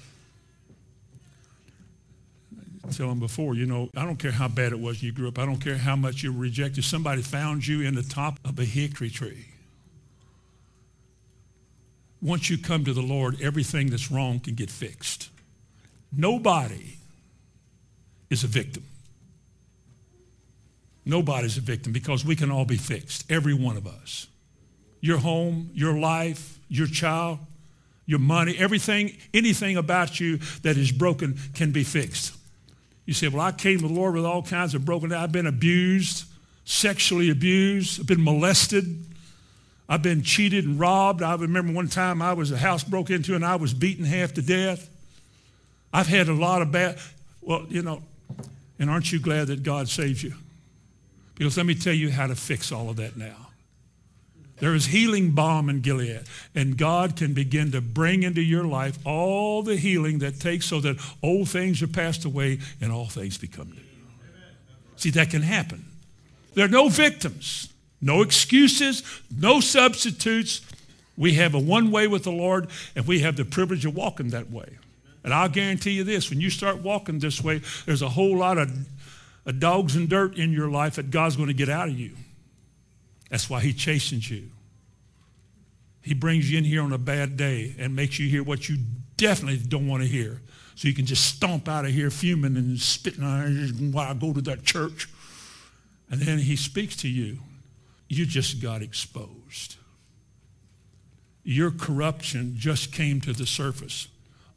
I 2.87 2.91
tell 2.91 3.09
them 3.09 3.19
before, 3.19 3.55
you 3.55 3.65
know, 3.65 3.89
I 3.97 4.05
don't 4.05 4.19
care 4.19 4.31
how 4.31 4.49
bad 4.49 4.73
it 4.73 4.79
was 4.79 5.03
you 5.03 5.11
grew 5.11 5.29
up. 5.29 5.39
I 5.39 5.47
don't 5.47 5.61
care 5.61 5.79
how 5.79 5.97
much 5.97 6.23
you 6.23 6.35
were 6.35 6.41
rejected. 6.41 6.85
Somebody 6.85 7.23
found 7.23 7.67
you 7.67 7.81
in 7.81 7.95
the 7.95 8.03
top 8.03 8.39
of 8.45 8.59
a 8.59 8.65
hickory 8.65 9.09
tree. 9.09 9.47
Once 12.21 12.51
you 12.51 12.59
come 12.59 12.85
to 12.85 12.93
the 12.93 13.03
Lord, 13.03 13.41
everything 13.41 13.89
that's 13.89 14.11
wrong 14.11 14.39
can 14.39 14.55
get 14.55 14.71
fixed. 14.71 15.31
Nobody 16.17 16.99
is 18.31 18.45
a 18.45 18.47
victim. 18.47 18.85
Nobody's 21.05 21.59
a 21.59 21.61
victim 21.61 21.93
because 21.93 22.25
we 22.25 22.37
can 22.37 22.51
all 22.51 22.65
be 22.65 22.77
fixed, 22.77 23.31
every 23.31 23.55
one 23.55 23.77
of 23.77 23.87
us. 23.87 24.27
Your 25.01 25.19
home, 25.19 25.71
your 25.75 25.99
life, 25.99 26.59
your 26.69 26.87
child, 26.87 27.39
your 28.07 28.19
money, 28.19 28.57
everything, 28.59 29.17
anything 29.35 29.77
about 29.77 30.19
you 30.19 30.39
that 30.63 30.77
is 30.77 30.93
broken 30.93 31.39
can 31.55 31.73
be 31.73 31.85
fixed. 31.85 32.35
You 33.05 33.13
say, 33.13 33.29
Well, 33.29 33.43
I 33.43 33.53
came 33.53 33.81
to 33.81 33.89
the 33.89 33.93
Lord 33.93 34.15
with 34.15 34.25
all 34.25 34.43
kinds 34.43 34.75
of 34.75 34.85
broken. 34.85 35.13
I've 35.13 35.33
been 35.33 35.47
abused, 35.47 36.25
sexually 36.65 37.31
abused, 37.31 38.01
I've 38.01 38.07
been 38.07 38.25
molested. 38.25 39.05
I've 39.87 40.03
been 40.03 40.23
cheated 40.23 40.65
and 40.65 40.81
robbed. 40.81 41.23
I 41.23 41.35
remember 41.35 41.73
one 41.73 41.89
time 41.89 42.23
I 42.23 42.33
was 42.33 42.51
a 42.51 42.57
house 42.57 42.83
broke 42.83 43.11
into 43.11 43.35
and 43.35 43.45
I 43.45 43.57
was 43.57 43.75
beaten 43.75 44.07
half 44.07 44.33
to 44.35 44.43
death. 44.43 44.89
I've 45.95 46.09
had 46.09 46.29
a 46.29 46.35
lot 46.35 46.61
of 46.61 46.73
bad, 46.73 46.99
well, 47.41 47.65
you 47.69 47.81
know, 47.81 48.03
and 48.81 48.91
aren't 48.91 49.13
you 49.13 49.21
glad 49.21 49.47
that 49.47 49.63
God 49.63 49.89
saved 49.89 50.25
you? 50.25 50.35
Because 51.37 51.57
let 51.57 51.67
me 51.67 51.77
tell 51.77 51.95
you 51.95 52.11
how 52.11 52.27
to 52.27 52.35
fix 52.35 52.73
all 52.73 52.91
of 52.91 52.97
that 52.97 53.17
now. 53.17 53.37
There 54.59 54.75
is 54.75 54.87
healing 54.87 55.31
balm 55.31 55.69
in 55.69 55.83
Gilead, 55.83 56.23
and 56.53 56.77
God 56.77 57.15
can 57.15 57.33
begin 57.33 57.71
to 57.73 57.81
bring 57.81 58.25
into 58.25 58.43
your 58.43 58.65
life 58.65 58.99
all 59.05 59.63
the 59.63 59.77
healing 59.77 60.19
that 60.19 60.41
takes 60.41 60.67
so 60.67 60.81
that 60.81 60.97
old 61.23 61.49
things 61.49 61.81
are 61.81 61.87
passed 61.87 62.25
away 62.25 62.59
and 62.81 62.91
all 62.91 63.07
things 63.07 63.39
become 63.39 63.71
new. 63.71 63.79
See, 64.97 65.11
that 65.11 65.31
can 65.31 65.43
happen. 65.43 65.85
There 66.55 66.65
are 66.65 66.69
no 66.69 66.89
victims, 66.89 67.73
no 68.01 68.23
excuses, 68.23 69.05
no 69.37 69.61
substitutes. 69.61 70.61
We 71.17 71.35
have 71.35 71.55
a 71.55 71.61
one 71.61 71.93
way 71.93 72.09
with 72.09 72.25
the 72.25 72.33
Lord, 72.33 72.69
and 72.97 73.07
we 73.07 73.21
have 73.21 73.37
the 73.37 73.45
privilege 73.45 73.85
of 73.87 73.95
walking 73.95 74.31
that 74.31 74.51
way. 74.51 74.79
And 75.25 75.33
I'll 75.33 75.49
guarantee 75.49 75.93
you 75.93 76.05
this 76.05 76.29
when 76.29 76.41
you 76.41 76.51
start 76.51 76.83
walking 76.83 77.19
this 77.19 77.43
way, 77.43 77.63
there's 77.87 78.03
a 78.03 78.09
whole 78.09 78.37
lot 78.37 78.59
of, 78.59 78.71
of 79.47 79.59
dogs 79.59 79.97
and 79.97 80.09
dirt 80.09 80.37
in 80.37 80.53
your 80.53 80.69
life 80.69 80.97
that 80.97 81.11
God's 81.11 81.37
going 81.37 81.49
to 81.49 81.55
get 81.55 81.71
out 81.71 81.89
of 81.89 81.99
you. 81.99 82.13
That's 83.31 83.49
why 83.49 83.61
he 83.61 83.73
chastens 83.73 84.31
you. 84.31 84.51
He 86.03 86.13
brings 86.13 86.51
you 86.51 86.59
in 86.59 86.65
here 86.65 86.83
on 86.83 86.93
a 86.93 86.99
bad 86.99 87.39
day 87.39 87.75
and 87.79 87.97
makes 87.97 88.19
you 88.19 88.29
hear 88.29 88.43
what 88.43 88.69
you 88.69 88.77
definitely 89.17 89.57
don't 89.57 89.89
want 89.89 90.03
to 90.03 90.09
hear. 90.09 90.43
So 90.75 90.89
you 90.89 90.95
can 90.95 91.07
just 91.07 91.25
stomp 91.25 91.69
out 91.69 91.87
of 91.87 91.93
here 91.93 92.11
fuming 92.11 92.57
and 92.57 92.79
spitting 92.79 93.25
on 93.25 93.93
why 93.93 94.11
I 94.11 94.15
go 94.15 94.35
to 94.35 94.43
that 94.43 94.65
church. 94.65 95.09
And 96.11 96.21
then 96.21 96.39
he 96.39 96.57
speaks 96.57 96.97
to 96.97 97.09
you. 97.09 97.39
You 98.09 98.27
just 98.27 98.61
got 98.61 98.83
exposed. 98.83 99.77
Your 101.43 101.71
corruption 101.71 102.55
just 102.57 102.93
came 102.93 103.21
to 103.23 103.33
the 103.33 103.47
surface. 103.47 104.09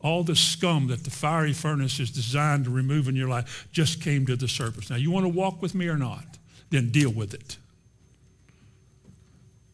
All 0.02 0.24
the 0.24 0.36
scum 0.36 0.88
that 0.88 1.04
the 1.04 1.10
fiery 1.10 1.54
furnace 1.54 2.00
is 2.00 2.12
designed 2.12 2.66
to 2.66 2.70
remove 2.70 3.08
in 3.08 3.16
your 3.16 3.28
life 3.28 3.68
just 3.72 4.02
came 4.02 4.26
to 4.28 4.36
the 4.36 4.48
surface. 4.48 4.90
Now, 4.90 4.96
you 4.96 5.10
want 5.10 5.26
to 5.26 5.30
walk 5.30 5.62
with 5.62 5.74
me 5.74 5.88
or 5.88 5.98
not? 5.98 6.26
Then 6.70 6.92
deal 6.92 7.10
with 7.10 7.34
it 7.34 7.58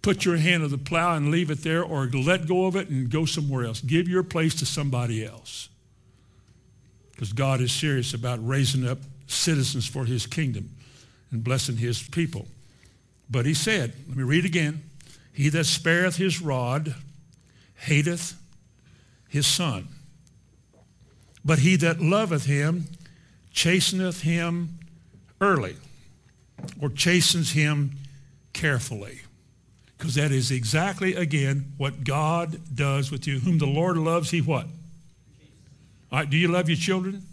put 0.04 0.26
your 0.26 0.36
hand 0.38 0.62
on 0.62 0.70
the 0.70 0.78
plow 0.78 1.16
and 1.16 1.32
leave 1.32 1.50
it 1.50 1.64
there 1.64 1.82
or 1.82 2.06
let 2.08 2.46
go 2.46 2.68
of 2.68 2.76
it 2.76 2.90
and 2.90 3.10
go 3.10 3.26
somewhere 3.26 3.66
else. 3.66 3.82
Give 3.82 4.08
your 4.08 4.22
place 4.22 4.54
to 4.56 4.66
somebody 4.66 5.26
else. 5.26 5.70
Because 7.12 7.34
God 7.34 7.62
is 7.62 7.72
serious 7.72 8.14
about 8.14 8.46
raising 8.46 8.86
up 8.88 9.00
citizens 9.28 9.88
for 9.88 10.06
his 10.06 10.28
kingdom 10.28 10.70
and 11.32 11.44
blessing 11.44 11.78
his 11.78 12.04
people. 12.04 12.46
But 13.32 13.46
he 13.46 13.54
said, 13.54 13.94
let 14.08 14.18
me 14.18 14.24
read 14.24 14.46
again, 14.46 14.84
he 15.32 15.50
that 15.50 15.66
spareth 15.66 16.18
his 16.18 16.42
rod 16.42 16.94
hateth 17.76 18.34
his 19.30 19.48
son. 19.48 19.88
But 21.46 21.60
he 21.60 21.76
that 21.78 22.02
loveth 22.02 22.46
him 22.46 22.86
chasteneth 23.54 24.22
him 24.22 24.80
early 25.42 25.76
or 26.82 26.90
chastens 26.90 27.52
him 27.52 27.92
carefully. 28.54 29.22
Because 29.98 30.16
that 30.16 30.32
is 30.32 30.52
exactly, 30.52 31.16
again, 31.16 31.74
what 31.78 32.04
God 32.04 32.60
does 32.76 33.12
with 33.12 33.28
you. 33.28 33.40
Whom 33.40 33.58
the 33.58 33.66
Lord 33.66 33.98
loves, 33.98 34.32
he 34.32 34.42
what? 34.42 34.66
All 36.12 36.20
right, 36.20 36.30
do 36.30 36.38
you 36.38 36.48
love 36.48 36.70
your 36.70 36.78
children? 36.78 37.24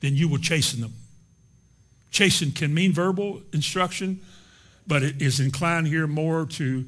Then 0.00 0.14
you 0.14 0.28
will 0.28 0.38
chasten 0.38 0.80
them. 0.80 0.94
Chasten 2.10 2.52
can 2.52 2.72
mean 2.72 2.92
verbal 2.92 3.42
instruction, 3.52 4.20
but 4.86 5.02
it 5.02 5.20
is 5.20 5.38
inclined 5.40 5.86
here 5.86 6.06
more 6.06 6.46
to 6.46 6.84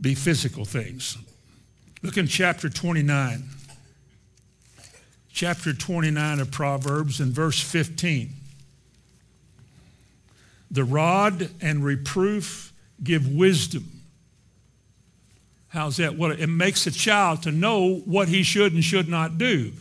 be 0.00 0.14
physical 0.14 0.64
things. 0.64 1.16
Look 2.02 2.16
in 2.16 2.26
chapter 2.26 2.68
29. 2.68 3.44
Chapter 5.32 5.72
29 5.72 6.40
of 6.40 6.50
Proverbs 6.50 7.20
and 7.20 7.32
verse 7.32 7.60
15. 7.60 8.30
The 10.70 10.84
rod 10.84 11.50
and 11.60 11.84
reproof 11.84 12.72
give 13.02 13.26
wisdom 13.28 14.02
How's 15.72 15.96
that? 15.96 16.18
Well, 16.18 16.32
it 16.32 16.48
makes 16.48 16.86
a 16.86 16.90
child 16.90 17.44
to 17.44 17.50
know 17.50 17.94
what 18.04 18.28
he 18.28 18.42
should 18.42 18.74
and 18.74 18.84
should 18.84 19.08
not 19.08 19.38
do. 19.38 19.72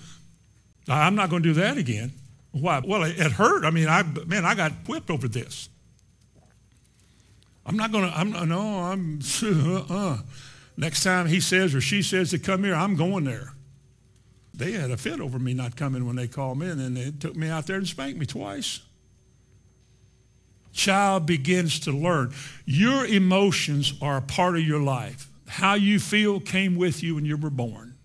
I'm 0.88 1.16
not 1.16 1.30
going 1.30 1.44
to 1.44 1.50
do 1.50 1.60
that 1.60 1.78
again. 1.78 2.14
Why? 2.54 2.80
Well, 2.80 3.04
it, 3.04 3.18
hurt. 3.18 3.66
I 3.66 3.72
mean, 3.72 3.90
I 3.90 4.04
man, 4.26 4.46
I 4.46 4.56
got 4.56 4.72
whipped 4.88 5.10
over 5.10 5.28
this. 5.28 5.68
I'm 7.66 7.76
not 7.76 7.92
going 7.92 8.10
to. 8.10 8.18
I'm 8.18 8.32
no. 8.48 8.62
I'm. 8.62 9.20
Uh, 9.44 9.84
uh. 9.90 10.18
next 10.78 11.04
time 11.04 11.28
he 11.28 11.42
says 11.42 11.76
or 11.76 11.82
she 11.82 12.02
says 12.02 12.30
to 12.30 12.40
come 12.40 12.64
here, 12.64 12.74
I'm 12.74 12.96
going 12.96 13.26
there. 13.26 13.54
They 14.62 14.74
had 14.74 14.92
a 14.92 14.98
fit 14.98 15.20
over 15.20 15.40
me 15.40 15.56
not 15.56 15.76
coming 15.76 16.06
when 16.06 16.16
they 16.16 16.28
called 16.28 16.60
me, 16.60 16.70
and 16.70 16.80
then 16.80 16.94
they 16.94 17.10
took 17.10 17.36
me 17.36 17.50
out 17.50 17.66
there 17.66 17.78
and 17.78 17.88
spanked 17.88 18.20
me 18.20 18.28
twice. 18.28 18.82
Child 20.72 21.26
begins 21.26 21.80
to 21.80 21.92
learn. 21.92 22.32
Your 22.66 23.04
emotions 23.08 23.96
are 24.04 24.18
a 24.18 24.22
part 24.22 24.56
of 24.56 24.62
your 24.62 24.80
life 24.80 25.28
how 25.48 25.74
you 25.74 26.00
feel 26.00 26.40
came 26.40 26.76
with 26.76 27.02
you 27.02 27.16
when 27.16 27.26
you 27.26 27.38
were 27.38 27.50
born. 27.50 27.96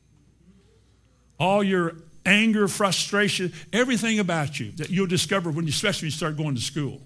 All 1.39 1.63
your 1.63 1.93
anger, 2.25 2.69
frustration, 2.69 3.53
everything 3.73 4.19
about 4.19 4.59
you 4.59 4.73
that 4.73 4.89
you'll 4.89 5.07
discover 5.07 5.51
when 5.51 5.67
you, 5.67 5.71
especially 5.71 6.07
when 6.07 6.11
you 6.11 6.17
start 6.17 6.37
going 6.39 6.55
to 6.55 6.61
school. 6.61 7.03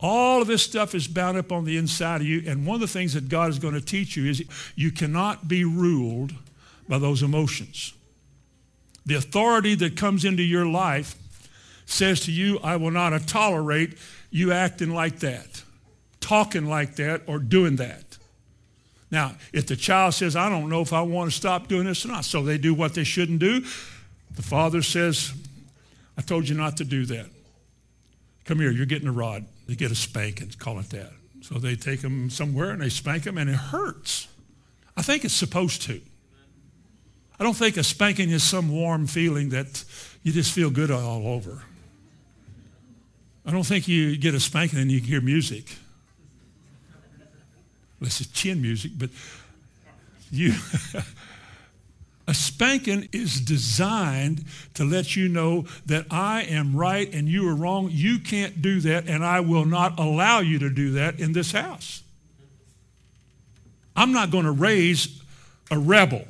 All 0.00 0.40
of 0.40 0.48
this 0.48 0.62
stuff 0.62 0.94
is 0.94 1.06
bound 1.06 1.36
up 1.36 1.52
on 1.52 1.66
the 1.66 1.76
inside 1.76 2.22
of 2.22 2.26
you, 2.26 2.42
and 2.46 2.66
one 2.66 2.76
of 2.76 2.80
the 2.80 2.88
things 2.88 3.12
that 3.12 3.28
God 3.28 3.50
is 3.50 3.58
going 3.58 3.74
to 3.74 3.80
teach 3.82 4.16
you 4.16 4.28
is 4.28 4.42
you 4.74 4.90
cannot 4.90 5.46
be 5.46 5.64
ruled 5.64 6.32
by 6.90 6.98
those 6.98 7.22
emotions. 7.22 7.94
The 9.06 9.14
authority 9.14 9.76
that 9.76 9.96
comes 9.96 10.24
into 10.24 10.42
your 10.42 10.66
life 10.66 11.14
says 11.86 12.20
to 12.22 12.32
you, 12.32 12.58
I 12.62 12.76
will 12.76 12.90
not 12.90 13.16
tolerate 13.28 13.96
you 14.30 14.52
acting 14.52 14.92
like 14.92 15.20
that, 15.20 15.62
talking 16.20 16.66
like 16.66 16.96
that, 16.96 17.22
or 17.26 17.38
doing 17.38 17.76
that. 17.76 18.18
Now, 19.10 19.36
if 19.52 19.68
the 19.68 19.76
child 19.76 20.14
says, 20.14 20.34
I 20.34 20.48
don't 20.48 20.68
know 20.68 20.80
if 20.82 20.92
I 20.92 21.02
want 21.02 21.30
to 21.30 21.36
stop 21.36 21.68
doing 21.68 21.86
this 21.86 22.04
or 22.04 22.08
not, 22.08 22.24
so 22.24 22.42
they 22.42 22.58
do 22.58 22.74
what 22.74 22.94
they 22.94 23.04
shouldn't 23.04 23.38
do, 23.38 23.60
the 24.32 24.42
father 24.42 24.82
says, 24.82 25.32
I 26.18 26.22
told 26.22 26.48
you 26.48 26.56
not 26.56 26.76
to 26.78 26.84
do 26.84 27.06
that. 27.06 27.26
Come 28.44 28.58
here, 28.58 28.72
you're 28.72 28.84
getting 28.84 29.08
a 29.08 29.12
rod. 29.12 29.46
They 29.68 29.76
get 29.76 29.92
a 29.92 29.96
spanking, 29.96 30.52
call 30.58 30.80
it 30.80 30.90
that. 30.90 31.12
So 31.42 31.54
they 31.54 31.76
take 31.76 32.02
them 32.02 32.30
somewhere 32.30 32.70
and 32.70 32.82
they 32.82 32.88
spank 32.88 33.22
them, 33.24 33.38
and 33.38 33.48
it 33.48 33.56
hurts. 33.56 34.26
I 34.96 35.02
think 35.02 35.24
it's 35.24 35.34
supposed 35.34 35.82
to. 35.82 36.00
I 37.40 37.42
don't 37.42 37.56
think 37.56 37.76
a 37.76 37.82
spanking 37.82 38.30
is 38.30 38.44
some 38.44 38.68
warm 38.68 39.06
feeling 39.08 39.48
that 39.48 39.82
you 40.22 40.30
just 40.30 40.52
feel 40.52 40.70
good 40.70 40.90
all 40.90 41.26
over. 41.26 41.62
I 43.44 43.50
don't 43.50 43.64
think 43.64 43.88
you 43.88 44.16
get 44.16 44.34
a 44.34 44.40
spanking 44.40 44.78
and 44.78 44.92
you 44.92 45.00
hear 45.00 45.20
music 45.20 45.74
unless 48.00 48.20
it's 48.20 48.30
chin 48.30 48.60
music, 48.60 48.92
but 48.96 49.10
you. 50.30 50.54
a 52.26 52.34
spanking 52.34 53.08
is 53.12 53.40
designed 53.40 54.44
to 54.74 54.84
let 54.84 55.16
you 55.16 55.28
know 55.28 55.66
that 55.86 56.06
I 56.10 56.42
am 56.42 56.74
right 56.74 57.12
and 57.12 57.28
you 57.28 57.48
are 57.48 57.54
wrong. 57.54 57.90
You 57.90 58.18
can't 58.18 58.62
do 58.62 58.80
that, 58.80 59.08
and 59.08 59.24
I 59.24 59.40
will 59.40 59.66
not 59.66 59.98
allow 59.98 60.40
you 60.40 60.58
to 60.60 60.70
do 60.70 60.92
that 60.92 61.20
in 61.20 61.32
this 61.32 61.52
house. 61.52 62.02
I'm 63.94 64.12
not 64.12 64.30
going 64.30 64.44
to 64.44 64.52
raise 64.52 65.20
a 65.70 65.78
rebel. 65.78 66.24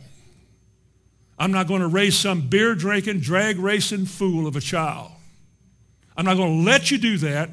I'm 1.40 1.53
not 1.53 1.66
going 1.66 1.81
to 1.81 1.88
raise 1.88 2.18
some 2.18 2.42
beer 2.42 2.74
drinking, 2.74 3.20
drag 3.20 3.59
racing 3.59 4.05
fool 4.05 4.46
of 4.46 4.57
a 4.57 4.61
child. 4.61 5.11
I'm 6.14 6.26
not 6.26 6.37
going 6.37 6.59
to 6.59 6.70
let 6.70 6.90
you 6.90 6.98
do 6.98 7.16
that. 7.18 7.48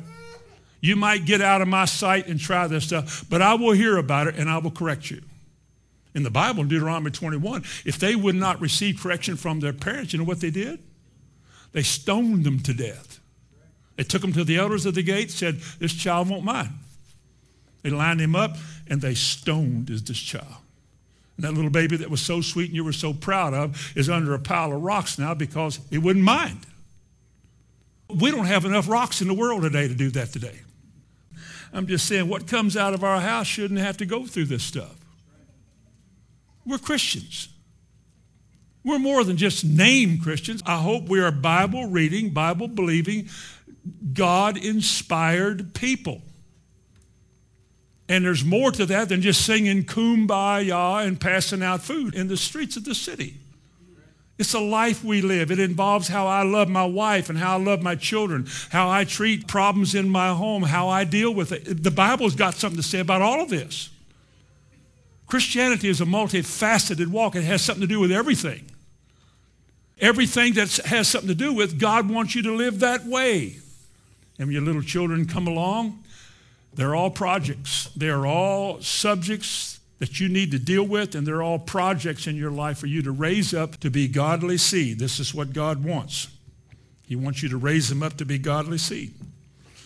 You 0.82 0.98
might 0.98 1.26
get 1.26 1.40
out 1.40 1.62
of 1.62 1.70
my 1.70 1.86
sight 1.86 2.28
and 2.28 2.38
try 2.38 2.68
this 2.68 2.84
stuff, 2.84 3.24
but 3.30 3.42
I 3.42 3.54
will 3.54 3.72
hear 3.72 3.96
about 3.96 4.28
it 4.28 4.36
and 4.36 4.50
I 4.50 4.58
will 4.58 4.72
correct 4.72 5.10
you. 5.10 5.22
In 6.14 6.24
the 6.24 6.30
Bible, 6.30 6.64
in 6.64 6.68
Deuteronomy 6.68 7.12
21, 7.12 7.64
if 7.86 7.98
they 7.98 8.14
would 8.14 8.36
not 8.36 8.60
receive 8.60 9.00
correction 9.00 9.38
from 9.38 9.62
their 9.62 9.74
parents, 9.74 10.12
you 10.12 10.20
know 10.20 10.26
what 10.26 10.42
they 10.42 10.50
did? 10.50 10.80
They 11.72 11.84
stoned 11.84 12.44
them 12.44 12.60
to 12.60 12.74
death. 12.74 13.22
They 13.96 14.04
took 14.04 14.22
them 14.22 14.34
to 14.34 14.44
the 14.44 14.58
elders 14.58 14.86
of 14.86 14.96
the 14.96 15.04
gate, 15.04 15.32
said, 15.32 15.60
This 15.80 15.94
child 15.94 16.30
won't 16.30 16.44
mind. 16.44 16.72
They 17.84 17.90
lined 17.90 18.20
him 18.20 18.36
up 18.36 18.58
and 18.90 19.02
they 19.02 19.14
stoned 19.14 19.88
this 19.88 20.20
child. 20.20 20.56
And 21.38 21.46
that 21.46 21.54
little 21.54 21.70
baby 21.70 21.98
that 21.98 22.10
was 22.10 22.22
so 22.22 22.42
sweet 22.42 22.68
and 22.68 22.76
you 22.76 22.84
were 22.84 22.94
so 22.94 23.14
proud 23.14 23.54
of 23.54 23.94
is 23.96 24.10
under 24.10 24.34
a 24.34 24.40
pile 24.40 24.74
of 24.74 24.82
rocks 24.82 25.18
now 25.18 25.34
because 25.34 25.80
he 25.90 25.98
wouldn't 25.98 26.26
mind. 26.26 26.66
We 28.10 28.32
don't 28.32 28.46
have 28.46 28.66
enough 28.66 28.90
rocks 28.90 29.22
in 29.22 29.28
the 29.28 29.34
world 29.34 29.62
today 29.62 29.88
to 29.88 29.94
do 29.94 30.10
that 30.12 30.34
today. 30.34 30.60
I'm 31.74 31.88
just 31.88 32.08
saying 32.08 32.28
what 32.28 32.48
comes 32.48 32.76
out 32.76 32.94
of 32.94 33.04
our 33.04 33.20
house 33.20 33.46
shouldn't 33.48 33.80
have 33.80 33.98
to 33.98 34.06
go 34.06 34.26
through 34.26 34.46
this 34.46 34.64
stuff. 34.64 34.96
We're 36.66 36.78
Christians. 36.78 37.50
We're 38.84 39.00
more 39.00 39.24
than 39.24 39.38
just 39.38 39.66
name 39.66 40.20
Christians. 40.20 40.64
I 40.66 40.78
hope 40.82 41.10
we 41.10 41.20
are 41.20 41.32
Bible 41.32 41.88
reading, 41.88 42.30
Bible 42.30 42.68
believing, 42.68 43.30
God 44.14 44.58
inspired 44.58 45.74
people. 45.74 46.22
And 48.10 48.24
there's 48.24 48.46
more 48.46 48.72
to 48.72 48.86
that 48.86 49.10
than 49.10 49.22
just 49.22 49.46
singing 49.46 49.84
kumbaya 49.84 51.06
and 51.06 51.20
passing 51.20 51.62
out 51.62 51.82
food 51.82 52.16
in 52.16 52.28
the 52.28 52.38
streets 52.38 52.78
of 52.78 52.86
the 52.86 52.96
city. 52.96 53.36
It's 54.38 54.54
a 54.54 54.60
life 54.60 55.04
we 55.04 55.22
live. 55.22 55.52
It 55.52 55.60
involves 55.60 56.08
how 56.08 56.28
I 56.28 56.44
love 56.44 56.70
my 56.70 56.86
wife 56.86 57.30
and 57.30 57.38
how 57.40 57.58
I 57.58 57.62
love 57.62 57.82
my 57.82 57.96
children, 57.96 58.48
how 58.70 58.88
I 58.88 59.04
treat 59.04 59.48
problems 59.48 59.96
in 59.96 60.10
my 60.10 60.30
home, 60.30 60.64
how 60.64 60.88
I 60.90 61.06
deal 61.06 61.34
with 61.34 61.52
it. 61.52 61.84
The 61.84 61.92
Bible's 61.92 62.36
got 62.36 62.54
something 62.54 62.78
to 62.78 62.88
say 62.88 63.00
about 63.00 63.22
all 63.22 63.42
of 63.42 63.50
this. 63.50 63.90
Christianity 65.26 65.90
is 65.90 66.02
a 66.02 66.06
multifaceted 66.06 67.08
walk. 67.08 67.36
It 67.36 67.44
has 67.44 67.64
something 67.64 67.82
to 67.82 67.88
do 67.88 68.00
with 68.00 68.12
everything. 68.12 68.66
Everything 70.00 70.54
that 70.54 70.72
has 70.86 71.08
something 71.08 71.30
to 71.30 71.36
do 71.36 71.52
with 71.52 71.80
God 71.80 72.08
wants 72.10 72.36
you 72.36 72.44
to 72.44 72.54
live 72.54 72.80
that 72.80 73.06
way. 73.06 73.58
And 74.38 74.48
when 74.48 74.52
your 74.52 74.62
little 74.62 74.84
children 74.84 75.26
come 75.26 75.48
along, 75.48 76.04
they're 76.78 76.96
all 76.96 77.10
projects. 77.10 77.90
They're 77.96 78.26
all 78.26 78.80
subjects 78.82 79.80
that 80.00 80.20
you 80.20 80.30
need 80.30 80.52
to 80.52 80.60
deal 80.60 80.84
with, 80.84 81.16
and 81.16 81.26
they're 81.26 81.42
all 81.42 81.58
projects 81.58 82.28
in 82.28 82.36
your 82.36 82.52
life 82.52 82.78
for 82.78 82.86
you 82.86 83.02
to 83.02 83.12
raise 83.12 83.54
up 83.54 83.78
to 83.78 83.90
be 83.90 84.08
godly 84.08 84.58
seed. 84.58 85.00
This 85.00 85.20
is 85.20 85.34
what 85.34 85.54
God 85.54 85.84
wants. 85.84 86.28
He 87.08 87.16
wants 87.16 87.42
you 87.42 87.50
to 87.50 87.58
raise 87.58 87.90
them 87.90 88.04
up 88.04 88.18
to 88.18 88.26
be 88.26 88.38
godly 88.38 88.78
seed. 88.78 89.16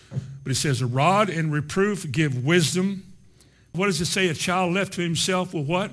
But 0.09 0.49
he 0.49 0.53
says, 0.53 0.81
a 0.81 0.85
rod 0.85 1.29
and 1.29 1.53
reproof 1.53 2.11
give 2.11 2.43
wisdom. 2.43 3.05
What 3.71 3.85
does 3.85 4.01
it 4.01 4.05
say? 4.05 4.27
A 4.27 4.33
child 4.33 4.73
left 4.73 4.93
to 4.93 5.01
himself 5.01 5.53
will 5.53 5.63
what? 5.63 5.91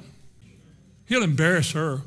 He'll 1.06 1.22
embarrass 1.22 1.72
her. 1.72 2.00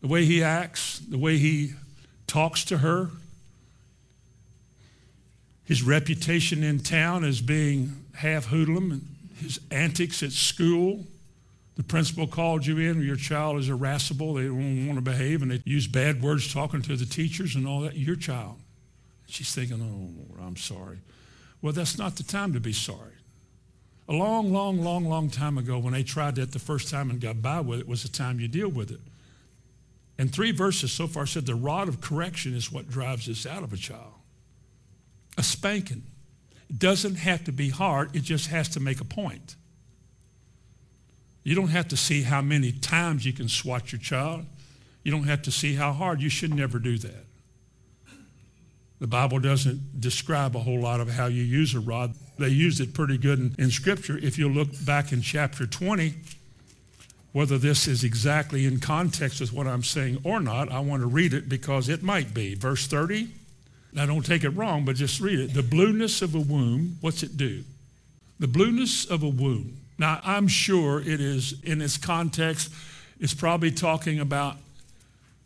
The 0.00 0.08
way 0.08 0.24
he 0.24 0.42
acts, 0.42 1.00
the 1.00 1.18
way 1.18 1.36
he 1.36 1.72
talks 2.26 2.64
to 2.66 2.78
her, 2.78 3.10
his 5.68 5.82
reputation 5.82 6.64
in 6.64 6.78
town 6.80 7.24
as 7.24 7.42
being 7.42 7.94
half 8.14 8.46
hoodlum, 8.46 8.90
and 8.90 9.08
his 9.38 9.60
antics 9.70 10.22
at 10.22 10.32
school. 10.32 11.04
The 11.76 11.82
principal 11.82 12.26
called 12.26 12.64
you 12.64 12.78
in, 12.78 13.02
your 13.02 13.16
child 13.16 13.58
is 13.58 13.68
irascible, 13.68 14.32
they 14.32 14.44
don't 14.44 14.86
want 14.86 14.96
to 14.96 15.02
behave, 15.02 15.42
and 15.42 15.50
they 15.50 15.62
use 15.66 15.86
bad 15.86 16.22
words 16.22 16.52
talking 16.52 16.80
to 16.82 16.96
the 16.96 17.04
teachers 17.04 17.54
and 17.54 17.68
all 17.68 17.80
that. 17.82 17.96
Your 17.96 18.16
child. 18.16 18.56
She's 19.28 19.54
thinking, 19.54 19.82
oh, 19.82 20.34
Lord, 20.34 20.40
I'm 20.42 20.56
sorry. 20.56 21.00
Well, 21.60 21.74
that's 21.74 21.98
not 21.98 22.16
the 22.16 22.22
time 22.22 22.54
to 22.54 22.60
be 22.60 22.72
sorry. 22.72 23.12
A 24.08 24.14
long, 24.14 24.50
long, 24.50 24.82
long, 24.82 25.04
long 25.04 25.28
time 25.28 25.58
ago, 25.58 25.78
when 25.78 25.92
they 25.92 26.02
tried 26.02 26.36
that 26.36 26.52
the 26.52 26.58
first 26.58 26.90
time 26.90 27.10
and 27.10 27.20
got 27.20 27.42
by 27.42 27.60
with 27.60 27.80
it, 27.80 27.86
was 27.86 28.02
the 28.02 28.08
time 28.08 28.40
you 28.40 28.48
deal 28.48 28.70
with 28.70 28.90
it. 28.90 29.00
And 30.16 30.32
three 30.32 30.50
verses 30.50 30.92
so 30.92 31.06
far 31.06 31.26
said 31.26 31.44
the 31.44 31.54
rod 31.54 31.88
of 31.88 32.00
correction 32.00 32.54
is 32.54 32.72
what 32.72 32.88
drives 32.88 33.26
this 33.26 33.44
out 33.44 33.62
of 33.62 33.74
a 33.74 33.76
child 33.76 34.14
a 35.38 35.42
spanking. 35.42 36.02
It 36.68 36.78
doesn't 36.78 37.14
have 37.14 37.44
to 37.44 37.52
be 37.52 37.70
hard, 37.70 38.14
it 38.14 38.22
just 38.22 38.48
has 38.48 38.68
to 38.70 38.80
make 38.80 39.00
a 39.00 39.04
point. 39.04 39.56
You 41.44 41.54
don't 41.54 41.68
have 41.68 41.88
to 41.88 41.96
see 41.96 42.22
how 42.22 42.42
many 42.42 42.72
times 42.72 43.24
you 43.24 43.32
can 43.32 43.48
swat 43.48 43.90
your 43.90 44.00
child. 44.00 44.44
You 45.02 45.12
don't 45.12 45.24
have 45.24 45.40
to 45.42 45.50
see 45.50 45.74
how 45.74 45.92
hard. 45.94 46.20
You 46.20 46.28
should 46.28 46.52
never 46.52 46.78
do 46.78 46.98
that. 46.98 47.24
The 49.00 49.06
Bible 49.06 49.38
doesn't 49.38 50.00
describe 50.00 50.56
a 50.56 50.58
whole 50.58 50.80
lot 50.80 51.00
of 51.00 51.08
how 51.08 51.26
you 51.26 51.42
use 51.42 51.74
a 51.74 51.80
rod. 51.80 52.14
They 52.36 52.48
used 52.48 52.80
it 52.80 52.92
pretty 52.92 53.16
good 53.16 53.38
in, 53.38 53.54
in 53.58 53.70
Scripture. 53.70 54.18
If 54.18 54.36
you 54.36 54.48
look 54.48 54.68
back 54.84 55.12
in 55.12 55.22
chapter 55.22 55.66
20, 55.66 56.14
whether 57.32 57.56
this 57.56 57.86
is 57.86 58.04
exactly 58.04 58.66
in 58.66 58.80
context 58.80 59.40
with 59.40 59.52
what 59.52 59.66
I'm 59.66 59.84
saying 59.84 60.18
or 60.24 60.40
not, 60.40 60.70
I 60.70 60.80
want 60.80 61.02
to 61.02 61.06
read 61.06 61.32
it 61.32 61.48
because 61.48 61.88
it 61.88 62.02
might 62.02 62.34
be. 62.34 62.54
Verse 62.56 62.86
30, 62.86 63.28
now, 63.92 64.06
don't 64.06 64.24
take 64.24 64.44
it 64.44 64.50
wrong, 64.50 64.84
but 64.84 64.96
just 64.96 65.20
read 65.20 65.40
it. 65.40 65.54
The 65.54 65.62
blueness 65.62 66.20
of 66.20 66.34
a 66.34 66.40
womb, 66.40 66.98
what's 67.00 67.22
it 67.22 67.36
do? 67.36 67.64
The 68.38 68.48
blueness 68.48 69.04
of 69.06 69.22
a 69.22 69.28
womb. 69.28 69.78
Now, 69.98 70.20
I'm 70.22 70.46
sure 70.46 71.00
it 71.00 71.20
is, 71.20 71.60
in 71.62 71.80
its 71.80 71.96
context, 71.96 72.70
it's 73.18 73.34
probably 73.34 73.70
talking 73.70 74.20
about 74.20 74.56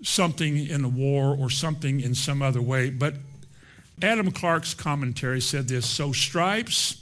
something 0.03 0.67
in 0.67 0.85
a 0.85 0.89
war 0.89 1.37
or 1.39 1.49
something 1.49 2.01
in 2.01 2.15
some 2.15 2.43
other 2.43 2.61
way. 2.61 2.91
But 2.91 3.15
Adam 4.03 4.33
Clarke's 4.33 4.75
commentary 4.75 5.41
said 5.41 5.69
this 5.69 5.89
So 5.89 6.13
stripes, 6.13 7.01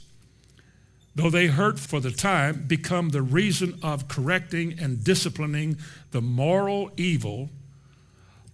though 1.17 1.31
they 1.31 1.47
hurt 1.47 1.79
for 1.79 2.01
the 2.01 2.11
time, 2.11 2.67
become 2.69 3.09
the 3.09 3.23
reason 3.23 3.79
of 3.83 4.07
correcting 4.07 4.79
and 4.79 5.03
disciplining 5.03 5.79
the 6.11 6.21
moral 6.21 6.91
evil 6.99 7.49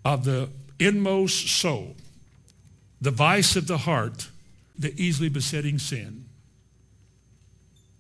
of 0.05 0.25
the 0.25 0.49
inmost 0.79 1.49
soul 1.49 1.97
the 3.01 3.11
vice 3.11 3.57
of 3.57 3.67
the 3.67 3.79
heart, 3.79 4.29
the 4.79 4.93
easily 5.01 5.29
besetting 5.29 5.79
sin. 5.79 6.25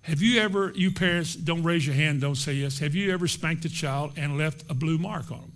Have 0.02 0.22
you 0.22 0.40
ever, 0.40 0.72
you 0.74 0.92
parents, 0.92 1.34
don't 1.34 1.62
raise 1.62 1.86
your 1.86 1.96
hand, 1.96 2.20
don't 2.20 2.36
say 2.36 2.52
yes. 2.54 2.78
Have 2.78 2.94
you 2.94 3.12
ever 3.12 3.26
spanked 3.26 3.64
a 3.64 3.68
child 3.68 4.12
and 4.16 4.38
left 4.38 4.64
a 4.70 4.74
blue 4.74 4.98
mark 4.98 5.30
on 5.32 5.40
them? 5.40 5.52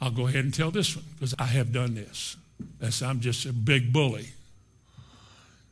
I'll 0.00 0.10
go 0.10 0.26
ahead 0.26 0.44
and 0.44 0.52
tell 0.52 0.70
this 0.70 0.96
one 0.96 1.04
because 1.14 1.34
I 1.38 1.44
have 1.44 1.72
done 1.72 1.94
this. 1.94 2.36
That's, 2.78 3.00
I'm 3.02 3.20
just 3.20 3.46
a 3.46 3.52
big 3.52 3.92
bully. 3.92 4.30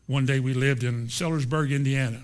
One 0.07 0.25
day 0.25 0.41
we 0.41 0.55
lived 0.55 0.85
in 0.85 1.09
Sellersburg, 1.09 1.71
Indiana 1.71 2.23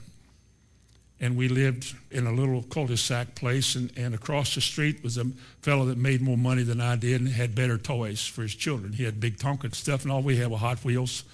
and 1.20 1.36
we 1.36 1.48
lived 1.48 1.94
in 2.10 2.26
a 2.26 2.32
little 2.32 2.62
cul-de-sac 2.64 3.34
place 3.34 3.74
and, 3.74 3.90
and 3.96 4.14
across 4.14 4.54
the 4.54 4.60
street 4.60 5.02
was 5.02 5.16
a 5.16 5.24
fellow 5.62 5.86
that 5.86 5.96
made 5.96 6.20
more 6.20 6.36
money 6.36 6.62
than 6.62 6.80
i 6.80 6.94
did 6.96 7.20
and 7.20 7.30
had 7.30 7.54
better 7.54 7.78
toys 7.78 8.26
for 8.26 8.42
his 8.42 8.54
children. 8.54 8.92
He 8.92 9.04
had 9.04 9.20
big 9.20 9.38
tonka 9.38 9.74
stuff 9.74 10.02
and 10.02 10.12
all. 10.12 10.22
We 10.22 10.36
had 10.36 10.50
were 10.50 10.58
hot 10.58 10.84
wheels. 10.84 11.24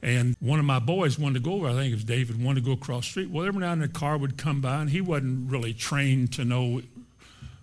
And 0.00 0.36
one 0.40 0.58
of 0.58 0.64
my 0.64 0.78
boys 0.78 1.18
wanted 1.18 1.34
to 1.34 1.48
go 1.48 1.54
over 1.54 1.68
i 1.68 1.72
think 1.72 1.92
it 1.92 1.94
was 1.94 2.04
david 2.04 2.42
wanted 2.42 2.64
to 2.64 2.66
go 2.66 2.72
across 2.72 3.04
the 3.04 3.10
street. 3.10 3.30
Well 3.30 3.46
every 3.46 3.60
now 3.60 3.72
and 3.72 3.82
then 3.82 3.90
a 3.90 3.92
car 3.92 4.16
would 4.16 4.36
come 4.36 4.60
by 4.60 4.80
and 4.80 4.90
he 4.90 5.00
wasn't 5.00 5.50
really 5.50 5.74
trained 5.74 6.32
to 6.34 6.44
know 6.44 6.82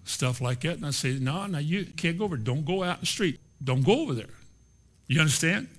stuff 0.03 0.41
like 0.41 0.61
that. 0.61 0.77
And 0.77 0.85
i 0.85 0.91
said 0.91 1.21
no 1.21 1.45
no 1.45 1.59
you 1.59 1.85
can't 1.85 2.17
go 2.17 2.25
over. 2.25 2.37
Don't 2.37 2.65
go 2.65 2.83
out 2.83 2.97
in 2.97 3.01
the 3.01 3.07
street. 3.07 3.39
Don't 3.63 3.83
go 3.83 4.01
over 4.01 4.13
there. 4.13 4.33
You 5.07 5.19
understand 5.21 5.69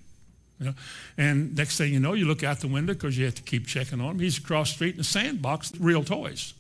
you 0.61 0.67
know? 0.67 0.75
And 1.17 1.57
next 1.57 1.79
thing 1.79 1.93
you 1.93 1.99
know, 1.99 2.13
you 2.13 2.27
look 2.27 2.45
out 2.45 2.61
the 2.61 2.69
window 2.69 2.93
because 2.93 3.19
you 3.19 3.25
have 3.25 3.35
to 3.37 3.43
keep 3.43 3.67
checking 3.67 4.01
on 4.01 4.13
him. 4.13 4.19
He's 4.21 4.39
across 4.39 4.69
the 4.71 4.75
street 4.75 4.95
in 4.95 5.01
a 5.01 5.05
sandbox, 5.05 5.73
real 5.81 6.05
toys. 6.05 6.55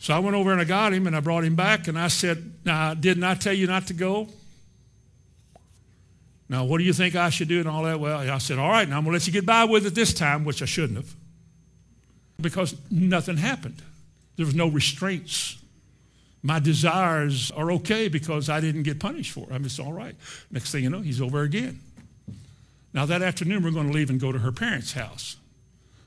So 0.00 0.14
I 0.14 0.18
went 0.18 0.36
over 0.36 0.52
and 0.52 0.60
I 0.60 0.64
got 0.64 0.92
him 0.92 1.06
and 1.06 1.16
I 1.16 1.20
brought 1.20 1.44
him 1.44 1.56
back 1.56 1.88
and 1.88 1.98
I 1.98 2.08
said, 2.08 2.52
Now, 2.64 2.94
didn't 2.94 3.24
I 3.24 3.34
tell 3.34 3.52
you 3.52 3.66
not 3.66 3.86
to 3.88 3.94
go? 3.94 4.28
Now, 6.48 6.64
what 6.64 6.78
do 6.78 6.84
you 6.84 6.92
think 6.92 7.14
I 7.14 7.30
should 7.30 7.48
do 7.48 7.60
and 7.60 7.68
all 7.68 7.82
that? 7.82 8.00
Well, 8.00 8.30
I 8.30 8.38
said, 8.38 8.58
All 8.58 8.70
right, 8.70 8.88
now 8.88 8.98
I'm 8.98 9.04
going 9.04 9.12
to 9.12 9.18
let 9.18 9.26
you 9.26 9.32
get 9.32 9.46
by 9.46 9.64
with 9.64 9.86
it 9.86 9.94
this 9.94 10.14
time, 10.14 10.44
which 10.44 10.62
I 10.62 10.66
shouldn't 10.66 10.96
have, 10.96 11.14
because 12.40 12.76
nothing 12.90 13.36
happened. 13.36 13.82
There 14.36 14.46
was 14.46 14.54
no 14.54 14.68
restraints. 14.68 15.56
My 16.42 16.60
desires 16.60 17.50
are 17.50 17.72
okay 17.72 18.06
because 18.06 18.48
I 18.48 18.60
didn't 18.60 18.84
get 18.84 19.00
punished 19.00 19.32
for 19.32 19.40
it. 19.40 19.50
I 19.50 19.58
mean, 19.58 19.66
it's 19.66 19.80
all 19.80 19.92
right. 19.92 20.14
Next 20.50 20.70
thing 20.70 20.84
you 20.84 20.90
know, 20.90 21.00
he's 21.00 21.20
over 21.20 21.42
again. 21.42 21.80
Now, 22.92 23.06
that 23.06 23.22
afternoon, 23.22 23.62
we're 23.62 23.70
going 23.70 23.88
to 23.88 23.92
leave 23.92 24.10
and 24.10 24.20
go 24.20 24.32
to 24.32 24.38
her 24.38 24.52
parents' 24.52 24.92
house. 24.92 25.36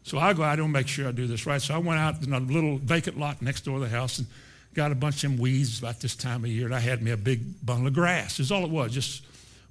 So 0.03 0.17
I 0.17 0.33
go 0.33 0.43
out 0.43 0.59
and 0.59 0.73
make 0.73 0.87
sure 0.87 1.07
I 1.07 1.11
do 1.11 1.27
this 1.27 1.45
right. 1.45 1.61
So 1.61 1.75
I 1.75 1.77
went 1.77 1.99
out 1.99 2.23
in 2.23 2.33
a 2.33 2.39
little 2.39 2.77
vacant 2.77 3.19
lot 3.19 3.41
next 3.41 3.61
door 3.61 3.77
to 3.77 3.83
the 3.83 3.89
house 3.89 4.17
and 4.17 4.27
got 4.73 4.91
a 4.91 4.95
bunch 4.95 5.23
of 5.23 5.31
them 5.31 5.39
weeds 5.39 5.79
about 5.79 5.99
this 5.99 6.15
time 6.15 6.43
of 6.43 6.49
year. 6.49 6.65
And 6.65 6.75
I 6.75 6.79
had 6.79 7.01
me 7.01 7.11
a 7.11 7.17
big 7.17 7.65
bundle 7.65 7.87
of 7.87 7.93
grass. 7.93 8.37
That's 8.37 8.51
all 8.51 8.63
it 8.63 8.71
was, 8.71 8.93
just 8.93 9.23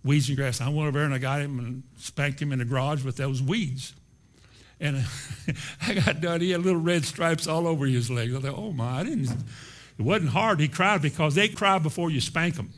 weeds 0.04 0.28
and 0.28 0.36
grass. 0.36 0.60
I 0.60 0.68
went 0.68 0.88
over 0.88 0.92
there 0.92 1.04
and 1.04 1.14
I 1.14 1.18
got 1.18 1.40
him 1.40 1.58
and 1.58 1.82
spanked 1.98 2.40
him 2.40 2.52
in 2.52 2.60
the 2.60 2.64
garage 2.64 3.04
with 3.04 3.16
those 3.16 3.42
weeds. 3.42 3.94
And 4.78 5.04
I 5.86 5.94
got 5.94 6.20
done. 6.20 6.40
He 6.40 6.50
had 6.50 6.62
little 6.62 6.80
red 6.80 7.04
stripes 7.04 7.46
all 7.46 7.66
over 7.66 7.86
his 7.86 8.10
legs. 8.10 8.34
I 8.34 8.40
thought, 8.40 8.56
oh 8.56 8.72
my, 8.72 9.00
I 9.00 9.04
didn't. 9.04 9.30
It 9.98 10.02
wasn't 10.02 10.30
hard. 10.30 10.60
He 10.60 10.68
cried 10.68 11.02
because 11.02 11.34
they 11.34 11.48
cry 11.48 11.78
before 11.78 12.10
you 12.10 12.20
spank 12.20 12.54
them. 12.54 12.72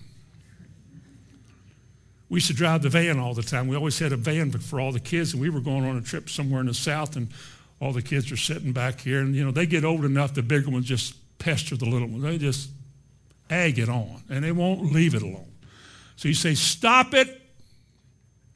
We 2.33 2.37
used 2.37 2.47
to 2.47 2.55
drive 2.55 2.81
the 2.81 2.89
van 2.89 3.19
all 3.19 3.35
the 3.35 3.43
time. 3.43 3.69
We 3.69 3.77
always 3.77 3.99
had 3.99 4.11
a 4.11 4.17
van 4.17 4.53
for 4.53 4.81
all 4.81 4.91
the 4.91 5.01
kids, 5.01 5.35
and 5.35 5.43
we 5.43 5.51
were 5.51 5.61
going 5.61 5.85
on 5.85 5.99
a 5.99 6.01
trip 6.01 6.31
somewhere 6.31 6.63
in 6.63 6.67
the 6.67 6.73
south, 6.73 7.15
and 7.15 7.29
all 7.79 7.93
the 7.93 8.01
kids 8.01 8.33
are 8.33 8.39
sitting 8.39 8.73
back 8.73 9.03
here, 9.03 9.21
and 9.21 9.35
you 9.37 9.45
know 9.45 9.51
they 9.51 9.67
get 9.67 9.85
old 9.85 10.03
enough. 10.03 10.33
The 10.33 10.43
bigger 10.43 10.71
ones 10.71 10.87
just 10.87 11.15
pester 11.39 11.77
the 11.77 11.85
little 11.85 12.09
ones. 12.09 12.23
They 12.23 12.39
just 12.39 12.71
egg 13.51 13.79
it 13.79 13.91
on, 13.91 14.23
and 14.31 14.43
they 14.43 14.51
won't 14.51 14.95
leave 14.95 15.15
it 15.15 15.21
alone. 15.21 15.53
So 16.17 16.27
you 16.27 16.33
say, 16.33 16.55
"Stop 16.55 17.13
it!" 17.13 17.39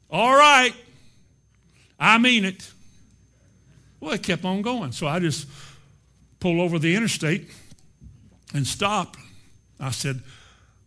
All 0.09 0.35
right, 0.35 0.73
I 1.99 2.17
mean 2.17 2.45
it. 2.45 2.67
Well, 3.99 4.13
it 4.13 4.23
kept 4.23 4.43
on 4.43 4.63
going. 4.63 4.91
So 4.91 5.05
I 5.05 5.19
just 5.19 5.45
pulled 6.39 6.61
over 6.61 6.79
the 6.79 6.95
interstate 6.95 7.47
and 8.55 8.65
stopped. 8.65 9.19
I 9.79 9.91
said, 9.91 10.23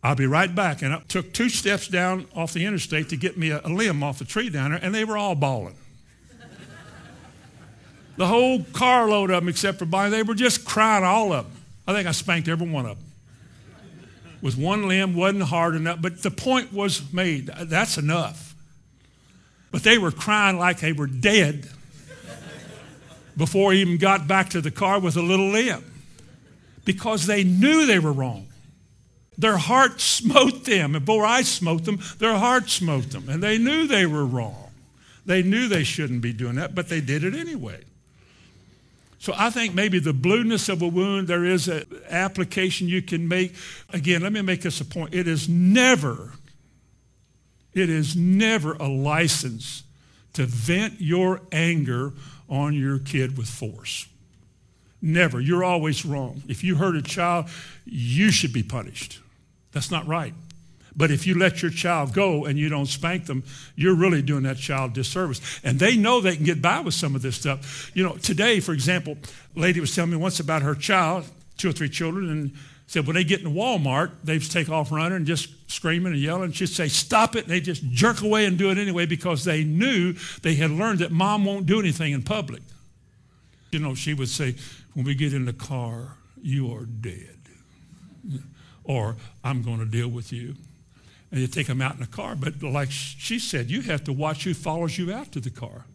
I'll 0.03 0.15
be 0.15 0.25
right 0.25 0.53
back. 0.53 0.81
And 0.81 0.93
I 0.93 1.01
took 1.07 1.33
two 1.33 1.49
steps 1.49 1.87
down 1.87 2.25
off 2.35 2.53
the 2.53 2.65
interstate 2.65 3.09
to 3.09 3.17
get 3.17 3.37
me 3.37 3.51
a, 3.51 3.61
a 3.63 3.69
limb 3.69 4.03
off 4.03 4.19
the 4.19 4.25
tree 4.25 4.49
down 4.49 4.71
there, 4.71 4.79
and 4.81 4.93
they 4.93 5.05
were 5.05 5.17
all 5.17 5.35
bawling. 5.35 5.75
the 8.17 8.27
whole 8.27 8.63
carload 8.73 9.29
of 9.29 9.41
them, 9.41 9.49
except 9.49 9.79
for 9.79 9.85
Bonnie, 9.85 10.11
they 10.11 10.23
were 10.23 10.35
just 10.35 10.65
crying, 10.65 11.03
all 11.03 11.33
of 11.33 11.45
them. 11.45 11.61
I 11.87 11.93
think 11.93 12.07
I 12.07 12.11
spanked 12.11 12.47
every 12.47 12.69
one 12.69 12.85
of 12.85 12.97
them. 12.97 13.07
With 14.41 14.57
one 14.57 14.87
limb, 14.87 15.15
wasn't 15.15 15.43
hard 15.43 15.75
enough, 15.75 16.01
but 16.01 16.23
the 16.23 16.31
point 16.31 16.73
was 16.73 17.13
made. 17.13 17.47
That's 17.47 17.97
enough. 17.99 18.55
But 19.71 19.83
they 19.83 19.99
were 19.99 20.11
crying 20.11 20.57
like 20.57 20.79
they 20.79 20.93
were 20.93 21.07
dead 21.07 21.69
before 23.37 23.71
he 23.71 23.81
even 23.81 23.97
got 23.97 24.27
back 24.27 24.49
to 24.49 24.61
the 24.61 24.71
car 24.71 24.99
with 24.99 25.15
a 25.15 25.21
little 25.21 25.49
limb 25.49 25.83
because 26.85 27.27
they 27.27 27.43
knew 27.43 27.85
they 27.85 27.99
were 27.99 28.11
wrong. 28.11 28.47
Their 29.37 29.57
heart 29.57 30.01
smote 30.01 30.65
them. 30.65 30.95
And 30.95 31.05
before 31.05 31.25
I 31.25 31.41
smote 31.41 31.85
them, 31.85 31.99
their 32.19 32.37
heart 32.37 32.69
smote 32.69 33.11
them. 33.11 33.29
And 33.29 33.41
they 33.41 33.57
knew 33.57 33.87
they 33.87 34.05
were 34.05 34.25
wrong. 34.25 34.71
They 35.25 35.43
knew 35.43 35.67
they 35.67 35.83
shouldn't 35.83 36.21
be 36.21 36.33
doing 36.33 36.55
that, 36.55 36.75
but 36.75 36.89
they 36.89 37.01
did 37.01 37.23
it 37.23 37.35
anyway. 37.35 37.81
So 39.19 39.33
I 39.37 39.51
think 39.51 39.75
maybe 39.75 39.99
the 39.99 40.13
blueness 40.13 40.67
of 40.67 40.81
a 40.81 40.87
wound, 40.87 41.27
there 41.27 41.45
is 41.45 41.67
an 41.67 41.85
application 42.09 42.87
you 42.87 43.03
can 43.03 43.27
make. 43.27 43.53
Again, 43.93 44.23
let 44.23 44.33
me 44.33 44.41
make 44.41 44.63
this 44.63 44.81
a 44.81 44.85
point. 44.85 45.13
It 45.13 45.27
is 45.27 45.47
never, 45.47 46.31
it 47.73 47.87
is 47.87 48.15
never 48.15 48.73
a 48.73 48.87
license 48.87 49.83
to 50.33 50.47
vent 50.47 50.99
your 50.99 51.41
anger 51.51 52.13
on 52.49 52.73
your 52.73 52.97
kid 52.97 53.37
with 53.37 53.47
force. 53.47 54.07
Never. 55.01 55.39
You're 55.41 55.63
always 55.63 56.05
wrong. 56.05 56.43
If 56.47 56.63
you 56.63 56.75
hurt 56.75 56.95
a 56.95 57.01
child, 57.01 57.47
you 57.85 58.31
should 58.31 58.53
be 58.53 58.63
punished. 58.63 59.19
That's 59.71 59.89
not 59.89 60.05
right. 60.07 60.33
But 60.95 61.09
if 61.09 61.25
you 61.25 61.35
let 61.37 61.61
your 61.61 61.71
child 61.71 62.13
go 62.13 62.45
and 62.45 62.59
you 62.59 62.67
don't 62.69 62.85
spank 62.85 63.25
them, 63.25 63.43
you're 63.75 63.95
really 63.95 64.21
doing 64.21 64.43
that 64.43 64.57
child 64.57 64.93
disservice. 64.93 65.41
And 65.63 65.79
they 65.79 65.95
know 65.95 66.19
they 66.19 66.35
can 66.35 66.45
get 66.45 66.61
by 66.61 66.81
with 66.81 66.93
some 66.93 67.15
of 67.15 67.21
this 67.21 67.37
stuff. 67.37 67.91
You 67.93 68.03
know, 68.03 68.17
today, 68.17 68.59
for 68.59 68.73
example, 68.73 69.17
a 69.55 69.59
lady 69.59 69.79
was 69.79 69.95
telling 69.95 70.11
me 70.11 70.17
once 70.17 70.39
about 70.39 70.61
her 70.61 70.75
child, 70.75 71.25
two 71.57 71.69
or 71.69 71.71
three 71.71 71.89
children, 71.89 72.29
and 72.29 72.51
said 72.87 73.07
when 73.07 73.15
they 73.15 73.23
get 73.23 73.39
in 73.39 73.53
Walmart, 73.53 74.11
they 74.21 74.37
take 74.37 74.69
off 74.69 74.91
running 74.91 75.15
and 75.15 75.25
just 75.25 75.47
screaming 75.71 76.11
and 76.11 76.21
yelling. 76.21 76.51
She'd 76.51 76.67
say, 76.67 76.89
stop 76.89 77.37
it. 77.37 77.45
And 77.45 77.53
they 77.53 77.61
just 77.61 77.89
jerk 77.91 78.21
away 78.21 78.45
and 78.45 78.57
do 78.57 78.69
it 78.69 78.77
anyway 78.77 79.05
because 79.05 79.45
they 79.45 79.63
knew 79.63 80.13
they 80.41 80.55
had 80.55 80.71
learned 80.71 80.99
that 80.99 81.11
mom 81.11 81.45
won't 81.45 81.65
do 81.65 81.79
anything 81.79 82.11
in 82.11 82.21
public. 82.21 82.61
You 83.71 83.79
know, 83.79 83.95
she 83.95 84.13
would 84.13 84.27
say, 84.27 84.55
when 84.93 85.05
we 85.05 85.15
get 85.15 85.33
in 85.33 85.45
the 85.45 85.53
car, 85.53 86.17
you 86.41 86.73
are 86.73 86.85
dead. 86.85 87.37
Or 88.83 89.15
I'm 89.43 89.61
going 89.61 89.79
to 89.79 89.85
deal 89.85 90.07
with 90.07 90.33
you 90.33 90.55
and 91.31 91.39
you 91.39 91.47
take 91.47 91.67
them 91.67 91.81
out 91.81 91.93
in 91.93 92.01
the 92.01 92.07
car. 92.07 92.35
But 92.35 92.61
like 92.61 92.91
she 92.91 93.39
said, 93.39 93.69
you 93.69 93.81
have 93.81 94.03
to 94.05 94.13
watch 94.13 94.43
who 94.43 94.53
follows 94.53 94.97
you 94.97 95.13
out 95.13 95.31
to 95.31 95.39
the 95.39 95.49
car. 95.49 95.85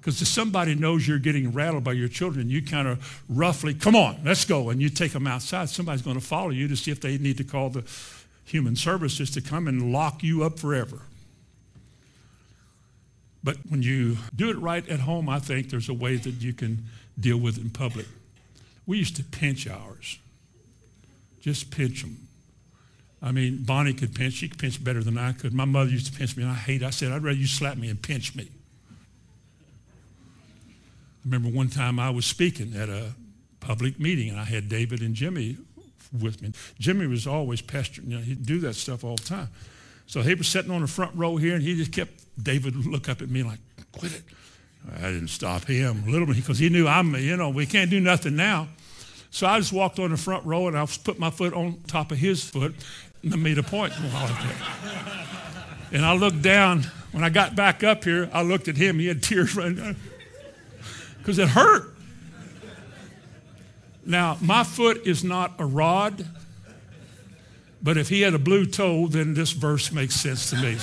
Because 0.00 0.20
if 0.20 0.26
somebody 0.26 0.74
knows 0.74 1.06
you're 1.06 1.20
getting 1.20 1.52
rattled 1.52 1.84
by 1.84 1.92
your 1.92 2.08
children, 2.08 2.50
you 2.50 2.60
kind 2.60 2.88
of 2.88 3.22
roughly, 3.28 3.72
come 3.72 3.94
on, 3.94 4.18
let's 4.24 4.44
go. 4.44 4.70
And 4.70 4.82
you 4.82 4.88
take 4.88 5.12
them 5.12 5.28
outside, 5.28 5.68
somebody's 5.68 6.02
going 6.02 6.18
to 6.18 6.24
follow 6.24 6.50
you 6.50 6.66
to 6.66 6.76
see 6.76 6.90
if 6.90 7.00
they 7.00 7.18
need 7.18 7.36
to 7.38 7.44
call 7.44 7.70
the 7.70 7.84
human 8.44 8.74
services 8.74 9.30
to 9.30 9.40
come 9.40 9.68
and 9.68 9.92
lock 9.92 10.24
you 10.24 10.42
up 10.42 10.58
forever. 10.58 11.02
But 13.44 13.58
when 13.68 13.82
you 13.82 14.18
do 14.34 14.50
it 14.50 14.58
right 14.58 14.86
at 14.88 15.00
home, 15.00 15.28
I 15.28 15.38
think 15.38 15.70
there's 15.70 15.88
a 15.88 15.94
way 15.94 16.16
that 16.16 16.42
you 16.42 16.52
can 16.52 16.84
deal 17.18 17.36
with 17.36 17.58
it 17.58 17.62
in 17.62 17.70
public. 17.70 18.06
We 18.86 18.98
used 18.98 19.16
to 19.16 19.24
pinch 19.24 19.68
ours. 19.68 20.18
Just 21.40 21.70
pinch 21.70 22.02
them. 22.02 22.28
I 23.20 23.30
mean, 23.30 23.62
Bonnie 23.62 23.92
could 23.92 24.14
pinch. 24.14 24.34
She 24.34 24.48
could 24.48 24.58
pinch 24.58 24.82
better 24.82 25.02
than 25.02 25.16
I 25.16 25.32
could. 25.32 25.54
My 25.54 25.64
mother 25.64 25.90
used 25.90 26.12
to 26.12 26.18
pinch 26.18 26.36
me, 26.36 26.42
and 26.42 26.52
I 26.52 26.56
hate 26.56 26.82
it. 26.82 26.86
I 26.86 26.90
said, 26.90 27.12
I'd 27.12 27.22
rather 27.22 27.38
you 27.38 27.46
slap 27.46 27.76
me 27.76 27.88
and 27.88 28.02
pinch 28.02 28.34
me. 28.34 28.48
I 31.24 31.24
remember 31.24 31.48
one 31.48 31.68
time 31.68 32.00
I 32.00 32.10
was 32.10 32.26
speaking 32.26 32.74
at 32.74 32.88
a 32.88 33.12
public 33.60 34.00
meeting, 34.00 34.30
and 34.30 34.40
I 34.40 34.44
had 34.44 34.68
David 34.68 35.02
and 35.02 35.14
Jimmy 35.14 35.56
with 36.20 36.42
me. 36.42 36.52
Jimmy 36.80 37.06
was 37.06 37.26
always 37.26 37.62
pestering. 37.62 38.10
You 38.10 38.18
know, 38.18 38.22
he'd 38.22 38.44
do 38.44 38.58
that 38.60 38.74
stuff 38.74 39.04
all 39.04 39.16
the 39.16 39.22
time. 39.22 39.48
So 40.06 40.20
he 40.20 40.34
was 40.34 40.48
sitting 40.48 40.72
on 40.72 40.80
the 40.80 40.88
front 40.88 41.14
row 41.14 41.36
here, 41.36 41.54
and 41.54 41.62
he 41.62 41.76
just 41.76 41.92
kept, 41.92 42.12
David 42.42 42.74
look 42.86 43.08
up 43.08 43.22
at 43.22 43.30
me 43.30 43.44
like, 43.44 43.60
quit 43.92 44.14
it. 44.14 44.22
I 44.90 45.00
didn't 45.02 45.28
stop 45.28 45.64
him 45.64 46.04
a 46.06 46.10
little 46.10 46.26
bit 46.26 46.36
because 46.36 46.58
he 46.58 46.68
knew 46.68 46.88
I'm, 46.88 47.14
you 47.14 47.36
know, 47.36 47.50
we 47.50 47.66
can't 47.66 47.90
do 47.90 48.00
nothing 48.00 48.36
now. 48.36 48.68
So 49.30 49.46
I 49.46 49.58
just 49.58 49.72
walked 49.72 49.98
on 49.98 50.10
the 50.10 50.16
front 50.16 50.44
row 50.44 50.68
and 50.68 50.76
I 50.76 50.86
put 51.04 51.18
my 51.18 51.30
foot 51.30 51.54
on 51.54 51.80
top 51.86 52.12
of 52.12 52.18
his 52.18 52.44
foot 52.44 52.74
and 53.22 53.32
I 53.32 53.36
made 53.36 53.58
a 53.58 53.62
point. 53.62 53.92
and 55.92 56.04
I 56.04 56.14
looked 56.14 56.42
down. 56.42 56.84
When 57.12 57.22
I 57.22 57.30
got 57.30 57.54
back 57.54 57.84
up 57.84 58.04
here, 58.04 58.28
I 58.32 58.42
looked 58.42 58.68
at 58.68 58.76
him. 58.76 58.98
He 58.98 59.06
had 59.06 59.22
tears 59.22 59.54
running 59.54 59.76
down 59.76 59.96
because 61.18 61.38
it 61.38 61.48
hurt. 61.48 61.94
Now, 64.04 64.36
my 64.40 64.64
foot 64.64 65.06
is 65.06 65.22
not 65.22 65.52
a 65.58 65.64
rod, 65.64 66.26
but 67.82 67.96
if 67.96 68.08
he 68.08 68.22
had 68.22 68.34
a 68.34 68.38
blue 68.38 68.66
toe, 68.66 69.06
then 69.06 69.34
this 69.34 69.52
verse 69.52 69.92
makes 69.92 70.16
sense 70.16 70.50
to 70.50 70.56
me. 70.56 70.76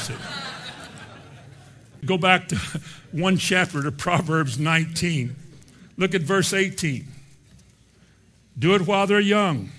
Go 2.06 2.18
back 2.18 2.48
to 2.50 2.56
one 3.12 3.38
chapter 3.38 3.82
to 3.84 3.92
Proverbs 3.92 4.58
19. 4.58 5.36
Look 5.98 6.16
at 6.16 6.22
verse 6.22 6.54
18. 6.54 7.06
Do 8.58 8.76
it 8.76 8.88
while 8.88 9.08
they're 9.08 9.20
young 9.20 9.72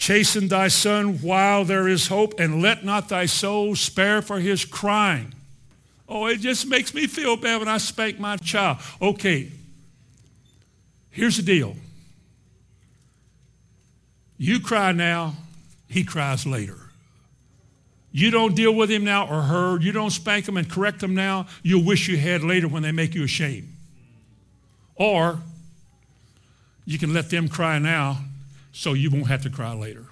Chasten 0.00 0.48
thy 0.48 0.68
son 0.68 1.18
while 1.18 1.66
there 1.66 1.86
is 1.86 2.06
hope, 2.06 2.40
and 2.40 2.62
let 2.62 2.86
not 2.86 3.10
thy 3.10 3.26
soul 3.26 3.76
spare 3.76 4.22
for 4.22 4.40
his 4.40 4.64
crying. 4.64 5.34
Oh, 6.08 6.24
it 6.24 6.40
just 6.40 6.66
makes 6.66 6.94
me 6.94 7.06
feel 7.06 7.36
bad 7.36 7.58
when 7.58 7.68
I 7.68 7.76
spank 7.76 8.18
my 8.18 8.38
child. 8.38 8.78
Okay, 9.02 9.52
here's 11.10 11.36
the 11.36 11.42
deal. 11.42 11.76
You 14.38 14.58
cry 14.58 14.92
now, 14.92 15.34
he 15.86 16.02
cries 16.02 16.46
later. 16.46 16.79
You 18.12 18.30
don't 18.30 18.56
deal 18.56 18.74
with 18.74 18.90
him 18.90 19.04
now 19.04 19.28
or 19.28 19.42
her, 19.42 19.80
you 19.80 19.92
don't 19.92 20.10
spank 20.10 20.48
him 20.48 20.56
and 20.56 20.68
correct 20.68 21.02
him 21.02 21.14
now, 21.14 21.46
you'll 21.62 21.84
wish 21.84 22.08
you 22.08 22.16
had 22.16 22.42
later 22.42 22.66
when 22.66 22.82
they 22.82 22.92
make 22.92 23.14
you 23.14 23.22
ashamed. 23.22 23.68
Or 24.96 25.38
you 26.84 26.98
can 26.98 27.14
let 27.14 27.30
them 27.30 27.48
cry 27.48 27.78
now 27.78 28.18
so 28.72 28.94
you 28.94 29.10
won't 29.10 29.28
have 29.28 29.42
to 29.42 29.50
cry 29.50 29.72
later. 29.72 30.04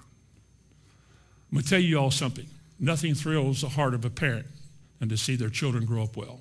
I'm 1.51 1.55
going 1.55 1.65
to 1.65 1.71
tell 1.71 1.81
you 1.81 1.99
all 1.99 2.11
something. 2.11 2.47
Nothing 2.79 3.15
thrills 3.15 3.63
the 3.63 3.69
heart 3.71 3.95
of 3.95 4.05
a 4.05 4.11
parent 4.11 4.47
than 5.01 5.09
to 5.09 5.17
see 5.17 5.35
their 5.35 5.49
children 5.49 5.85
grow 5.85 6.05
up 6.05 6.17
well, 6.17 6.41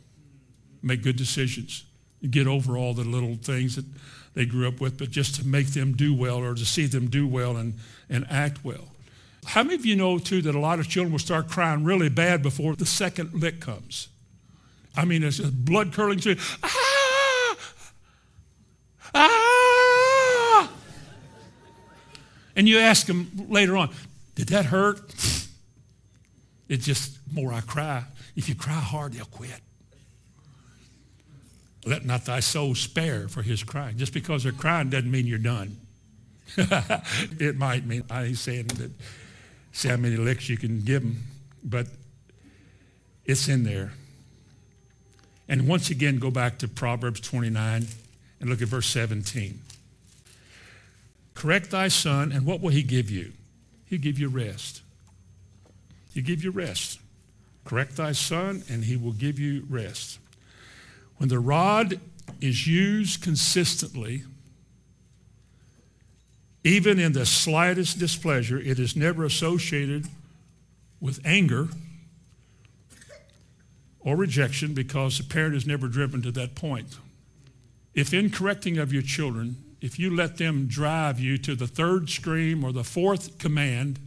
make 0.84 1.02
good 1.02 1.16
decisions, 1.16 1.86
get 2.30 2.46
over 2.46 2.78
all 2.78 2.94
the 2.94 3.04
little 3.04 3.36
things 3.36 3.76
that 3.76 3.86
they 4.34 4.46
grew 4.46 4.68
up 4.68 4.80
with, 4.80 5.00
but 5.00 5.10
just 5.10 5.36
to 5.36 5.48
make 5.48 5.68
them 5.68 5.94
do 5.94 6.14
well 6.14 6.38
or 6.38 6.54
to 6.54 6.66
see 6.66 6.86
them 6.86 7.10
do 7.10 7.28
well 7.28 7.58
and, 7.58 7.74
and 8.10 8.28
act 8.30 8.64
well. 8.64 8.90
How 9.48 9.64
many 9.64 9.76
of 9.76 9.86
you 9.86 9.96
know, 9.96 10.20
too, 10.20 10.42
that 10.42 10.56
a 10.56 10.60
lot 10.60 10.80
of 10.80 10.90
children 10.90 11.14
will 11.14 11.20
start 11.20 11.48
crying 11.48 11.86
really 11.86 12.10
bad 12.10 12.44
before 12.44 12.76
the 12.76 12.86
second 12.86 13.34
lick 13.34 13.62
comes? 13.62 14.10
I 14.96 15.06
mean, 15.06 15.24
it's 15.24 15.40
a 15.40 15.48
blood 15.48 15.94
through. 15.94 16.36
Ah! 16.64 17.58
Ah! 19.16 20.72
And 22.58 22.68
you 22.68 22.80
ask 22.80 23.08
them 23.08 23.32
later 23.48 23.78
on, 23.78 23.90
did 24.36 24.50
that 24.50 24.66
hurt? 24.66 25.00
It's 26.68 26.86
just 26.86 27.18
more 27.32 27.54
I 27.54 27.62
cry. 27.62 28.04
If 28.36 28.50
you 28.50 28.56
cry 28.56 28.74
hard, 28.74 29.14
they'll 29.14 29.26
quit. 29.26 29.62
Let 31.86 32.06
not 32.06 32.26
thy 32.26 32.42
soul 32.42 32.76
spare 32.76 33.30
for 33.30 33.44
his 33.44 33.64
crying. 33.64 33.98
Just 33.98 34.14
because 34.14 34.44
they're 34.44 34.52
crying 34.52 34.90
doesn't 34.90 35.10
mean 35.10 35.26
you're 35.26 35.38
done. 35.38 35.78
it 36.58 37.56
might 37.58 37.86
mean, 37.86 38.04
I 38.10 38.26
ain't 38.26 38.38
saying 38.38 38.68
that, 38.68 38.92
see 39.78 39.90
how 39.90 39.96
many 39.96 40.18
licks 40.18 40.50
you 40.50 40.58
can 40.58 40.82
give 40.82 41.04
them, 41.04 41.24
but 41.64 41.86
it's 43.26 43.48
in 43.48 43.64
there. 43.64 43.92
And 45.48 45.68
once 45.68 45.92
again, 45.92 46.18
go 46.18 46.32
back 46.32 46.58
to 46.60 46.68
Proverbs 46.68 47.20
29 47.20 47.86
and 48.40 48.50
look 48.50 48.60
at 48.64 48.70
verse 48.70 48.88
17. 48.88 49.60
Correct 51.36 51.70
thy 51.70 51.90
son, 51.90 52.32
and 52.32 52.44
what 52.44 52.60
will 52.60 52.72
he 52.72 52.82
give 52.82 53.12
you? 53.12 53.34
He'll 53.86 54.00
give 54.00 54.18
you 54.18 54.30
rest. 54.30 54.82
He'll 56.12 56.26
give 56.26 56.44
you 56.44 56.50
rest. 56.50 57.00
Correct 57.64 57.98
thy 57.98 58.14
son, 58.14 58.64
and 58.68 58.86
he 58.86 58.98
will 58.98 59.12
give 59.12 59.38
you 59.38 59.68
rest. 59.70 60.18
When 61.18 61.30
the 61.30 61.38
rod 61.38 62.00
is 62.42 62.66
used 62.66 63.22
consistently, 63.22 64.24
even 66.68 67.00
in 67.00 67.14
the 67.14 67.26
slightest 67.26 68.00
displeasure, 68.00 68.60
it 68.60 68.80
is 68.80 68.96
never 68.96 69.24
associated 69.24 70.08
with 71.00 71.20
anger 71.26 71.70
or 74.00 74.16
rejection 74.16 74.74
because 74.74 75.18
the 75.18 75.24
parent 75.24 75.56
is 75.56 75.66
never 75.66 75.88
driven 75.88 76.22
to 76.22 76.32
that 76.32 76.56
point. 76.56 76.98
If 77.94 78.14
in 78.14 78.30
correcting 78.30 78.78
of 78.78 78.92
your 78.92 79.02
children, 79.02 79.58
if 79.82 80.00
you 80.00 80.16
let 80.16 80.38
them 80.38 80.68
drive 80.68 81.20
you 81.20 81.38
to 81.40 81.56
the 81.56 81.68
third 81.68 82.10
scream 82.10 82.64
or 82.64 82.72
the 82.72 82.84
fourth 82.84 83.38
command, 83.38 84.00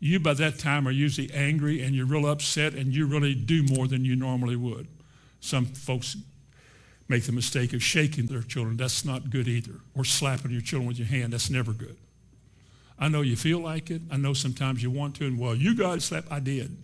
you 0.00 0.20
by 0.20 0.34
that 0.34 0.58
time 0.58 0.88
are 0.88 0.92
usually 0.92 1.32
angry 1.32 1.82
and 1.82 1.94
you're 1.94 2.06
real 2.06 2.26
upset 2.26 2.74
and 2.74 2.94
you 2.94 3.06
really 3.06 3.34
do 3.34 3.62
more 3.62 3.86
than 3.86 4.04
you 4.04 4.16
normally 4.16 4.56
would. 4.56 4.86
Some 5.40 5.66
folks 5.66 6.16
make 7.08 7.24
the 7.24 7.32
mistake 7.32 7.72
of 7.72 7.82
shaking 7.82 8.26
their 8.26 8.42
children. 8.42 8.76
That's 8.76 9.04
not 9.04 9.30
good 9.30 9.48
either. 9.48 9.80
Or 9.96 10.04
slapping 10.04 10.50
your 10.50 10.60
children 10.60 10.88
with 10.88 10.98
your 10.98 11.08
hand. 11.08 11.32
That's 11.32 11.50
never 11.50 11.72
good. 11.72 11.96
I 12.98 13.08
know 13.08 13.22
you 13.22 13.36
feel 13.36 13.58
like 13.58 13.90
it. 13.90 14.02
I 14.10 14.16
know 14.16 14.32
sometimes 14.32 14.82
you 14.82 14.90
want 14.90 15.16
to. 15.16 15.26
And 15.26 15.38
well, 15.38 15.54
you 15.54 15.74
got 15.74 15.94
to 15.94 16.00
slap. 16.00 16.24
I 16.30 16.40
did. 16.40 16.76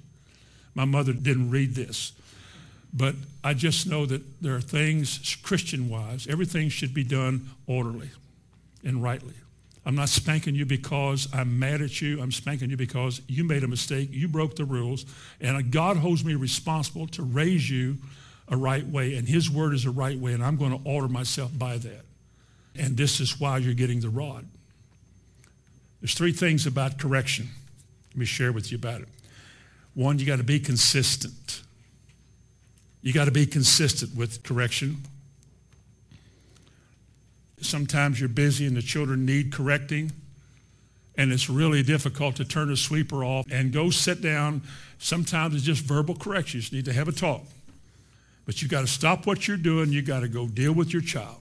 My 0.74 0.84
mother 0.84 1.12
didn't 1.12 1.50
read 1.50 1.74
this. 1.74 2.12
But 2.92 3.14
I 3.44 3.54
just 3.54 3.86
know 3.86 4.04
that 4.06 4.42
there 4.42 4.54
are 4.56 4.60
things, 4.60 5.36
Christian 5.42 5.88
wise, 5.88 6.26
everything 6.26 6.68
should 6.68 6.92
be 6.92 7.04
done 7.04 7.48
orderly 7.66 8.10
and 8.84 9.02
rightly. 9.02 9.34
I'm 9.86 9.94
not 9.94 10.08
spanking 10.08 10.54
you 10.54 10.66
because 10.66 11.28
I'm 11.32 11.58
mad 11.58 11.80
at 11.80 12.02
you. 12.02 12.20
I'm 12.20 12.32
spanking 12.32 12.68
you 12.68 12.76
because 12.76 13.22
you 13.28 13.44
made 13.44 13.64
a 13.64 13.68
mistake. 13.68 14.08
You 14.12 14.28
broke 14.28 14.56
the 14.56 14.64
rules. 14.64 15.06
And 15.40 15.70
God 15.70 15.96
holds 15.96 16.24
me 16.24 16.34
responsible 16.34 17.06
to 17.08 17.22
raise 17.22 17.70
you 17.70 17.96
a 18.51 18.57
right 18.57 18.86
way. 18.86 19.14
And 19.14 19.28
his 19.28 19.51
word 19.51 19.74
is 19.74 19.86
a 19.86 19.90
right 19.90 20.18
way. 20.18 20.32
And 20.32 20.44
I'm 20.44 20.57
going 20.57 20.76
to 20.76 20.88
order 20.88 21.09
myself 21.09 21.51
by 21.57 21.78
that. 21.78 22.05
And 22.76 22.96
this 22.96 23.20
is 23.20 23.40
why 23.40 23.59
you're 23.59 23.74
getting 23.74 24.01
the 24.01 24.09
rod. 24.09 24.46
There's 26.01 26.14
three 26.14 26.32
things 26.32 26.66
about 26.66 26.98
correction. 26.98 27.48
Let 28.11 28.16
me 28.16 28.26
share 28.26 28.53
with 28.53 28.72
you 28.72 28.78
about 28.78 29.03
it. 29.03 29.09
One, 29.94 30.18
you 30.18 30.26
got 30.26 30.38
to 30.38 30.44
be 30.44 30.61
consistent. 30.61 31.62
You 33.03 33.12
got 33.12 33.26
to 33.26 33.30
be 33.30 33.46
consistent 33.46 34.14
with 34.14 34.42
correction. 34.42 34.98
Sometimes 37.61 38.18
you're 38.20 38.28
busy 38.28 38.66
and 38.66 38.76
the 38.76 38.82
children 38.82 39.26
need 39.26 39.53
correcting, 39.53 40.12
and 41.16 41.30
it's 41.30 41.51
really 41.51 41.82
difficult 41.82 42.36
to 42.36 42.44
turn 42.44 42.68
the 42.68 42.76
sweeper 42.76 43.22
off 43.22 43.46
and 43.51 43.72
go 43.72 43.90
sit 43.90 44.22
down. 44.22 44.62
Sometimes 44.98 45.55
it's 45.55 45.64
just 45.64 45.82
verbal 45.82 46.14
correction. 46.14 46.59
You 46.59 46.62
just 46.62 46.72
need 46.72 46.84
to 46.86 46.92
have 46.92 47.09
a 47.09 47.12
talk. 47.12 47.42
But 48.47 48.62
you 48.62 48.68
got 48.68 48.80
to 48.80 48.86
stop 48.86 49.26
what 49.26 49.47
you're 49.47 49.57
doing. 49.57 49.93
You 49.93 50.03
got 50.03 50.20
to 50.20 50.28
go 50.28 50.49
deal 50.49 50.72
with 50.72 50.93
your 50.93 51.03
child. 51.03 51.36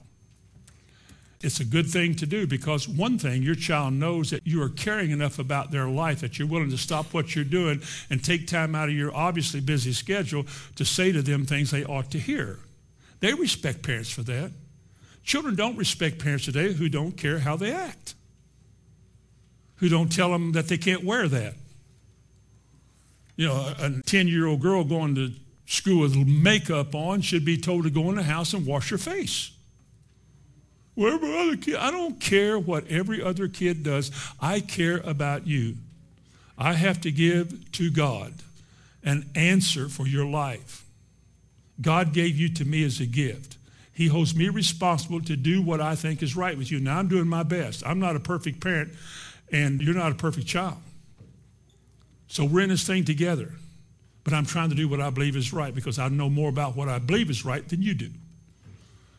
It's 1.42 1.58
a 1.58 1.64
good 1.64 1.86
thing 1.86 2.14
to 2.16 2.26
do 2.26 2.46
because 2.46 2.86
one 2.86 3.18
thing, 3.18 3.42
your 3.42 3.54
child 3.54 3.94
knows 3.94 4.28
that 4.28 4.46
you 4.46 4.62
are 4.62 4.68
caring 4.68 5.10
enough 5.10 5.38
about 5.38 5.70
their 5.70 5.88
life 5.88 6.20
that 6.20 6.38
you're 6.38 6.46
willing 6.46 6.68
to 6.68 6.76
stop 6.76 7.14
what 7.14 7.34
you're 7.34 7.46
doing 7.46 7.80
and 8.10 8.22
take 8.22 8.46
time 8.46 8.74
out 8.74 8.90
of 8.90 8.94
your 8.94 9.14
obviously 9.14 9.60
busy 9.60 9.94
schedule 9.94 10.44
to 10.76 10.84
say 10.84 11.12
to 11.12 11.22
them 11.22 11.46
things 11.46 11.70
they 11.70 11.82
ought 11.82 12.10
to 12.10 12.18
hear. 12.18 12.58
They 13.20 13.32
respect 13.32 13.82
parents 13.82 14.10
for 14.10 14.22
that. 14.22 14.52
Children 15.24 15.54
don't 15.54 15.76
respect 15.78 16.18
parents 16.18 16.44
today 16.44 16.74
who 16.74 16.90
don't 16.90 17.12
care 17.12 17.38
how 17.38 17.56
they 17.56 17.72
act, 17.72 18.14
who 19.76 19.88
don't 19.88 20.12
tell 20.12 20.30
them 20.30 20.52
that 20.52 20.68
they 20.68 20.76
can't 20.76 21.04
wear 21.04 21.26
that. 21.26 21.54
You 23.36 23.46
know, 23.46 23.54
a 23.54 23.88
10-year-old 23.88 24.60
girl 24.60 24.84
going 24.84 25.14
to 25.14 25.32
school 25.70 26.00
with 26.00 26.16
makeup 26.16 26.96
on 26.96 27.20
should 27.20 27.44
be 27.44 27.56
told 27.56 27.84
to 27.84 27.90
go 27.90 28.10
in 28.10 28.16
the 28.16 28.24
house 28.24 28.52
and 28.52 28.66
wash 28.66 28.90
your 28.90 28.98
face. 28.98 29.52
Whatever 30.96 31.32
other 31.32 31.56
kid, 31.56 31.76
I 31.76 31.92
don't 31.92 32.18
care 32.18 32.58
what 32.58 32.88
every 32.88 33.22
other 33.22 33.46
kid 33.46 33.84
does. 33.84 34.10
I 34.40 34.58
care 34.60 34.98
about 34.98 35.46
you. 35.46 35.76
I 36.58 36.72
have 36.72 37.00
to 37.02 37.12
give 37.12 37.70
to 37.72 37.90
God 37.90 38.34
an 39.04 39.30
answer 39.36 39.88
for 39.88 40.08
your 40.08 40.26
life. 40.26 40.84
God 41.80 42.12
gave 42.12 42.36
you 42.36 42.48
to 42.54 42.64
me 42.64 42.84
as 42.84 42.98
a 42.98 43.06
gift. 43.06 43.56
He 43.92 44.08
holds 44.08 44.34
me 44.34 44.48
responsible 44.48 45.20
to 45.22 45.36
do 45.36 45.62
what 45.62 45.80
I 45.80 45.94
think 45.94 46.20
is 46.20 46.34
right 46.34 46.58
with 46.58 46.72
you. 46.72 46.80
Now 46.80 46.98
I'm 46.98 47.08
doing 47.08 47.28
my 47.28 47.44
best. 47.44 47.86
I'm 47.86 48.00
not 48.00 48.16
a 48.16 48.20
perfect 48.20 48.60
parent, 48.60 48.92
and 49.52 49.80
you're 49.80 49.94
not 49.94 50.10
a 50.10 50.16
perfect 50.16 50.48
child. 50.48 50.78
So 52.26 52.44
we're 52.44 52.62
in 52.62 52.70
this 52.70 52.86
thing 52.86 53.04
together. 53.04 53.52
But 54.24 54.34
I'm 54.34 54.46
trying 54.46 54.68
to 54.70 54.74
do 54.74 54.88
what 54.88 55.00
I 55.00 55.10
believe 55.10 55.36
is 55.36 55.52
right 55.52 55.74
because 55.74 55.98
I 55.98 56.08
know 56.08 56.28
more 56.28 56.48
about 56.48 56.76
what 56.76 56.88
I 56.88 56.98
believe 56.98 57.30
is 57.30 57.44
right 57.44 57.66
than 57.68 57.82
you 57.82 57.94
do. 57.94 58.10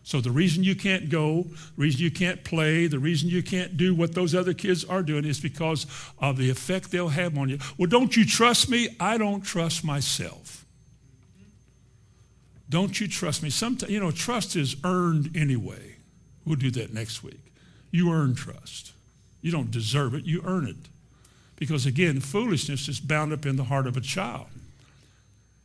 So 0.03 0.19
the 0.19 0.31
reason 0.31 0.63
you 0.63 0.75
can't 0.75 1.09
go, 1.09 1.43
the 1.43 1.81
reason 1.81 2.01
you 2.01 2.11
can't 2.11 2.43
play, 2.43 2.87
the 2.87 2.99
reason 2.99 3.29
you 3.29 3.43
can't 3.43 3.77
do 3.77 3.93
what 3.93 4.15
those 4.15 4.33
other 4.33 4.53
kids 4.53 4.83
are 4.83 5.03
doing 5.03 5.25
is 5.25 5.39
because 5.39 5.85
of 6.19 6.37
the 6.37 6.49
effect 6.49 6.91
they'll 6.91 7.09
have 7.09 7.37
on 7.37 7.49
you. 7.49 7.59
Well, 7.77 7.87
don't 7.87 8.15
you 8.15 8.25
trust 8.25 8.69
me? 8.69 8.95
I 8.99 9.17
don't 9.17 9.41
trust 9.41 9.83
myself. 9.83 10.65
Don't 12.67 12.99
you 12.99 13.07
trust 13.07 13.43
me? 13.43 13.49
Sometimes, 13.49 13.91
you 13.91 13.99
know, 13.99 14.11
trust 14.11 14.55
is 14.55 14.75
earned 14.83 15.35
anyway. 15.35 15.97
We'll 16.45 16.55
do 16.55 16.71
that 16.71 16.93
next 16.93 17.21
week. 17.21 17.53
You 17.91 18.11
earn 18.11 18.33
trust. 18.33 18.93
You 19.41 19.51
don't 19.51 19.69
deserve 19.69 20.13
it, 20.13 20.23
you 20.23 20.41
earn 20.45 20.67
it. 20.67 20.77
Because 21.57 21.85
again, 21.85 22.21
foolishness 22.21 22.87
is 22.87 22.99
bound 22.99 23.33
up 23.33 23.45
in 23.45 23.55
the 23.55 23.65
heart 23.65 23.87
of 23.87 23.97
a 23.97 24.01
child. 24.01 24.47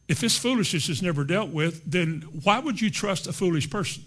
If 0.09 0.21
this 0.21 0.39
foolishness 0.39 0.89
is 0.89 1.03
never 1.03 1.25
dealt 1.25 1.51
with, 1.51 1.83
then 1.85 2.23
why 2.43 2.59
would 2.59 2.81
you 2.81 2.91
trust 2.91 3.27
a 3.27 3.33
foolish 3.33 3.69
person? 3.69 4.05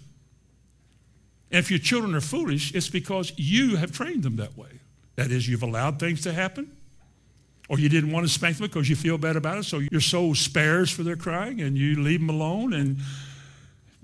And 1.50 1.58
if 1.58 1.70
your 1.70 1.80
children 1.80 2.14
are 2.14 2.20
foolish, 2.20 2.74
it's 2.74 2.88
because 2.88 3.32
you 3.36 3.76
have 3.76 3.92
trained 3.92 4.22
them 4.22 4.36
that 4.36 4.56
way. 4.56 4.80
That 5.16 5.30
is, 5.30 5.48
you've 5.48 5.62
allowed 5.62 5.98
things 5.98 6.22
to 6.22 6.32
happen, 6.32 6.74
or 7.68 7.78
you 7.78 7.88
didn't 7.88 8.12
want 8.12 8.26
to 8.26 8.32
spank 8.32 8.56
them 8.56 8.68
because 8.68 8.88
you 8.88 8.96
feel 8.96 9.18
bad 9.18 9.36
about 9.36 9.58
it, 9.58 9.64
so 9.64 9.78
your 9.78 10.00
soul 10.00 10.34
spares 10.34 10.90
for 10.90 11.02
their 11.02 11.16
crying, 11.16 11.60
and 11.60 11.76
you 11.76 12.00
leave 12.00 12.20
them 12.20 12.30
alone 12.30 12.72
and 12.72 12.98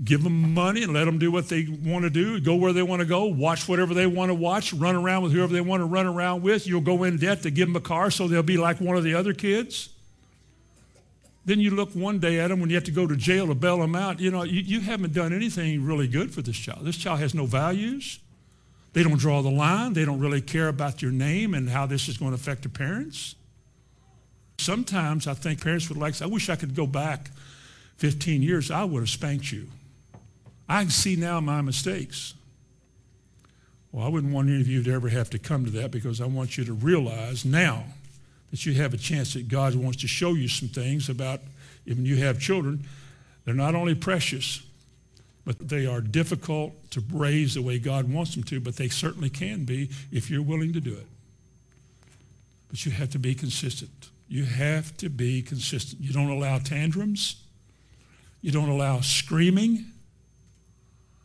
give 0.04 0.22
them 0.22 0.52
money 0.52 0.82
and 0.82 0.92
let 0.92 1.06
them 1.06 1.18
do 1.18 1.30
what 1.30 1.48
they 1.48 1.66
want 1.84 2.02
to 2.02 2.10
do, 2.10 2.38
go 2.40 2.54
where 2.54 2.74
they 2.74 2.82
want 2.82 3.00
to 3.00 3.06
go, 3.06 3.24
watch 3.24 3.66
whatever 3.66 3.94
they 3.94 4.06
want 4.06 4.28
to 4.28 4.34
watch, 4.34 4.74
run 4.74 4.94
around 4.94 5.22
with 5.22 5.32
whoever 5.32 5.52
they 5.52 5.60
want 5.62 5.80
to 5.80 5.86
run 5.86 6.06
around 6.06 6.42
with. 6.42 6.66
You'll 6.66 6.82
go 6.82 7.04
in 7.04 7.16
debt 7.16 7.42
to 7.44 7.50
give 7.50 7.68
them 7.68 7.76
a 7.76 7.80
car 7.80 8.10
so 8.10 8.28
they'll 8.28 8.42
be 8.42 8.58
like 8.58 8.78
one 8.78 8.96
of 8.96 9.04
the 9.04 9.14
other 9.14 9.32
kids. 9.32 9.88
Then 11.46 11.60
you 11.60 11.70
look 11.70 11.92
one 11.92 12.18
day 12.18 12.40
at 12.40 12.48
them 12.48 12.60
when 12.60 12.70
you 12.70 12.74
have 12.74 12.84
to 12.84 12.90
go 12.90 13.06
to 13.06 13.16
jail 13.16 13.46
to 13.46 13.54
bail 13.54 13.78
them 13.78 13.94
out. 13.94 14.18
You 14.18 14.32
know, 14.32 14.42
you, 14.42 14.60
you 14.60 14.80
haven't 14.80 15.14
done 15.14 15.32
anything 15.32 15.84
really 15.84 16.08
good 16.08 16.34
for 16.34 16.42
this 16.42 16.56
child. 16.56 16.84
This 16.84 16.96
child 16.96 17.20
has 17.20 17.34
no 17.34 17.46
values. 17.46 18.18
They 18.92 19.04
don't 19.04 19.18
draw 19.18 19.42
the 19.42 19.50
line. 19.50 19.92
They 19.92 20.04
don't 20.04 20.18
really 20.18 20.40
care 20.40 20.66
about 20.66 21.02
your 21.02 21.12
name 21.12 21.54
and 21.54 21.70
how 21.70 21.86
this 21.86 22.08
is 22.08 22.18
going 22.18 22.32
to 22.32 22.34
affect 22.34 22.64
the 22.64 22.68
parents. 22.68 23.36
Sometimes 24.58 25.28
I 25.28 25.34
think 25.34 25.62
parents 25.62 25.88
would 25.88 25.98
like, 25.98 26.14
to 26.14 26.18
say, 26.18 26.24
I 26.24 26.28
wish 26.28 26.48
I 26.48 26.56
could 26.56 26.74
go 26.74 26.86
back 26.86 27.30
15 27.98 28.42
years. 28.42 28.72
I 28.72 28.82
would 28.82 29.00
have 29.00 29.10
spanked 29.10 29.52
you. 29.52 29.68
I 30.68 30.82
can 30.82 30.90
see 30.90 31.14
now 31.14 31.40
my 31.40 31.60
mistakes. 31.60 32.34
Well, 33.92 34.04
I 34.04 34.08
wouldn't 34.08 34.32
want 34.32 34.48
any 34.48 34.60
of 34.60 34.66
you 34.66 34.82
to 34.82 34.92
ever 34.92 35.10
have 35.10 35.30
to 35.30 35.38
come 35.38 35.64
to 35.64 35.70
that 35.72 35.92
because 35.92 36.20
I 36.20 36.26
want 36.26 36.58
you 36.58 36.64
to 36.64 36.72
realize 36.72 37.44
now 37.44 37.84
that 38.50 38.64
you 38.64 38.74
have 38.74 38.94
a 38.94 38.96
chance 38.96 39.34
that 39.34 39.48
God 39.48 39.74
wants 39.74 40.00
to 40.02 40.08
show 40.08 40.34
you 40.34 40.48
some 40.48 40.68
things 40.68 41.08
about 41.08 41.40
when 41.86 42.06
you 42.06 42.16
have 42.16 42.38
children. 42.38 42.84
They're 43.44 43.54
not 43.54 43.74
only 43.74 43.94
precious, 43.94 44.62
but 45.44 45.68
they 45.68 45.86
are 45.86 46.00
difficult 46.00 46.72
to 46.90 47.02
raise 47.12 47.54
the 47.54 47.62
way 47.62 47.78
God 47.78 48.12
wants 48.12 48.34
them 48.34 48.42
to, 48.44 48.60
but 48.60 48.76
they 48.76 48.88
certainly 48.88 49.30
can 49.30 49.64
be 49.64 49.90
if 50.10 50.30
you're 50.30 50.42
willing 50.42 50.72
to 50.72 50.80
do 50.80 50.92
it. 50.92 51.06
But 52.68 52.84
you 52.84 52.92
have 52.92 53.10
to 53.10 53.18
be 53.18 53.34
consistent. 53.34 54.10
You 54.28 54.44
have 54.44 54.96
to 54.96 55.08
be 55.08 55.42
consistent. 55.42 56.02
You 56.02 56.12
don't 56.12 56.30
allow 56.30 56.58
tantrums. 56.58 57.36
You 58.42 58.50
don't 58.50 58.68
allow 58.68 59.00
screaming. 59.00 59.84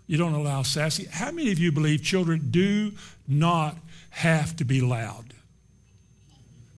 You 0.06 0.18
don't 0.18 0.34
allow 0.34 0.62
sassy. 0.62 1.06
How 1.06 1.32
many 1.32 1.52
of 1.52 1.58
you 1.58 1.72
believe 1.72 2.04
children 2.04 2.50
do 2.52 2.92
not 3.28 3.78
have 4.12 4.56
to 4.58 4.66
be 4.66 4.82
loud? 4.82 5.31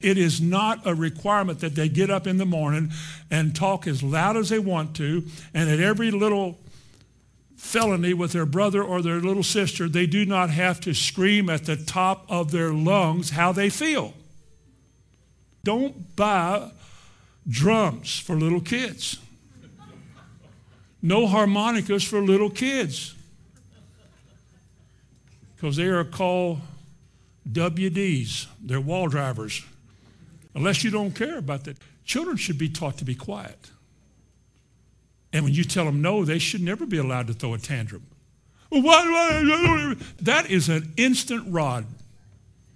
It 0.03 0.17
is 0.17 0.41
not 0.41 0.85
a 0.85 0.93
requirement 0.93 1.61
that 1.61 1.75
they 1.75 1.87
get 1.87 2.09
up 2.09 2.27
in 2.27 2.37
the 2.37 2.45
morning 2.45 2.91
and 3.31 3.55
talk 3.55 3.87
as 3.87 4.03
loud 4.03 4.35
as 4.35 4.49
they 4.49 4.59
want 4.59 4.95
to, 4.97 5.23
and 5.53 5.69
at 5.69 5.79
every 5.79 6.11
little 6.11 6.59
felony 7.55 8.13
with 8.13 8.33
their 8.33 8.45
brother 8.45 8.83
or 8.83 9.01
their 9.01 9.21
little 9.21 9.43
sister, 9.43 9.87
they 9.87 10.05
do 10.05 10.25
not 10.25 10.49
have 10.49 10.81
to 10.81 10.93
scream 10.93 11.49
at 11.49 11.65
the 11.65 11.77
top 11.77 12.25
of 12.27 12.51
their 12.51 12.73
lungs 12.73 13.29
how 13.29 13.53
they 13.53 13.69
feel. 13.69 14.13
Don't 15.63 16.13
buy 16.17 16.69
drums 17.47 18.19
for 18.19 18.35
little 18.35 18.59
kids. 18.59 19.19
No 21.01 21.27
harmonicas 21.27 22.03
for 22.03 22.21
little 22.21 22.49
kids. 22.49 23.15
Because 25.55 25.77
they 25.77 25.85
are 25.85 26.03
called 26.03 26.59
WDs. 27.49 28.47
They're 28.61 28.81
wall 28.81 29.07
drivers 29.07 29.63
unless 30.55 30.83
you 30.83 30.91
don't 30.91 31.11
care 31.11 31.37
about 31.37 31.63
that. 31.65 31.77
Children 32.05 32.37
should 32.37 32.57
be 32.57 32.69
taught 32.69 32.97
to 32.97 33.05
be 33.05 33.15
quiet. 33.15 33.71
And 35.31 35.43
when 35.43 35.53
you 35.53 35.63
tell 35.63 35.85
them 35.85 36.01
no, 36.01 36.25
they 36.25 36.39
should 36.39 36.61
never 36.61 36.85
be 36.85 36.97
allowed 36.97 37.27
to 37.27 37.33
throw 37.33 37.53
a 37.53 37.57
tantrum. 37.57 38.05
That 38.71 40.45
is 40.49 40.69
an 40.69 40.93
instant 40.97 41.45
rod. 41.47 41.85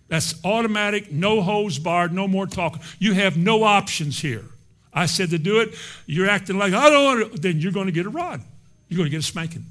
That's 0.07 0.43
automatic, 0.45 1.11
no 1.11 1.41
hose 1.41 1.79
barred, 1.79 2.13
no 2.13 2.27
more 2.27 2.47
talking. 2.47 2.81
You 2.97 3.13
have 3.13 3.35
no 3.35 3.63
options 3.63 4.19
here. 4.19 4.45
I 4.93 5.05
said 5.05 5.29
to 5.31 5.37
do 5.37 5.59
it. 5.59 5.75
You're 6.05 6.29
acting 6.29 6.57
like, 6.57 6.73
I 6.73 6.89
don't 6.89 7.03
want 7.03 7.33
to. 7.33 7.39
Then 7.39 7.59
you're 7.59 7.71
going 7.71 7.87
to 7.87 7.91
get 7.91 8.05
a 8.05 8.09
rod. 8.09 8.41
You're 8.87 8.97
going 8.97 9.07
to 9.07 9.11
get 9.11 9.19
a 9.19 9.23
spanking. 9.23 9.65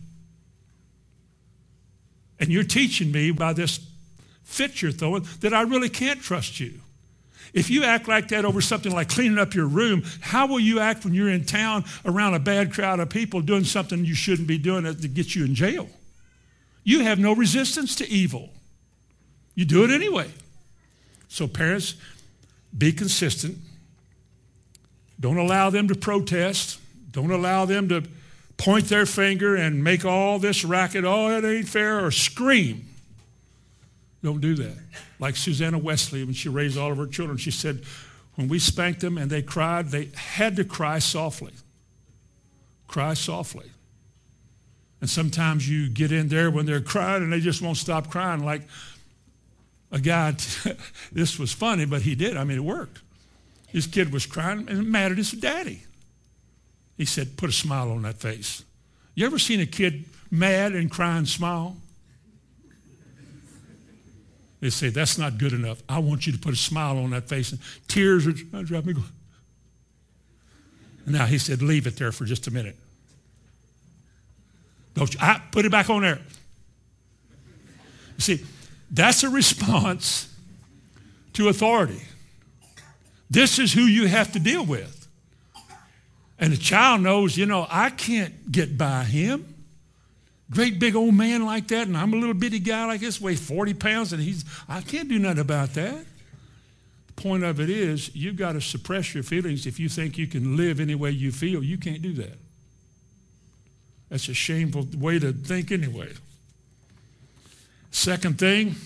And 2.39 2.51
you're 2.51 2.65
teaching 2.65 3.11
me 3.11 3.31
by 3.31 3.53
this 3.55 3.81
fit 4.45 4.83
you're 4.83 4.93
throwing 4.93 5.27
that 5.41 5.55
I 5.55 5.63
really 5.63 5.89
can't 5.89 6.21
trust 6.21 6.61
you. 6.61 6.75
If 7.53 7.71
you 7.71 7.85
act 7.85 8.09
like 8.09 8.29
that 8.29 8.45
over 8.45 8.61
something 8.61 8.93
like 8.93 9.09
cleaning 9.09 9.39
up 9.39 9.55
your 9.55 9.67
room, 9.67 10.03
how 10.21 10.47
will 10.47 10.61
you 10.61 10.81
act 10.81 11.05
when 11.05 11.15
you're 11.15 11.31
in 11.31 11.45
town 11.45 11.85
around 12.05 12.35
a 12.35 12.39
bad 12.39 12.73
crowd 12.73 13.01
of 13.01 13.09
people 13.09 13.41
doing 13.41 13.65
something 13.65 14.05
you 14.05 14.15
shouldn't 14.15 14.49
be 14.49 14.59
doing 14.59 14.85
that 14.85 15.15
gets 15.15 15.35
you 15.35 15.45
in 15.45 15.55
jail? 15.55 15.89
You 16.85 17.01
have 17.01 17.19
no 17.19 17.35
resistance 17.35 17.97
to 17.97 18.09
evil. 18.09 18.51
You 19.55 19.65
do 19.65 19.85
it 19.85 19.91
anyway. 19.91 20.31
So, 21.29 21.49
parents, 21.49 21.97
be 22.77 22.93
consistent. 22.93 23.59
Don't 25.19 25.39
allow 25.39 25.71
them 25.71 25.89
to 25.89 25.95
protest. 25.95 26.79
Don't 27.11 27.31
allow 27.31 27.65
them 27.65 27.89
to 27.89 28.05
point 28.57 28.87
their 28.87 29.07
finger 29.07 29.57
and 29.57 29.83
make 29.83 30.05
all 30.05 30.39
this 30.39 30.65
racket, 30.65 31.05
oh, 31.05 31.31
it 31.31 31.45
ain't 31.45 31.69
fair, 31.69 32.05
or 32.05 32.11
scream. 32.11 32.87
Don't 34.27 34.41
do 34.41 34.57
that. 34.57 34.77
Like 35.21 35.37
Susanna 35.37 35.79
Wesley, 35.79 36.25
when 36.25 36.35
she 36.35 36.49
raised 36.49 36.77
all 36.77 36.91
of 36.91 36.99
her 36.99 37.07
children, 37.07 37.39
she 37.39 37.53
said, 37.53 37.85
when 38.35 38.49
we 38.49 38.59
spanked 38.59 38.99
them 38.99 39.19
and 39.19 39.31
they 39.31 39.41
cried, 39.41 39.93
they 39.93 40.11
had 40.17 40.57
to 40.57 40.65
cry 40.65 40.99
softly. 40.99 41.53
Cry 42.89 43.15
softly. 43.15 43.71
And 45.01 45.09
sometimes 45.09 45.71
you 45.71 45.89
get 45.89 46.11
in 46.11 46.27
there 46.27 46.51
when 46.51 46.67
they're 46.67 46.81
crying 46.81 47.23
and 47.23 47.33
they 47.33 47.39
just 47.39 47.63
won't 47.63 47.77
stop 47.77 48.11
crying. 48.11 48.45
Like 48.45 48.63
a 49.93 50.01
guy, 50.01 50.33
this 51.13 51.39
was 51.39 51.53
funny, 51.53 51.85
but 51.85 52.03
he 52.03 52.17
did. 52.17 52.37
I 52.37 52.43
mean, 52.43 52.59
it 52.59 52.65
worked. 52.65 53.03
His 53.69 53.87
kid 53.87 54.13
was 54.13 54.27
crying 54.27 54.67
and 54.69 54.91
mad 54.91 55.13
at 55.13 55.19
his 55.19 55.31
daddy. 55.31 55.85
He 56.97 57.05
said, 57.05 57.37
put 57.37 57.51
a 57.51 57.53
smile 57.53 57.93
on 57.93 58.03
that 58.03 58.17
face. 58.17 58.65
You 59.15 59.25
ever 59.25 59.39
seen 59.39 59.61
a 59.61 59.67
kid 59.67 60.05
mad 60.33 60.73
and 60.73 60.91
crying 60.91 61.27
smile? 61.27 61.77
They 64.67 64.71
say, 64.71 64.89
that's 64.89 65.17
not 65.17 65.39
good 65.39 65.53
enough. 65.53 65.81
I 65.89 66.01
want 66.01 66.27
you 66.27 66.33
to 66.33 66.39
put 66.41 66.53
a 66.53 66.57
smile 66.57 66.99
on 66.99 67.11
that 67.11 67.29
face. 67.29 67.53
And 67.53 67.61
tears 67.87 68.27
are 68.27 68.33
driving 68.33 68.97
me. 68.97 69.03
Now 71.07 71.25
he 71.25 71.39
said, 71.39 71.63
leave 71.63 71.87
it 71.87 71.95
there 71.95 72.11
for 72.11 72.25
just 72.25 72.49
a 72.49 72.51
minute. 72.51 72.75
Don't 74.95 75.15
you, 75.15 75.21
I, 75.23 75.41
put 75.53 75.65
it 75.65 75.71
back 75.71 75.89
on 75.89 76.03
there. 76.03 76.19
You 78.17 78.21
see, 78.21 78.45
that's 78.91 79.23
a 79.23 79.31
response 79.31 80.35
to 81.35 81.49
authority. 81.49 82.03
This 83.31 83.61
is 83.61 83.73
who 83.73 83.83
you 83.83 84.09
have 84.09 84.33
to 84.33 84.41
deal 84.41 84.67
with. 84.67 85.07
And 86.41 86.53
the 86.53 86.57
child 86.57 87.03
knows, 87.03 87.37
you 87.37 87.47
know, 87.47 87.69
I 87.71 87.91
can't 87.91 88.51
get 88.51 88.77
by 88.77 89.05
him. 89.05 89.55
Great 90.51 90.79
big 90.79 90.95
old 90.95 91.15
man 91.15 91.45
like 91.45 91.69
that, 91.69 91.89
and 91.89 91.97
I'm 91.97 92.13
a 92.13 92.17
little 92.17 92.35
bitty 92.35 92.61
guy 92.61 92.87
like 92.87 93.01
this, 93.01 93.21
weigh 93.21 93.35
40 93.35 93.75
pounds, 93.75 94.13
and 94.13 94.23
he's, 94.23 94.45
I 94.69 94.81
can't 94.81 95.09
do 95.09 95.19
nothing 95.19 95.41
about 95.41 95.75
that. 95.75 96.05
The 97.09 97.13
point 97.15 97.43
of 97.43 97.59
it 97.59 97.69
is, 97.69 98.15
you've 98.15 98.37
got 98.37 98.53
to 98.53 98.61
suppress 98.61 99.13
your 99.13 99.25
feelings 99.25 99.67
if 99.67 99.81
you 99.81 99.89
think 99.89 100.17
you 100.17 100.29
can 100.29 100.57
live 100.57 100.79
any 100.79 100.95
way 100.95 101.11
you 101.11 101.33
feel. 101.33 101.65
You 101.65 101.79
can't 101.79 102.01
do 102.01 102.13
that. 102.15 102.39
That's 104.09 104.29
a 104.29 104.35
shameful 104.35 104.87
way 104.97 105.19
to 105.19 105.33
think 105.33 105.73
anyway. 105.73 106.13
Second 107.91 108.39
thing 108.39 108.77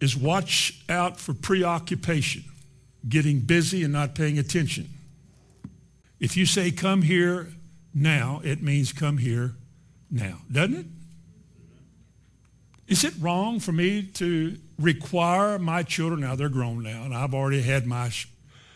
is 0.00 0.16
watch 0.16 0.82
out 0.88 1.20
for 1.20 1.34
preoccupation, 1.34 2.42
getting 3.08 3.40
busy 3.40 3.84
and 3.84 3.92
not 3.92 4.16
paying 4.16 4.40
attention. 4.40 4.88
If 6.18 6.36
you 6.36 6.46
say 6.46 6.72
come 6.72 7.02
here 7.02 7.46
now, 7.94 8.40
it 8.42 8.60
means 8.60 8.92
come 8.92 9.18
here 9.18 9.54
now, 10.10 10.38
doesn't 10.50 10.76
it? 10.76 10.86
Is 12.88 13.04
it 13.04 13.14
wrong 13.20 13.60
for 13.60 13.72
me 13.72 14.02
to 14.14 14.56
require 14.78 15.58
my 15.58 15.82
children, 15.82 16.20
now 16.20 16.34
they're 16.34 16.48
grown 16.48 16.82
now, 16.82 17.04
and 17.04 17.14
I've 17.14 17.34
already 17.34 17.60
had 17.60 17.86
my 17.86 18.08
sh- 18.08 18.28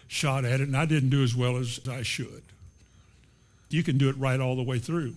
shot 0.09 0.45
at 0.45 0.61
it, 0.61 0.68
and 0.68 0.76
I 0.76 0.85
didn't 0.85 1.11
do 1.11 1.22
as 1.22 1.35
well 1.35 1.57
as 1.57 1.80
I 1.89 2.03
should. 2.03 2.43
You 3.70 3.83
can 3.83 3.97
do 3.97 4.11
it 4.11 4.18
right 4.18 4.39
all 4.39 4.55
the 4.55 4.62
way 4.62 4.78
through. 4.78 5.14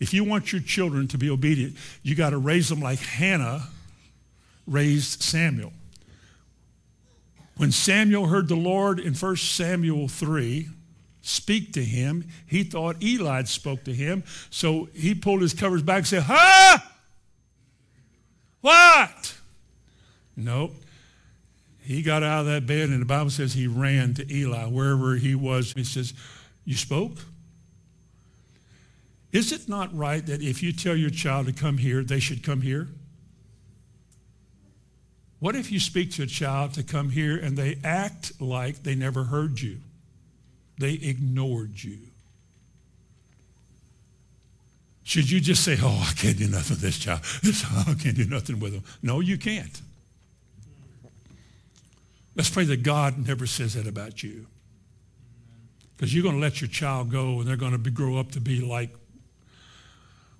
If 0.00 0.12
you 0.12 0.24
want 0.24 0.50
your 0.52 0.62
children 0.62 1.06
to 1.08 1.18
be 1.18 1.30
obedient, 1.30 1.76
you 2.02 2.14
got 2.14 2.30
to 2.30 2.38
raise 2.38 2.68
them 2.68 2.80
like 2.80 2.98
Hannah 2.98 3.68
raised 4.66 5.22
Samuel. 5.22 5.72
When 7.56 7.70
Samuel 7.70 8.26
heard 8.26 8.48
the 8.48 8.56
Lord 8.56 8.98
in 8.98 9.14
1 9.14 9.36
Samuel 9.36 10.08
3 10.08 10.68
speak 11.30 11.72
to 11.74 11.84
him, 11.84 12.28
he 12.46 12.64
thought 12.64 13.02
Eli 13.02 13.44
spoke 13.44 13.84
to 13.84 13.94
him. 13.94 14.24
So 14.50 14.88
he 14.94 15.14
pulled 15.14 15.42
his 15.42 15.54
covers 15.54 15.82
back 15.82 15.98
and 15.98 16.06
said, 16.06 16.22
Huh? 16.26 16.78
What? 18.60 19.34
Nope. 20.36 20.74
He 21.80 22.02
got 22.02 22.22
out 22.22 22.40
of 22.40 22.46
that 22.46 22.66
bed, 22.66 22.90
and 22.90 23.00
the 23.00 23.06
Bible 23.06 23.30
says 23.30 23.54
he 23.54 23.66
ran 23.66 24.14
to 24.14 24.32
Eli, 24.32 24.66
wherever 24.66 25.16
he 25.16 25.34
was. 25.34 25.72
He 25.72 25.84
says, 25.84 26.12
You 26.64 26.76
spoke? 26.76 27.16
Is 29.32 29.52
it 29.52 29.68
not 29.68 29.94
right 29.96 30.24
that 30.26 30.42
if 30.42 30.62
you 30.62 30.72
tell 30.72 30.96
your 30.96 31.10
child 31.10 31.46
to 31.46 31.52
come 31.52 31.78
here, 31.78 32.02
they 32.02 32.20
should 32.20 32.42
come 32.42 32.60
here? 32.60 32.88
What 35.38 35.56
if 35.56 35.72
you 35.72 35.80
speak 35.80 36.12
to 36.12 36.24
a 36.24 36.26
child 36.26 36.74
to 36.74 36.82
come 36.82 37.10
here 37.10 37.36
and 37.36 37.56
they 37.56 37.78
act 37.82 38.40
like 38.40 38.82
they 38.82 38.94
never 38.94 39.24
heard 39.24 39.60
you? 39.60 39.78
They 40.80 40.94
ignored 40.94 41.84
you. 41.84 41.98
Should 45.02 45.30
you 45.30 45.38
just 45.38 45.62
say, 45.62 45.76
oh, 45.78 46.06
I 46.08 46.14
can't 46.14 46.38
do 46.38 46.48
nothing 46.48 46.76
with 46.76 46.80
this 46.80 46.98
child. 46.98 47.20
I 47.86 47.94
can't 48.02 48.16
do 48.16 48.24
nothing 48.24 48.58
with 48.60 48.72
them. 48.72 48.84
No, 49.02 49.20
you 49.20 49.36
can't. 49.36 49.78
Let's 52.34 52.48
pray 52.48 52.64
that 52.64 52.82
God 52.82 53.26
never 53.26 53.44
says 53.44 53.74
that 53.74 53.86
about 53.86 54.22
you. 54.22 54.46
Because 55.96 56.14
you're 56.14 56.22
going 56.22 56.36
to 56.36 56.40
let 56.40 56.62
your 56.62 56.68
child 56.68 57.10
go 57.10 57.40
and 57.40 57.46
they're 57.46 57.56
going 57.56 57.82
to 57.82 57.90
grow 57.90 58.16
up 58.16 58.32
to 58.32 58.40
be 58.40 58.62
like 58.62 58.88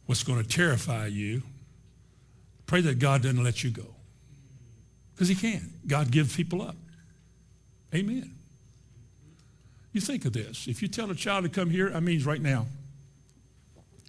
what's 0.06 0.22
going 0.22 0.42
to 0.42 0.48
terrify 0.48 1.06
you. 1.06 1.42
Pray 2.64 2.80
that 2.80 2.98
God 2.98 3.22
doesn't 3.22 3.44
let 3.44 3.62
you 3.62 3.68
go. 3.68 3.94
Because 5.12 5.28
he 5.28 5.34
can. 5.34 5.70
God 5.86 6.10
gives 6.10 6.34
people 6.34 6.62
up. 6.62 6.76
Amen. 7.94 8.39
You 9.92 10.00
think 10.00 10.24
of 10.24 10.32
this. 10.32 10.68
If 10.68 10.82
you 10.82 10.88
tell 10.88 11.10
a 11.10 11.14
child 11.14 11.44
to 11.44 11.50
come 11.50 11.70
here, 11.70 11.92
I 11.94 12.00
mean 12.00 12.22
right 12.24 12.40
now. 12.40 12.66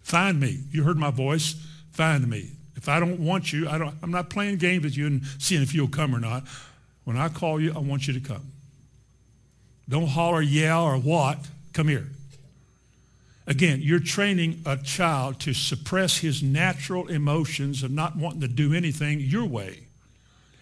Find 0.04 0.40
me. 0.40 0.60
You 0.72 0.84
heard 0.84 0.98
my 0.98 1.12
voice. 1.12 1.56
Find 1.92 2.28
me. 2.30 2.52
If 2.76 2.90
I 2.90 3.00
don't 3.00 3.20
want 3.20 3.54
you, 3.54 3.70
I 3.70 3.78
don't, 3.78 3.96
I'm 4.02 4.12
not 4.12 4.30
playing 4.30 4.58
games 4.58 4.84
with 4.84 4.98
you 4.98 5.08
and 5.08 5.24
seeing 5.38 5.62
if 5.62 5.74
you'll 5.74 5.88
come 5.88 6.16
or 6.16 6.20
not. 6.20 6.44
When 7.04 7.18
I 7.18 7.30
call 7.30 7.60
you, 7.60 7.74
I 7.74 7.80
want 7.80 8.08
you 8.08 8.14
to 8.14 8.20
come. 8.20 8.52
Don't 9.90 10.08
holler, 10.08 10.42
yell, 10.42 10.84
or 10.84 10.98
what. 10.98 11.40
Come 11.74 11.88
here. 11.88 12.08
Again, 13.48 13.80
you're 13.82 14.00
training 14.00 14.62
a 14.66 14.78
child 14.78 15.40
to 15.42 15.54
suppress 15.54 16.18
his 16.18 16.42
natural 16.44 17.08
emotions 17.08 17.84
of 17.84 17.92
not 17.92 18.16
wanting 18.16 18.42
to 18.42 18.48
do 18.48 18.74
anything 18.74 19.20
your 19.20 19.46
way 19.46 19.82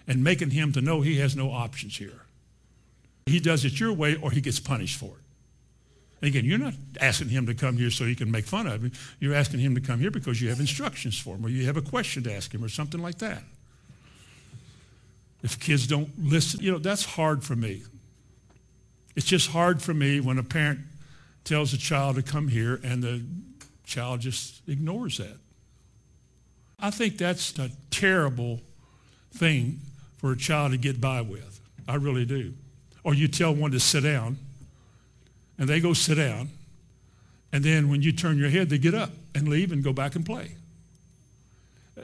and 0.07 0.23
making 0.23 0.51
him 0.51 0.71
to 0.73 0.81
know 0.81 1.01
he 1.01 1.19
has 1.19 1.35
no 1.35 1.51
options 1.51 1.97
here. 1.97 2.21
He 3.29 3.39
does 3.39 3.65
it 3.65 3.79
your 3.79 3.93
way 3.93 4.15
or 4.15 4.31
he 4.31 4.41
gets 4.41 4.59
punished 4.59 4.97
for 4.97 5.07
it. 5.07 5.23
And 6.21 6.29
again, 6.29 6.45
you're 6.45 6.59
not 6.59 6.73
asking 6.99 7.29
him 7.29 7.45
to 7.45 7.53
come 7.53 7.77
here 7.77 7.91
so 7.91 8.03
you 8.03 8.15
can 8.15 8.29
make 8.29 8.45
fun 8.45 8.67
of 8.67 8.83
him. 8.83 8.91
You're 9.19 9.35
asking 9.35 9.61
him 9.61 9.75
to 9.75 9.81
come 9.81 9.99
here 9.99 10.11
because 10.11 10.41
you 10.41 10.49
have 10.49 10.59
instructions 10.59 11.17
for 11.17 11.35
him 11.35 11.45
or 11.45 11.49
you 11.49 11.65
have 11.65 11.77
a 11.77 11.81
question 11.81 12.23
to 12.23 12.33
ask 12.33 12.53
him 12.53 12.63
or 12.63 12.69
something 12.69 13.01
like 13.01 13.19
that. 13.19 13.41
If 15.41 15.59
kids 15.59 15.87
don't 15.87 16.09
listen, 16.17 16.59
you 16.61 16.71
know, 16.71 16.77
that's 16.77 17.05
hard 17.05 17.43
for 17.43 17.55
me. 17.55 17.83
It's 19.15 19.25
just 19.25 19.49
hard 19.49 19.81
for 19.81 19.93
me 19.93 20.19
when 20.19 20.37
a 20.37 20.43
parent 20.43 20.79
tells 21.45 21.73
a 21.73 21.77
child 21.77 22.17
to 22.17 22.21
come 22.21 22.49
here 22.49 22.79
and 22.83 23.01
the 23.01 23.23
child 23.85 24.19
just 24.19 24.61
ignores 24.67 25.17
that. 25.17 25.37
I 26.79 26.91
think 26.91 27.17
that's 27.17 27.57
a 27.57 27.71
terrible 27.91 28.61
thing 29.31 29.79
for 30.17 30.33
a 30.33 30.37
child 30.37 30.71
to 30.71 30.77
get 30.77 30.99
by 30.99 31.21
with. 31.21 31.59
I 31.87 31.95
really 31.95 32.25
do. 32.25 32.53
Or 33.03 33.13
you 33.13 33.27
tell 33.27 33.53
one 33.53 33.71
to 33.71 33.79
sit 33.79 34.03
down, 34.03 34.37
and 35.57 35.67
they 35.67 35.79
go 35.79 35.93
sit 35.93 36.15
down, 36.15 36.49
and 37.51 37.63
then 37.63 37.89
when 37.89 38.01
you 38.01 38.11
turn 38.11 38.37
your 38.37 38.49
head, 38.49 38.69
they 38.69 38.77
get 38.77 38.93
up 38.93 39.11
and 39.33 39.47
leave 39.47 39.71
and 39.71 39.83
go 39.83 39.93
back 39.93 40.15
and 40.15 40.25
play. 40.25 40.55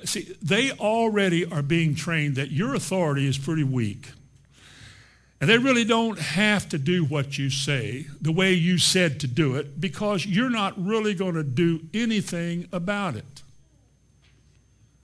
See, 0.03 0.35
they 0.41 0.71
already 0.71 1.45
are 1.45 1.61
being 1.61 1.95
trained 1.95 2.35
that 2.35 2.51
your 2.51 2.75
authority 2.75 3.27
is 3.27 3.37
pretty 3.37 3.63
weak. 3.63 4.09
And 5.39 5.49
they 5.49 5.57
really 5.57 5.83
don't 5.85 6.17
have 6.17 6.67
to 6.69 6.77
do 6.77 7.05
what 7.05 7.37
you 7.37 7.49
say 7.49 8.07
the 8.21 8.31
way 8.31 8.53
you 8.53 8.77
said 8.77 9.19
to 9.19 9.27
do 9.27 9.55
it 9.55 9.79
because 9.79 10.25
you're 10.25 10.49
not 10.49 10.73
really 10.81 11.13
going 11.13 11.35
to 11.35 11.43
do 11.43 11.81
anything 11.93 12.67
about 12.71 13.15
it. 13.15 13.43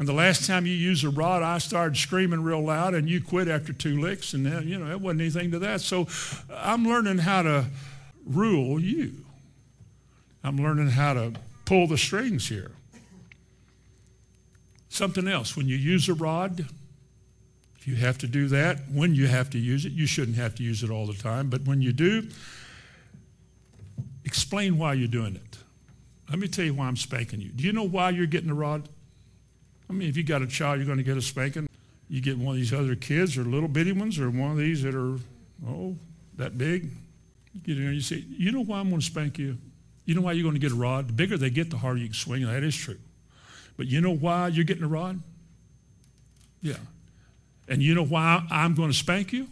And 0.02 0.08
the 0.08 0.14
last 0.14 0.48
time 0.48 0.66
you 0.66 0.74
used 0.74 1.04
a 1.04 1.12
rod, 1.12 1.44
I 1.44 1.60
started 1.60 1.96
screaming 1.96 2.42
real 2.42 2.64
loud, 2.64 2.96
and 2.96 3.08
you 3.08 3.22
quit 3.22 3.48
after 3.48 3.72
two 3.72 4.02
licks, 4.02 4.34
and 4.34 4.44
then, 4.44 4.68
you 4.68 4.80
know, 4.80 4.90
it 4.90 5.00
wasn't 5.00 5.22
anything 5.22 5.52
to 5.52 5.60
that. 5.60 5.80
So 5.82 6.08
I'm 6.52 6.86
learning 6.88 7.20
how 7.20 7.44
to 7.44 7.66
rule 8.26 8.80
you. 8.80 9.14
I'm 10.44 10.58
learning 10.58 10.88
how 10.88 11.14
to 11.14 11.34
pull 11.66 11.86
the 11.86 12.00
strings 12.00 12.50
here. 12.50 12.72
Something 14.90 15.28
else, 15.28 15.56
when 15.56 15.68
you 15.68 15.76
use 15.76 16.10
a 16.10 16.16
rod, 16.16 16.66
if 17.78 17.88
you 17.88 17.94
have 17.98 18.18
to 18.18 18.28
do 18.28 18.48
that, 18.48 18.80
when 18.92 19.14
you 19.14 19.28
have 19.28 19.52
to 19.52 19.60
use 19.60 19.86
it, 19.86 19.92
you 19.92 20.08
shouldn't 20.08 20.38
have 20.38 20.56
to 20.56 20.64
use 20.64 20.82
it 20.82 20.90
all 20.90 21.06
the 21.06 21.14
time, 21.14 21.48
but 21.48 21.62
when 21.66 21.80
you 21.80 21.94
do, 21.94 22.28
explain 24.26 24.80
why 24.80 24.94
you're 24.94 25.08
doing 25.08 25.36
it. 25.36 25.58
Let 26.28 26.40
me 26.40 26.48
tell 26.48 26.66
you 26.66 26.74
why 26.74 26.88
I'm 26.88 26.98
spanking 26.98 27.40
you. 27.40 27.50
Do 27.50 27.64
you 27.64 27.72
know 27.72 27.88
why 27.88 28.10
you're 28.10 28.26
getting 28.26 28.48
the 28.48 28.56
rod? 28.56 28.90
I 29.92 29.94
mean, 29.94 30.08
if 30.08 30.16
you 30.16 30.24
got 30.24 30.42
a 30.42 30.48
child, 30.48 30.78
you're 30.78 30.86
going 30.86 31.00
to 31.00 31.04
get 31.04 31.18
a 31.18 31.22
spanking. 31.22 31.68
You 32.08 32.22
get 32.22 32.38
one 32.38 32.56
of 32.56 32.62
these 32.62 32.72
other 32.72 32.96
kids 32.96 33.38
or 33.38 33.44
little 33.44 33.68
bitty 33.68 33.92
ones 33.92 34.20
or 34.20 34.30
one 34.30 34.52
of 34.52 34.58
these 34.58 34.84
that 34.84 34.96
are, 34.96 35.18
oh, 35.68 35.98
that 36.38 36.58
big. 36.58 36.90
You 37.54 37.60
Get 37.60 37.76
in 37.76 37.80
there 37.80 37.88
and 37.88 37.96
you 37.96 38.02
say, 38.02 38.24
you 38.30 38.54
know 38.54 38.64
why 38.64 38.80
I'm 38.80 38.88
going 38.88 39.02
to 39.02 39.06
spank 39.06 39.38
you? 39.38 39.58
You 40.06 40.16
know 40.16 40.22
why 40.22 40.32
you're 40.32 40.44
going 40.44 40.56
to 40.56 40.62
get 40.62 40.72
a 40.72 40.76
rod? 40.76 41.10
The 41.10 41.14
bigger 41.14 41.38
they 41.38 41.50
get, 41.50 41.70
the 41.70 41.76
harder 41.76 42.00
you 42.00 42.06
can 42.06 42.14
swing. 42.14 42.46
That 42.46 42.64
is 42.64 42.74
true. 42.74 43.00
But 43.76 43.88
you 43.88 44.00
know 44.00 44.16
why 44.16 44.48
you're 44.48 44.64
getting 44.64 44.86
a 44.86 44.88
rod? 44.88 45.20
Yeah. 46.62 46.76
And 47.68 47.84
you 47.84 47.94
know 47.94 48.06
why 48.06 48.48
I'm 48.50 48.76
going 48.76 48.92
to 48.92 48.98
spank 48.98 49.34
you? 49.34 49.46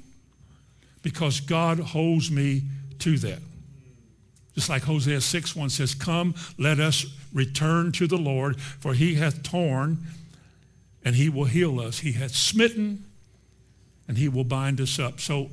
Because 1.04 1.42
God 1.42 1.82
holds 1.82 2.32
me 2.32 2.62
to 3.00 3.18
that. 3.18 3.40
Just 4.56 4.70
like 4.70 4.84
Hosea 4.84 5.20
6 5.20 5.54
1 5.54 5.70
says, 5.70 5.94
Come, 5.94 6.34
let 6.58 6.80
us 6.80 7.06
return 7.34 7.92
to 7.94 8.08
the 8.08 8.18
Lord, 8.18 8.60
for 8.62 8.94
he 8.94 9.16
hath 9.16 9.44
torn 9.44 9.98
and 11.04 11.16
he 11.16 11.30
will 11.30 11.45
heal 11.45 11.80
us. 11.80 12.00
He 12.00 12.14
has 12.14 12.36
smitten 12.36 13.06
and 14.08 14.18
he 14.18 14.28
will 14.28 14.43
bind 14.43 14.82
us 14.82 15.00
up. 15.00 15.20
So 15.20 15.50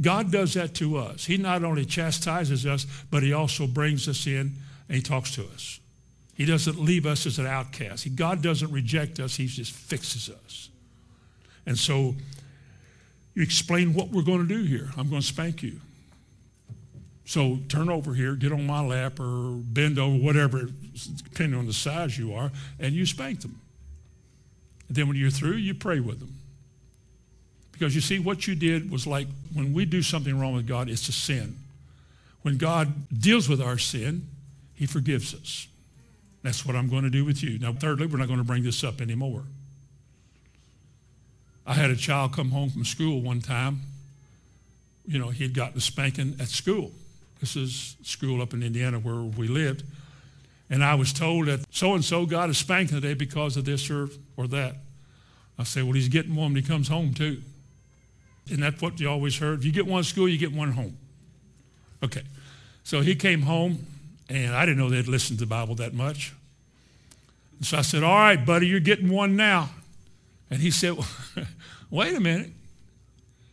God 0.00 0.30
does 0.30 0.54
that 0.54 0.74
to 0.76 0.96
us. 0.96 1.24
He 1.24 1.36
not 1.36 1.64
only 1.64 1.84
chastises 1.84 2.66
us, 2.66 2.86
but 3.10 3.22
he 3.22 3.32
also 3.32 3.66
brings 3.66 4.08
us 4.08 4.26
in 4.26 4.52
and 4.88 4.96
he 4.96 5.02
talks 5.02 5.34
to 5.36 5.44
us. 5.44 5.80
He 6.34 6.44
doesn't 6.44 6.78
leave 6.78 7.06
us 7.06 7.24
as 7.24 7.38
an 7.38 7.46
outcast. 7.46 8.04
He, 8.04 8.10
God 8.10 8.42
doesn't 8.42 8.70
reject 8.70 9.20
us. 9.20 9.36
He 9.36 9.46
just 9.46 9.72
fixes 9.72 10.28
us. 10.28 10.68
And 11.64 11.78
so 11.78 12.14
you 13.34 13.42
explain 13.42 13.94
what 13.94 14.10
we're 14.10 14.22
going 14.22 14.46
to 14.46 14.54
do 14.54 14.62
here. 14.64 14.90
I'm 14.96 15.08
going 15.08 15.22
to 15.22 15.26
spank 15.26 15.62
you. 15.62 15.80
So 17.24 17.58
turn 17.68 17.88
over 17.88 18.14
here, 18.14 18.34
get 18.34 18.52
on 18.52 18.66
my 18.66 18.80
lap, 18.80 19.18
or 19.18 19.56
bend 19.56 19.98
over, 19.98 20.16
whatever, 20.16 20.68
depending 21.24 21.58
on 21.58 21.66
the 21.66 21.72
size 21.72 22.16
you 22.16 22.34
are, 22.34 22.52
and 22.78 22.94
you 22.94 23.04
spank 23.04 23.40
them. 23.40 23.60
And 24.88 24.96
then 24.96 25.08
when 25.08 25.16
you're 25.16 25.30
through, 25.30 25.56
you 25.56 25.74
pray 25.74 26.00
with 26.00 26.20
them. 26.20 26.34
Because 27.72 27.94
you 27.94 28.00
see, 28.00 28.18
what 28.18 28.46
you 28.46 28.54
did 28.54 28.90
was 28.90 29.06
like 29.06 29.26
when 29.52 29.74
we 29.74 29.84
do 29.84 30.02
something 30.02 30.38
wrong 30.38 30.54
with 30.54 30.66
God, 30.66 30.88
it's 30.88 31.08
a 31.08 31.12
sin. 31.12 31.56
When 32.42 32.56
God 32.56 32.92
deals 33.12 33.48
with 33.48 33.60
our 33.60 33.76
sin, 33.76 34.28
he 34.74 34.86
forgives 34.86 35.34
us. 35.34 35.68
That's 36.42 36.64
what 36.64 36.76
I'm 36.76 36.88
going 36.88 37.02
to 37.02 37.10
do 37.10 37.24
with 37.24 37.42
you. 37.42 37.58
Now, 37.58 37.72
thirdly, 37.72 38.06
we're 38.06 38.18
not 38.18 38.28
going 38.28 38.38
to 38.38 38.44
bring 38.44 38.62
this 38.62 38.84
up 38.84 39.00
anymore. 39.00 39.42
I 41.66 41.74
had 41.74 41.90
a 41.90 41.96
child 41.96 42.32
come 42.32 42.50
home 42.50 42.70
from 42.70 42.84
school 42.84 43.20
one 43.20 43.40
time. 43.40 43.80
You 45.06 45.18
know, 45.18 45.28
he'd 45.28 45.54
gotten 45.54 45.76
a 45.76 45.80
spanking 45.80 46.36
at 46.38 46.48
school. 46.48 46.92
This 47.40 47.56
is 47.56 47.96
school 48.02 48.40
up 48.40 48.54
in 48.54 48.62
Indiana 48.62 48.98
where 48.98 49.16
we 49.16 49.48
lived. 49.48 49.82
And 50.68 50.82
I 50.82 50.94
was 50.94 51.12
told 51.12 51.46
that 51.46 51.60
so-and-so 51.70 52.26
got 52.26 52.50
a 52.50 52.54
spanking 52.54 53.00
today 53.00 53.14
because 53.14 53.56
of 53.56 53.64
this 53.64 53.88
or, 53.90 54.08
or 54.36 54.48
that. 54.48 54.76
I 55.58 55.64
said, 55.64 55.84
well, 55.84 55.92
he's 55.92 56.08
getting 56.08 56.34
one 56.34 56.52
when 56.52 56.62
he 56.62 56.68
comes 56.68 56.88
home 56.88 57.14
too. 57.14 57.40
Isn't 58.46 58.60
that 58.60 58.80
what 58.80 59.00
you 59.00 59.08
always 59.08 59.38
heard? 59.38 59.60
If 59.60 59.64
you 59.64 59.72
get 59.72 59.86
one 59.86 60.00
at 60.00 60.06
school, 60.06 60.28
you 60.28 60.38
get 60.38 60.52
one 60.52 60.68
at 60.70 60.74
home. 60.74 60.96
Okay. 62.02 62.22
So 62.84 63.00
he 63.00 63.14
came 63.14 63.42
home, 63.42 63.86
and 64.28 64.54
I 64.54 64.64
didn't 64.64 64.78
know 64.78 64.90
they'd 64.90 65.08
listened 65.08 65.38
to 65.38 65.44
the 65.44 65.48
Bible 65.48 65.74
that 65.76 65.94
much. 65.94 66.32
So 67.62 67.78
I 67.78 67.82
said, 67.82 68.02
all 68.02 68.14
right, 68.14 68.44
buddy, 68.44 68.66
you're 68.66 68.80
getting 68.80 69.08
one 69.08 69.34
now. 69.34 69.70
And 70.50 70.60
he 70.60 70.70
said, 70.70 70.96
wait 71.90 72.14
a 72.14 72.20
minute. 72.20 72.50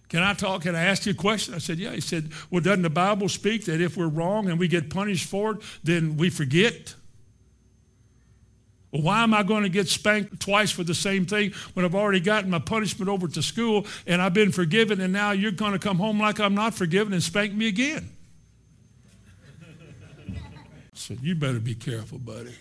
Can 0.10 0.22
I 0.22 0.36
talk? 0.36 0.64
Can 0.64 0.76
I 0.76 0.84
ask 0.84 1.08
you 1.08 1.14
a 1.14 1.16
question? 1.16 1.56
I 1.56 1.58
said, 1.58 1.80
yeah. 1.80 1.92
He 1.92 2.02
said, 2.02 2.30
well, 2.52 2.62
doesn't 2.62 2.84
the 2.84 2.90
Bible 2.90 3.30
speak 3.30 3.66
that 3.66 3.82
if 3.82 3.98
we're 3.98 4.08
wrong 4.08 4.48
and 4.48 4.60
we 4.60 4.68
get 4.68 4.92
punished 4.92 5.28
for 5.28 5.54
it, 5.54 5.58
then 5.84 6.18
we 6.18 6.30
forget? 6.30 6.94
Well, 8.94 9.02
why 9.02 9.24
am 9.24 9.34
I 9.34 9.42
going 9.42 9.64
to 9.64 9.70
get 9.70 9.88
spanked 9.88 10.40
twice 10.40 10.70
for 10.70 10.84
the 10.84 10.94
same 10.94 11.26
thing 11.26 11.54
when 11.74 11.84
I've 11.84 11.96
already 11.96 12.20
gotten 12.20 12.52
my 12.52 12.60
punishment 12.60 13.10
over 13.10 13.28
to 13.28 13.42
school 13.42 13.88
and 14.06 14.22
I've 14.22 14.36
been 14.36 14.52
forgiven 14.52 15.02
and 15.02 15.12
now 15.12 15.32
you're 15.32 15.52
going 15.52 15.74
to 15.74 15.80
come 15.80 15.98
home 15.98 16.20
like 16.20 16.40
I'm 16.40 16.54
not 16.54 16.76
forgiven 16.76 17.12
and 17.12 17.24
spank 17.24 17.54
me 17.54 17.68
again? 17.68 18.08
I 20.30 20.36
said, 20.94 21.18
you 21.22 21.34
better 21.34 21.60
be 21.60 21.74
careful, 21.74 22.20
buddy. 22.20 22.54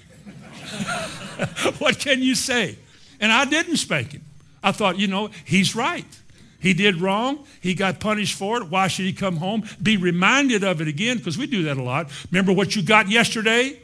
what 1.79 1.99
can 1.99 2.23
you 2.23 2.35
say? 2.35 2.79
And 3.21 3.31
I 3.31 3.45
didn't 3.45 3.77
spank 3.77 4.13
him. 4.13 4.25
I 4.63 4.73
thought, 4.73 4.99
you 4.99 5.09
know, 5.09 5.29
he's 5.45 5.77
right. 5.77 6.07
He 6.61 6.73
did 6.73 6.97
wrong. 6.97 7.45
He 7.61 7.75
got 7.75 8.01
punished 8.01 8.39
for 8.39 8.63
it. 8.63 8.71
Why 8.71 8.89
should 8.89 9.05
he 9.05 9.13
come 9.13 9.37
home? 9.37 9.65
Be 9.83 9.99
reminded 9.99 10.65
of 10.65 10.81
it 10.81 10.89
again, 10.89 11.19
because 11.19 11.37
we 11.37 11.47
do 11.47 11.65
that 11.65 11.77
a 11.77 11.83
lot. 11.83 12.11
Remember 12.31 12.53
what 12.53 12.75
you 12.75 12.83
got 12.83 13.09
yesterday? 13.09 13.79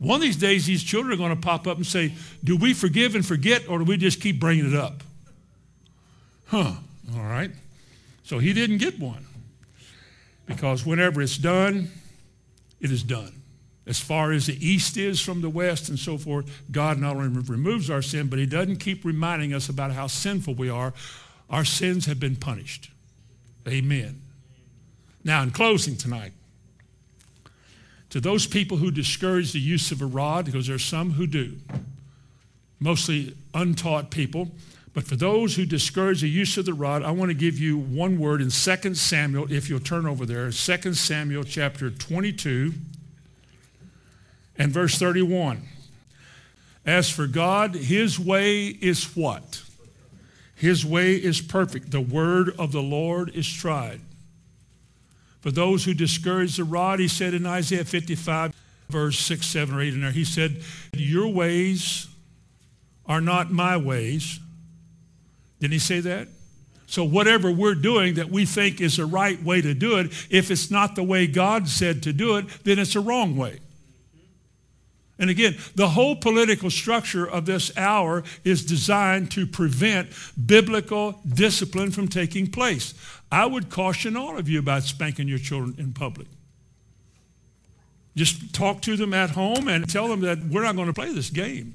One 0.00 0.16
of 0.16 0.22
these 0.22 0.36
days, 0.36 0.64
these 0.64 0.82
children 0.82 1.12
are 1.12 1.16
going 1.16 1.34
to 1.34 1.40
pop 1.40 1.66
up 1.66 1.76
and 1.76 1.86
say, 1.86 2.14
Do 2.42 2.56
we 2.56 2.72
forgive 2.72 3.14
and 3.14 3.24
forget, 3.24 3.68
or 3.68 3.78
do 3.78 3.84
we 3.84 3.98
just 3.98 4.20
keep 4.20 4.40
bringing 4.40 4.66
it 4.66 4.74
up? 4.74 5.02
Huh, 6.46 6.72
all 7.14 7.22
right. 7.22 7.50
So 8.24 8.38
he 8.38 8.54
didn't 8.54 8.78
get 8.78 8.98
one. 8.98 9.26
Because 10.46 10.86
whenever 10.86 11.20
it's 11.20 11.36
done, 11.36 11.90
it 12.80 12.90
is 12.90 13.02
done. 13.02 13.42
As 13.86 14.00
far 14.00 14.32
as 14.32 14.46
the 14.46 14.66
east 14.66 14.96
is 14.96 15.20
from 15.20 15.42
the 15.42 15.50
west 15.50 15.90
and 15.90 15.98
so 15.98 16.16
forth, 16.16 16.50
God 16.70 16.98
not 16.98 17.16
only 17.16 17.28
removes 17.42 17.90
our 17.90 18.02
sin, 18.02 18.28
but 18.28 18.38
he 18.38 18.46
doesn't 18.46 18.76
keep 18.76 19.04
reminding 19.04 19.52
us 19.52 19.68
about 19.68 19.92
how 19.92 20.06
sinful 20.06 20.54
we 20.54 20.70
are. 20.70 20.94
Our 21.50 21.64
sins 21.64 22.06
have 22.06 22.18
been 22.18 22.36
punished. 22.36 22.90
Amen. 23.68 24.22
Now, 25.24 25.42
in 25.42 25.50
closing 25.50 25.96
tonight, 25.96 26.32
to 28.10 28.20
those 28.20 28.46
people 28.46 28.76
who 28.76 28.90
discourage 28.90 29.52
the 29.52 29.60
use 29.60 29.90
of 29.92 30.02
a 30.02 30.06
rod, 30.06 30.44
because 30.44 30.66
there 30.66 30.76
are 30.76 30.80
some 30.80 31.12
who 31.12 31.26
do, 31.26 31.56
mostly 32.78 33.34
untaught 33.54 34.10
people. 34.10 34.50
But 34.92 35.04
for 35.04 35.14
those 35.14 35.54
who 35.54 35.64
discourage 35.64 36.20
the 36.20 36.28
use 36.28 36.56
of 36.56 36.66
the 36.66 36.74
rod, 36.74 37.04
I 37.04 37.12
want 37.12 37.30
to 37.30 37.34
give 37.34 37.58
you 37.58 37.78
one 37.78 38.18
word 38.18 38.40
in 38.40 38.50
2 38.50 38.94
Samuel, 38.94 39.50
if 39.52 39.70
you'll 39.70 39.78
turn 39.78 40.06
over 40.06 40.26
there, 40.26 40.50
2 40.50 40.94
Samuel 40.94 41.44
chapter 41.44 41.90
22 41.90 42.74
and 44.58 44.72
verse 44.72 44.98
31. 44.98 45.62
As 46.84 47.08
for 47.08 47.28
God, 47.28 47.74
his 47.74 48.18
way 48.18 48.66
is 48.66 49.16
what? 49.16 49.62
His 50.56 50.84
way 50.84 51.14
is 51.14 51.40
perfect. 51.40 51.90
The 51.90 52.00
word 52.00 52.50
of 52.58 52.72
the 52.72 52.82
Lord 52.82 53.30
is 53.34 53.50
tried. 53.50 54.00
For 55.40 55.50
those 55.50 55.84
who 55.84 55.94
discourage 55.94 56.56
the 56.56 56.64
rod, 56.64 57.00
he 57.00 57.08
said 57.08 57.34
in 57.34 57.46
Isaiah 57.46 57.84
55, 57.84 58.54
verse 58.88 59.18
6, 59.18 59.46
7, 59.46 59.74
or 59.74 59.80
8 59.80 59.94
in 59.94 60.00
there, 60.02 60.10
he 60.10 60.24
said, 60.24 60.62
Your 60.92 61.28
ways 61.28 62.08
are 63.06 63.20
not 63.20 63.50
my 63.50 63.76
ways. 63.76 64.38
Didn't 65.58 65.72
he 65.72 65.78
say 65.78 66.00
that? 66.00 66.28
So 66.86 67.04
whatever 67.04 67.52
we're 67.52 67.76
doing 67.76 68.14
that 68.14 68.30
we 68.30 68.44
think 68.44 68.80
is 68.80 68.96
the 68.96 69.06
right 69.06 69.40
way 69.42 69.60
to 69.60 69.74
do 69.74 69.98
it, 69.98 70.06
if 70.28 70.50
it's 70.50 70.70
not 70.70 70.96
the 70.96 71.04
way 71.04 71.26
God 71.26 71.68
said 71.68 72.02
to 72.02 72.12
do 72.12 72.36
it, 72.36 72.46
then 72.64 72.78
it's 72.78 72.96
a 72.96 73.00
wrong 73.00 73.36
way. 73.36 73.60
And 75.20 75.28
again, 75.28 75.58
the 75.74 75.90
whole 75.90 76.16
political 76.16 76.70
structure 76.70 77.28
of 77.28 77.44
this 77.44 77.76
hour 77.76 78.24
is 78.42 78.64
designed 78.64 79.30
to 79.32 79.46
prevent 79.46 80.08
biblical 80.46 81.20
discipline 81.28 81.90
from 81.90 82.08
taking 82.08 82.50
place. 82.50 82.94
I 83.30 83.44
would 83.44 83.68
caution 83.68 84.16
all 84.16 84.38
of 84.38 84.48
you 84.48 84.58
about 84.58 84.82
spanking 84.82 85.28
your 85.28 85.38
children 85.38 85.76
in 85.78 85.92
public. 85.92 86.26
Just 88.16 88.54
talk 88.54 88.80
to 88.82 88.96
them 88.96 89.12
at 89.12 89.30
home 89.30 89.68
and 89.68 89.88
tell 89.88 90.08
them 90.08 90.20
that 90.22 90.38
we're 90.42 90.62
not 90.62 90.74
going 90.74 90.88
to 90.88 90.94
play 90.94 91.12
this 91.12 91.28
game. 91.28 91.74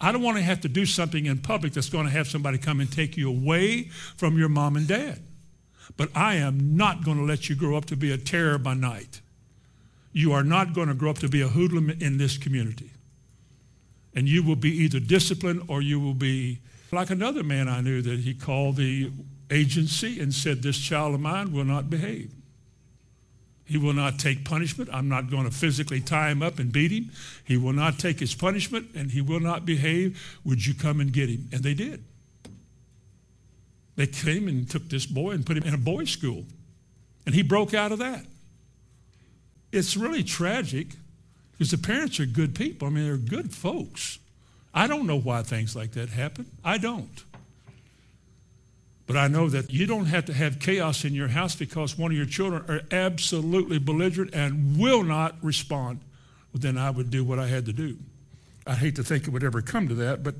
I 0.00 0.12
don't 0.12 0.22
want 0.22 0.36
to 0.36 0.42
have 0.42 0.60
to 0.60 0.68
do 0.68 0.86
something 0.86 1.26
in 1.26 1.38
public 1.38 1.72
that's 1.72 1.90
going 1.90 2.06
to 2.06 2.12
have 2.12 2.28
somebody 2.28 2.56
come 2.56 2.80
and 2.80 2.90
take 2.90 3.16
you 3.16 3.28
away 3.28 3.88
from 4.16 4.38
your 4.38 4.48
mom 4.48 4.76
and 4.76 4.86
dad. 4.86 5.18
But 5.96 6.10
I 6.14 6.36
am 6.36 6.76
not 6.76 7.04
going 7.04 7.18
to 7.18 7.24
let 7.24 7.48
you 7.48 7.56
grow 7.56 7.76
up 7.76 7.86
to 7.86 7.96
be 7.96 8.12
a 8.12 8.16
terror 8.16 8.58
by 8.58 8.74
night 8.74 9.20
you 10.12 10.32
are 10.32 10.42
not 10.42 10.72
going 10.74 10.88
to 10.88 10.94
grow 10.94 11.10
up 11.10 11.18
to 11.18 11.28
be 11.28 11.40
a 11.40 11.48
hoodlum 11.48 11.90
in 11.90 12.18
this 12.18 12.36
community. 12.36 12.90
And 14.14 14.28
you 14.28 14.42
will 14.42 14.56
be 14.56 14.70
either 14.70 14.98
disciplined 14.98 15.62
or 15.68 15.82
you 15.82 16.00
will 16.00 16.14
be 16.14 16.58
like 16.90 17.10
another 17.10 17.44
man 17.44 17.68
I 17.68 17.80
knew 17.80 18.02
that 18.02 18.20
he 18.20 18.34
called 18.34 18.76
the 18.76 19.12
agency 19.50 20.20
and 20.20 20.34
said, 20.34 20.62
This 20.62 20.78
child 20.78 21.14
of 21.14 21.20
mine 21.20 21.52
will 21.52 21.64
not 21.64 21.88
behave. 21.88 22.32
He 23.64 23.78
will 23.78 23.92
not 23.92 24.18
take 24.18 24.44
punishment. 24.44 24.90
I'm 24.92 25.08
not 25.08 25.30
going 25.30 25.44
to 25.44 25.52
physically 25.52 26.00
tie 26.00 26.30
him 26.30 26.42
up 26.42 26.58
and 26.58 26.72
beat 26.72 26.90
him. 26.90 27.12
He 27.44 27.56
will 27.56 27.72
not 27.72 28.00
take 28.00 28.18
his 28.18 28.34
punishment 28.34 28.88
and 28.96 29.12
he 29.12 29.20
will 29.20 29.38
not 29.38 29.64
behave. 29.64 30.40
Would 30.44 30.66
you 30.66 30.74
come 30.74 30.98
and 30.98 31.12
get 31.12 31.28
him? 31.28 31.48
And 31.52 31.62
they 31.62 31.74
did. 31.74 32.02
They 33.94 34.08
came 34.08 34.48
and 34.48 34.68
took 34.68 34.88
this 34.88 35.06
boy 35.06 35.32
and 35.32 35.46
put 35.46 35.56
him 35.56 35.62
in 35.62 35.74
a 35.74 35.78
boys' 35.78 36.10
school. 36.10 36.44
And 37.26 37.34
he 37.34 37.42
broke 37.42 37.72
out 37.72 37.92
of 37.92 38.00
that 38.00 38.24
it's 39.72 39.96
really 39.96 40.22
tragic 40.22 40.88
because 41.52 41.70
the 41.70 41.78
parents 41.78 42.18
are 42.20 42.26
good 42.26 42.54
people. 42.54 42.88
I 42.88 42.90
mean, 42.90 43.04
they're 43.04 43.16
good 43.16 43.52
folks. 43.52 44.18
I 44.72 44.86
don't 44.86 45.06
know 45.06 45.18
why 45.18 45.42
things 45.42 45.74
like 45.74 45.92
that 45.92 46.08
happen. 46.10 46.46
I 46.64 46.78
don't. 46.78 47.24
But 49.06 49.16
I 49.16 49.26
know 49.26 49.48
that 49.48 49.72
you 49.72 49.86
don't 49.86 50.06
have 50.06 50.26
to 50.26 50.32
have 50.32 50.60
chaos 50.60 51.04
in 51.04 51.14
your 51.14 51.28
house 51.28 51.56
because 51.56 51.98
one 51.98 52.12
of 52.12 52.16
your 52.16 52.26
children 52.26 52.64
are 52.68 52.80
absolutely 52.92 53.78
belligerent 53.78 54.32
and 54.32 54.78
will 54.78 55.02
not 55.02 55.34
respond. 55.42 56.00
Well, 56.52 56.60
then 56.60 56.78
I 56.78 56.90
would 56.90 57.10
do 57.10 57.24
what 57.24 57.40
I 57.40 57.48
had 57.48 57.66
to 57.66 57.72
do. 57.72 57.96
I 58.66 58.74
hate 58.74 58.96
to 58.96 59.02
think 59.02 59.26
it 59.26 59.30
would 59.30 59.42
ever 59.42 59.62
come 59.62 59.88
to 59.88 59.94
that, 59.96 60.22
but 60.22 60.36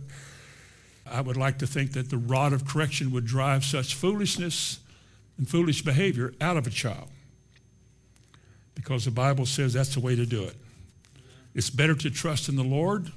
I 1.05 1.21
would 1.21 1.37
like 1.37 1.59
to 1.59 1.67
think 1.67 1.95
that 1.95 2.11
the 2.11 2.17
rod 2.17 2.53
of 2.53 2.65
correction 2.65 3.11
would 3.11 3.27
drive 3.27 3.65
such 3.65 3.95
foolishness 3.95 4.79
and 5.37 5.49
foolish 5.49 5.83
behavior 5.83 6.33
out 6.41 6.57
of 6.57 6.67
a 6.67 6.71
child. 6.71 7.09
Because 8.81 9.05
the 9.05 9.11
Bible 9.11 9.45
says 9.45 9.75
that's 9.75 9.95
the 9.95 10.01
way 10.01 10.17
to 10.17 10.25
do 10.25 10.45
it. 10.45 10.57
It's 11.55 11.69
better 11.69 11.95
to 11.95 12.11
trust 12.11 12.49
in 12.49 12.57
the 12.57 12.65
Lord, 12.65 13.13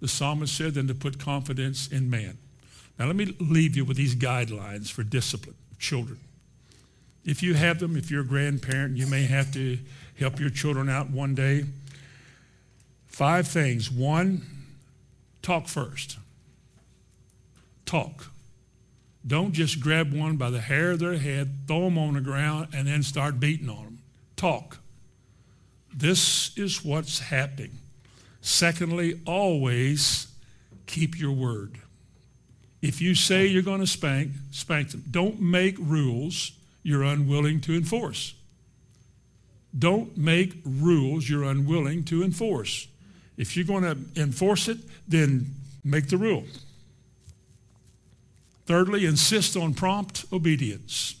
the 0.00 0.08
psalmist 0.08 0.56
said, 0.56 0.74
than 0.74 0.88
to 0.88 0.94
put 0.94 1.18
confidence 1.18 1.86
in 1.88 2.08
man. 2.08 2.38
Now, 2.98 3.06
let 3.06 3.16
me 3.16 3.36
leave 3.38 3.76
you 3.76 3.84
with 3.84 3.96
these 3.96 4.14
guidelines 4.14 4.90
for 4.90 5.02
discipline 5.02 5.56
of 5.70 5.78
children. 5.78 6.18
If 7.26 7.42
you 7.42 7.54
have 7.54 7.78
them, 7.78 7.96
if 7.96 8.10
you're 8.10 8.22
a 8.22 8.26
grandparent, 8.26 8.96
you 8.96 9.06
may 9.06 9.24
have 9.24 9.52
to 9.52 9.78
help 10.18 10.40
your 10.40 10.50
children 10.50 10.88
out 10.88 11.10
one 11.10 11.34
day. 11.34 11.64
Five 13.06 13.46
things. 13.46 13.90
One, 13.90 14.42
talk 15.42 15.68
first. 15.68 16.16
Talk. 17.84 18.28
Don't 19.26 19.52
just 19.52 19.78
grab 19.78 20.12
one 20.12 20.36
by 20.36 20.50
the 20.50 20.60
hair 20.60 20.92
of 20.92 21.00
their 21.00 21.18
head, 21.18 21.68
throw 21.68 21.82
them 21.82 21.98
on 21.98 22.14
the 22.14 22.20
ground, 22.20 22.68
and 22.74 22.88
then 22.88 23.02
start 23.02 23.38
beating 23.38 23.68
on 23.68 23.84
them. 23.84 23.98
Talk. 24.36 24.78
This 25.94 26.56
is 26.56 26.84
what's 26.84 27.18
happening. 27.18 27.78
Secondly, 28.40 29.20
always 29.26 30.26
keep 30.86 31.18
your 31.18 31.32
word. 31.32 31.78
If 32.80 33.00
you 33.00 33.14
say 33.14 33.46
you're 33.46 33.62
going 33.62 33.80
to 33.80 33.86
spank, 33.86 34.32
spank 34.50 34.90
them. 34.90 35.04
Don't 35.10 35.40
make 35.40 35.76
rules 35.78 36.52
you're 36.82 37.04
unwilling 37.04 37.60
to 37.62 37.74
enforce. 37.74 38.34
Don't 39.78 40.16
make 40.18 40.54
rules 40.64 41.28
you're 41.28 41.44
unwilling 41.44 42.04
to 42.04 42.22
enforce. 42.22 42.88
If 43.36 43.56
you're 43.56 43.64
going 43.64 43.84
to 43.84 44.20
enforce 44.20 44.68
it, 44.68 44.78
then 45.08 45.46
make 45.84 46.08
the 46.08 46.16
rule. 46.16 46.44
Thirdly, 48.66 49.06
insist 49.06 49.56
on 49.56 49.74
prompt 49.74 50.24
obedience. 50.32 51.16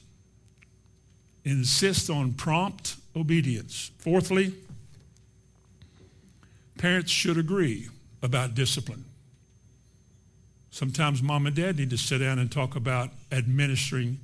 Insist 1.44 2.10
on 2.10 2.34
prompt 2.34 2.96
obedience. 3.16 3.90
Fourthly, 3.98 4.54
parents 6.78 7.10
should 7.10 7.38
agree 7.38 7.88
about 8.22 8.54
discipline. 8.54 9.04
Sometimes 10.70 11.22
mom 11.22 11.46
and 11.46 11.54
dad 11.54 11.76
need 11.76 11.90
to 11.90 11.98
sit 11.98 12.18
down 12.18 12.38
and 12.38 12.50
talk 12.50 12.76
about 12.76 13.10
administering 13.30 14.18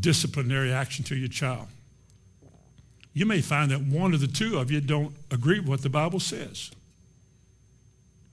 disciplinary 0.00 0.72
action 0.72 1.04
to 1.04 1.16
your 1.16 1.28
child. 1.28 1.68
You 3.12 3.26
may 3.26 3.40
find 3.40 3.70
that 3.70 3.82
one 3.82 4.14
of 4.14 4.20
the 4.20 4.28
two 4.28 4.58
of 4.58 4.70
you 4.70 4.80
don't 4.80 5.14
agree 5.30 5.60
with 5.60 5.68
what 5.68 5.82
the 5.82 5.90
Bible 5.90 6.20
says. 6.20 6.70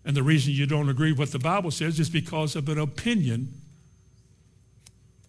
And 0.05 0.15
the 0.15 0.23
reason 0.23 0.53
you 0.53 0.67
don't 0.67 0.89
agree 0.89 1.11
with 1.11 1.19
what 1.19 1.31
the 1.31 1.39
Bible 1.39 1.71
says 1.71 1.99
is 1.99 2.09
because 2.09 2.55
of 2.55 2.69
an 2.69 2.77
opinion 2.77 3.53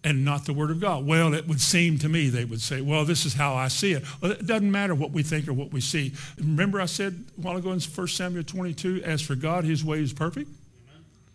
and 0.07 0.25
not 0.25 0.45
the 0.45 0.53
Word 0.53 0.71
of 0.71 0.79
God. 0.79 1.05
Well, 1.05 1.35
it 1.35 1.49
would 1.49 1.61
seem 1.61 1.99
to 1.99 2.09
me, 2.09 2.29
they 2.29 2.45
would 2.45 2.61
say, 2.61 2.81
well, 2.81 3.05
this 3.05 3.27
is 3.27 3.35
how 3.35 3.57
I 3.57 3.67
see 3.67 3.91
it. 3.91 4.05
Well, 4.21 4.31
it 4.31 4.47
doesn't 4.47 4.71
matter 4.71 4.95
what 4.95 5.11
we 5.11 5.25
think 5.25 5.49
or 5.49 5.53
what 5.53 5.73
we 5.73 5.81
see. 5.81 6.13
Remember 6.39 6.81
I 6.81 6.87
said 6.87 7.25
a 7.37 7.41
while 7.41 7.57
ago 7.57 7.73
in 7.73 7.81
1 7.81 8.07
Samuel 8.07 8.45
22, 8.45 9.03
as 9.03 9.21
for 9.21 9.35
God, 9.35 9.65
his 9.65 9.85
way 9.85 9.99
is 9.99 10.13
perfect? 10.13 10.49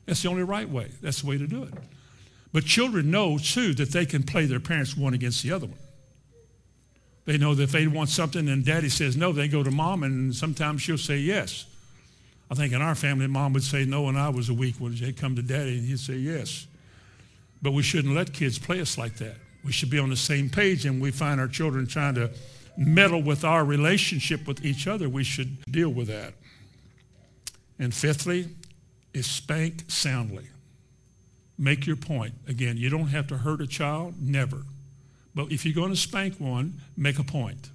That's 0.06 0.22
the 0.22 0.30
only 0.30 0.44
right 0.44 0.70
way. 0.70 0.90
That's 1.02 1.22
the 1.22 1.28
way 1.28 1.38
to 1.38 1.48
do 1.48 1.64
it. 1.64 1.74
But 2.54 2.64
children 2.64 3.12
know, 3.12 3.38
too, 3.38 3.74
that 3.74 3.92
they 3.92 4.06
can 4.06 4.24
play 4.24 4.46
their 4.46 4.62
parents 4.62 4.96
one 4.96 5.14
against 5.14 5.44
the 5.44 5.52
other 5.52 5.66
one. 5.66 5.80
They 7.26 7.38
know 7.38 7.54
that 7.54 7.64
if 7.64 7.72
they 7.74 7.88
want 7.88 8.08
something 8.08 8.48
and 8.48 8.64
daddy 8.64 8.88
says 8.88 9.18
no, 9.18 9.34
they 9.34 9.50
go 9.50 9.64
to 9.64 9.72
mom, 9.72 10.04
and 10.04 10.34
sometimes 10.34 10.82
she'll 10.82 10.98
say 10.98 11.18
yes. 11.18 11.66
I 12.50 12.56
think 12.56 12.72
in 12.72 12.82
our 12.82 12.96
family, 12.96 13.28
mom 13.28 13.52
would 13.52 13.64
say 13.64 13.84
no, 13.84 14.08
and 14.08 14.18
I 14.18 14.30
was 14.30 14.48
a 14.48 14.54
weak 14.54 14.80
one. 14.80 14.96
They'd 14.96 15.18
come 15.18 15.36
to 15.36 15.42
daddy, 15.42 15.78
and 15.78 15.86
he'd 15.86 16.00
say 16.00 16.14
yes. 16.14 16.68
But 17.62 17.72
we 17.72 17.84
shouldn't 17.84 18.16
let 18.16 18.34
kids 18.34 18.58
play 18.58 18.82
us 18.82 18.98
like 18.98 19.18
that. 19.18 19.36
We 19.64 19.72
should 19.72 19.90
be 19.90 20.00
on 20.00 20.10
the 20.10 20.16
same 20.16 20.50
page, 20.50 20.86
and 20.86 21.02
we 21.02 21.12
find 21.12 21.40
our 21.40 21.48
children 21.48 21.86
trying 21.86 22.16
to 22.16 22.32
meddle 22.78 23.22
with 23.22 23.44
our 23.44 23.64
relationship 23.64 24.48
with 24.48 24.66
each 24.66 24.88
other. 24.88 25.08
We 25.08 25.24
should 25.24 25.64
deal 25.66 25.90
with 25.90 26.08
that. 26.08 26.34
And 27.78 27.94
fifthly, 27.94 28.48
is 29.14 29.30
spank 29.30 29.84
soundly. 29.88 30.46
Make 31.58 31.86
your 31.86 31.96
point. 31.96 32.34
Again, 32.48 32.78
you 32.78 32.90
don't 32.90 33.08
have 33.08 33.28
to 33.28 33.38
hurt 33.38 33.62
a 33.62 33.68
child, 33.68 34.16
never. 34.20 34.64
But 35.36 35.52
if 35.52 35.66
you're 35.66 35.76
going 35.76 35.92
to 35.92 36.00
spank 36.00 36.40
one, 36.40 36.82
make 36.98 37.20
a 37.20 37.24
point. 37.24 37.70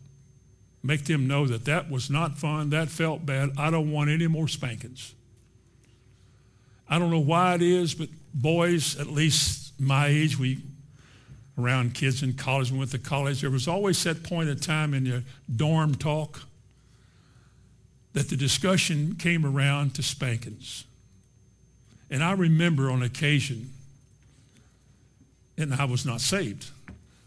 Make 0.82 1.04
them 1.04 1.26
know 1.26 1.46
that 1.46 1.64
that 1.66 1.90
was 1.90 2.10
not 2.10 2.38
fun, 2.38 2.70
that 2.70 2.88
felt 2.88 3.26
bad. 3.26 3.50
I 3.58 3.70
don't 3.70 3.90
want 3.90 4.10
any 4.10 4.26
more 4.26 4.48
spankings. 4.48 5.14
I 6.88 6.98
don't 6.98 7.10
know 7.10 7.18
why 7.18 7.54
it 7.54 7.62
is, 7.62 7.94
but 7.94 8.08
boys, 8.32 8.98
at 8.98 9.08
least 9.08 9.65
my 9.78 10.06
age, 10.06 10.38
we 10.38 10.58
around 11.58 11.94
kids 11.94 12.22
in 12.22 12.34
college, 12.34 12.70
we 12.70 12.78
went 12.78 12.90
to 12.90 12.98
college, 12.98 13.40
there 13.40 13.50
was 13.50 13.66
always 13.66 14.02
that 14.04 14.22
point 14.22 14.48
of 14.48 14.60
time 14.60 14.92
in 14.92 15.06
your 15.06 15.22
dorm 15.54 15.94
talk 15.94 16.40
that 18.12 18.28
the 18.28 18.36
discussion 18.36 19.14
came 19.16 19.44
around 19.44 19.94
to 19.94 20.02
spankings. 20.02 20.84
And 22.10 22.22
I 22.22 22.32
remember 22.32 22.90
on 22.90 23.02
occasion, 23.02 23.70
and 25.58 25.74
I 25.74 25.84
was 25.84 26.04
not 26.04 26.20
saved, 26.20 26.70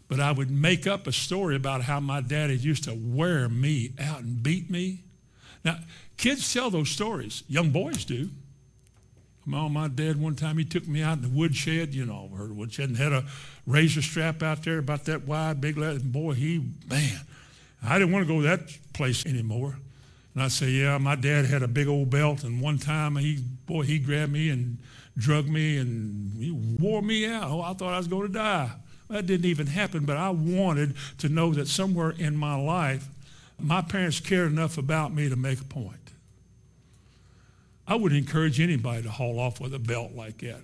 but 0.08 0.20
I 0.20 0.32
would 0.32 0.50
make 0.50 0.86
up 0.86 1.06
a 1.06 1.12
story 1.12 1.56
about 1.56 1.82
how 1.82 2.00
my 2.00 2.20
daddy 2.20 2.56
used 2.56 2.84
to 2.84 2.94
wear 2.94 3.48
me 3.48 3.92
out 4.00 4.20
and 4.20 4.42
beat 4.42 4.70
me. 4.70 5.00
Now, 5.64 5.78
kids 6.16 6.52
tell 6.52 6.70
those 6.70 6.88
stories. 6.88 7.42
Young 7.48 7.70
boys 7.70 8.04
do. 8.04 8.30
Mom, 9.50 9.72
my 9.72 9.88
dad 9.88 10.20
one 10.20 10.36
time 10.36 10.58
he 10.58 10.64
took 10.64 10.86
me 10.86 11.02
out 11.02 11.16
in 11.18 11.22
the 11.22 11.28
woodshed, 11.28 11.92
you 11.92 12.06
know, 12.06 12.30
heard 12.36 12.56
woodshed, 12.56 12.88
and 12.88 12.96
had 12.96 13.12
a 13.12 13.24
razor 13.66 14.00
strap 14.00 14.44
out 14.44 14.62
there 14.62 14.78
about 14.78 15.06
that 15.06 15.26
wide, 15.26 15.60
big. 15.60 15.76
Leather. 15.76 15.98
Boy, 15.98 16.34
he 16.34 16.64
man, 16.88 17.20
I 17.82 17.98
didn't 17.98 18.12
want 18.12 18.28
to 18.28 18.32
go 18.32 18.40
to 18.40 18.46
that 18.46 18.60
place 18.92 19.26
anymore. 19.26 19.76
And 20.34 20.42
I 20.44 20.48
say, 20.48 20.70
yeah, 20.70 20.98
my 20.98 21.16
dad 21.16 21.46
had 21.46 21.64
a 21.64 21.68
big 21.68 21.88
old 21.88 22.10
belt, 22.10 22.44
and 22.44 22.60
one 22.60 22.78
time 22.78 23.16
he, 23.16 23.40
boy, 23.66 23.82
he 23.82 23.98
grabbed 23.98 24.30
me 24.30 24.50
and 24.50 24.78
drug 25.18 25.48
me, 25.48 25.78
and 25.78 26.40
he 26.40 26.52
wore 26.52 27.02
me 27.02 27.26
out. 27.26 27.50
Oh, 27.50 27.60
I 27.60 27.74
thought 27.74 27.92
I 27.92 27.98
was 27.98 28.06
going 28.06 28.28
to 28.28 28.32
die. 28.32 28.70
That 29.08 29.26
didn't 29.26 29.46
even 29.46 29.66
happen, 29.66 30.04
but 30.04 30.16
I 30.16 30.30
wanted 30.30 30.94
to 31.18 31.28
know 31.28 31.52
that 31.54 31.66
somewhere 31.66 32.10
in 32.10 32.36
my 32.36 32.54
life, 32.54 33.08
my 33.58 33.82
parents 33.82 34.20
cared 34.20 34.52
enough 34.52 34.78
about 34.78 35.12
me 35.12 35.28
to 35.28 35.34
make 35.34 35.60
a 35.60 35.64
point. 35.64 35.99
I 37.90 37.96
would 37.96 38.12
encourage 38.12 38.60
anybody 38.60 39.02
to 39.02 39.10
haul 39.10 39.40
off 39.40 39.60
with 39.60 39.74
a 39.74 39.78
belt 39.80 40.12
like 40.14 40.38
that 40.38 40.62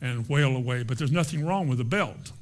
and 0.00 0.26
wail 0.26 0.56
away, 0.56 0.84
but 0.84 0.96
there's 0.96 1.12
nothing 1.12 1.44
wrong 1.44 1.68
with 1.68 1.78
a 1.80 1.84
belt. 1.84 2.32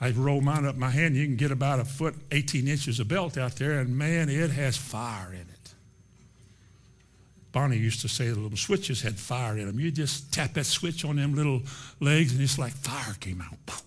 I 0.00 0.10
roll 0.12 0.40
mine 0.40 0.64
up 0.64 0.76
my 0.76 0.88
hand. 0.88 1.16
You 1.16 1.26
can 1.26 1.36
get 1.36 1.50
about 1.50 1.80
a 1.80 1.84
foot, 1.84 2.14
18 2.32 2.66
inches 2.66 2.98
of 2.98 3.08
belt 3.08 3.36
out 3.36 3.56
there, 3.56 3.78
and 3.78 3.96
man, 3.96 4.30
it 4.30 4.50
has 4.50 4.78
fire 4.78 5.34
in 5.34 5.40
it. 5.40 5.74
Barney 7.52 7.76
used 7.76 8.00
to 8.00 8.08
say 8.08 8.28
the 8.28 8.40
little 8.40 8.56
switches 8.56 9.02
had 9.02 9.18
fire 9.18 9.58
in 9.58 9.66
them. 9.66 9.78
You 9.78 9.90
just 9.90 10.32
tap 10.32 10.54
that 10.54 10.64
switch 10.64 11.04
on 11.04 11.16
them 11.16 11.34
little 11.34 11.60
legs, 12.00 12.32
and 12.32 12.40
it's 12.40 12.58
like 12.58 12.72
fire 12.72 13.14
came 13.20 13.42
out. 13.42 13.82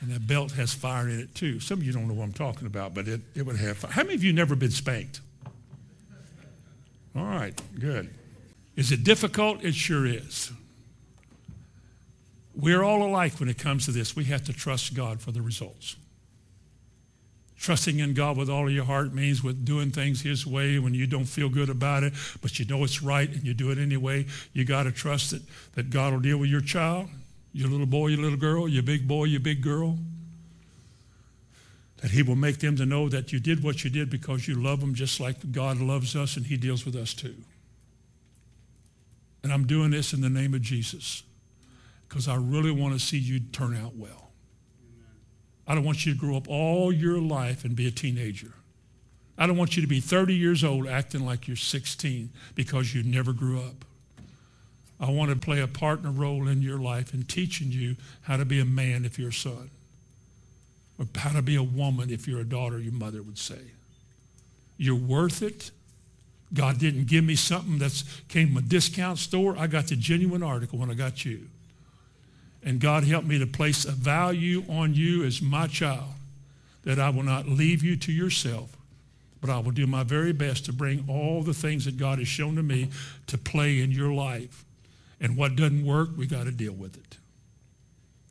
And 0.00 0.12
that 0.12 0.28
belt 0.28 0.52
has 0.52 0.72
fire 0.72 1.08
in 1.08 1.18
it 1.18 1.34
too. 1.34 1.58
Some 1.58 1.80
of 1.80 1.84
you 1.84 1.92
don't 1.92 2.06
know 2.06 2.14
what 2.14 2.24
I'm 2.24 2.32
talking 2.32 2.68
about, 2.68 2.94
but 2.94 3.08
it, 3.08 3.20
it 3.34 3.44
would 3.44 3.56
have 3.56 3.78
fire. 3.78 3.90
How 3.90 4.02
many 4.02 4.14
of 4.14 4.22
you 4.22 4.32
never 4.32 4.54
been 4.54 4.70
spanked? 4.70 5.22
All 7.16 7.24
right, 7.24 7.58
good. 7.78 8.10
Is 8.76 8.92
it 8.92 9.02
difficult? 9.02 9.64
It 9.64 9.74
sure 9.74 10.04
is. 10.06 10.52
We're 12.54 12.82
all 12.82 13.02
alike 13.02 13.40
when 13.40 13.48
it 13.48 13.58
comes 13.58 13.86
to 13.86 13.92
this. 13.92 14.14
We 14.14 14.24
have 14.24 14.44
to 14.44 14.52
trust 14.52 14.94
God 14.94 15.20
for 15.20 15.32
the 15.32 15.40
results. 15.40 15.96
Trusting 17.58 17.98
in 18.00 18.12
God 18.12 18.36
with 18.36 18.50
all 18.50 18.66
of 18.66 18.72
your 18.72 18.84
heart 18.84 19.14
means 19.14 19.42
with 19.42 19.64
doing 19.64 19.90
things 19.90 20.20
His 20.20 20.46
way 20.46 20.78
when 20.78 20.92
you 20.92 21.06
don't 21.06 21.24
feel 21.24 21.48
good 21.48 21.70
about 21.70 22.02
it, 22.02 22.12
but 22.42 22.58
you 22.58 22.66
know 22.66 22.84
it's 22.84 23.02
right 23.02 23.30
and 23.30 23.44
you 23.44 23.54
do 23.54 23.70
it 23.70 23.78
anyway. 23.78 24.26
You 24.52 24.66
got 24.66 24.82
to 24.82 24.92
trust 24.92 25.30
that, 25.30 25.42
that 25.74 25.88
God 25.90 26.12
will 26.12 26.20
deal 26.20 26.36
with 26.36 26.50
your 26.50 26.60
child, 26.60 27.08
your 27.54 27.70
little 27.70 27.86
boy, 27.86 28.08
your 28.08 28.20
little 28.20 28.38
girl, 28.38 28.68
your 28.68 28.82
big 28.82 29.08
boy, 29.08 29.24
your 29.24 29.40
big 29.40 29.62
girl 29.62 29.98
that 31.98 32.10
he 32.10 32.22
will 32.22 32.36
make 32.36 32.58
them 32.58 32.76
to 32.76 32.86
know 32.86 33.08
that 33.08 33.32
you 33.32 33.40
did 33.40 33.62
what 33.62 33.82
you 33.82 33.90
did 33.90 34.10
because 34.10 34.46
you 34.46 34.54
love 34.54 34.80
them 34.80 34.94
just 34.94 35.18
like 35.18 35.52
God 35.52 35.80
loves 35.80 36.14
us 36.14 36.36
and 36.36 36.46
he 36.46 36.56
deals 36.56 36.84
with 36.84 36.94
us 36.94 37.14
too. 37.14 37.34
And 39.42 39.52
I'm 39.52 39.66
doing 39.66 39.90
this 39.90 40.12
in 40.12 40.20
the 40.20 40.28
name 40.28 40.54
of 40.54 40.62
Jesus 40.62 41.22
because 42.08 42.28
I 42.28 42.36
really 42.36 42.70
want 42.70 42.94
to 42.94 43.00
see 43.00 43.18
you 43.18 43.40
turn 43.40 43.76
out 43.76 43.96
well. 43.96 44.30
I 45.66 45.74
don't 45.74 45.84
want 45.84 46.04
you 46.04 46.12
to 46.12 46.18
grow 46.18 46.36
up 46.36 46.48
all 46.48 46.92
your 46.92 47.18
life 47.18 47.64
and 47.64 47.74
be 47.74 47.86
a 47.86 47.90
teenager. 47.90 48.52
I 49.38 49.46
don't 49.46 49.56
want 49.56 49.76
you 49.76 49.82
to 49.82 49.88
be 49.88 50.00
30 50.00 50.34
years 50.34 50.64
old 50.64 50.86
acting 50.86 51.24
like 51.24 51.48
you're 51.48 51.56
16 51.56 52.30
because 52.54 52.94
you 52.94 53.02
never 53.02 53.32
grew 53.32 53.60
up. 53.60 53.84
I 54.98 55.10
want 55.10 55.30
to 55.30 55.36
play 55.36 55.60
a 55.60 55.66
partner 55.66 56.10
role 56.10 56.48
in 56.48 56.62
your 56.62 56.78
life 56.78 57.12
in 57.12 57.24
teaching 57.24 57.70
you 57.70 57.96
how 58.22 58.36
to 58.36 58.44
be 58.44 58.60
a 58.60 58.64
man 58.64 59.04
if 59.04 59.18
you're 59.18 59.28
a 59.28 59.32
son 59.32 59.70
or 60.98 61.06
how 61.14 61.32
to 61.32 61.42
be 61.42 61.56
a 61.56 61.62
woman 61.62 62.10
if 62.10 62.26
you're 62.26 62.40
a 62.40 62.44
daughter, 62.44 62.78
your 62.78 62.92
mother 62.92 63.22
would 63.22 63.38
say. 63.38 63.60
You're 64.78 64.94
worth 64.94 65.42
it. 65.42 65.70
God 66.54 66.78
didn't 66.78 67.06
give 67.06 67.24
me 67.24 67.34
something 67.34 67.78
that 67.78 68.02
came 68.28 68.48
from 68.48 68.58
a 68.58 68.62
discount 68.62 69.18
store. 69.18 69.56
I 69.58 69.66
got 69.66 69.88
the 69.88 69.96
genuine 69.96 70.42
article 70.42 70.78
when 70.78 70.90
I 70.90 70.94
got 70.94 71.24
you. 71.24 71.48
And 72.62 72.80
God 72.80 73.04
helped 73.04 73.26
me 73.26 73.38
to 73.38 73.46
place 73.46 73.84
a 73.84 73.92
value 73.92 74.64
on 74.68 74.94
you 74.94 75.24
as 75.24 75.42
my 75.42 75.66
child 75.66 76.14
that 76.84 76.98
I 76.98 77.10
will 77.10 77.22
not 77.22 77.48
leave 77.48 77.82
you 77.82 77.96
to 77.96 78.12
yourself, 78.12 78.76
but 79.40 79.50
I 79.50 79.58
will 79.58 79.72
do 79.72 79.86
my 79.86 80.04
very 80.04 80.32
best 80.32 80.64
to 80.66 80.72
bring 80.72 81.04
all 81.08 81.42
the 81.42 81.54
things 81.54 81.84
that 81.84 81.96
God 81.96 82.18
has 82.18 82.28
shown 82.28 82.56
to 82.56 82.62
me 82.62 82.90
to 83.26 83.36
play 83.36 83.80
in 83.80 83.90
your 83.90 84.12
life. 84.12 84.64
And 85.20 85.36
what 85.36 85.56
doesn't 85.56 85.84
work, 85.84 86.10
we 86.16 86.26
got 86.26 86.44
to 86.44 86.52
deal 86.52 86.72
with 86.72 86.96
it. 86.96 87.16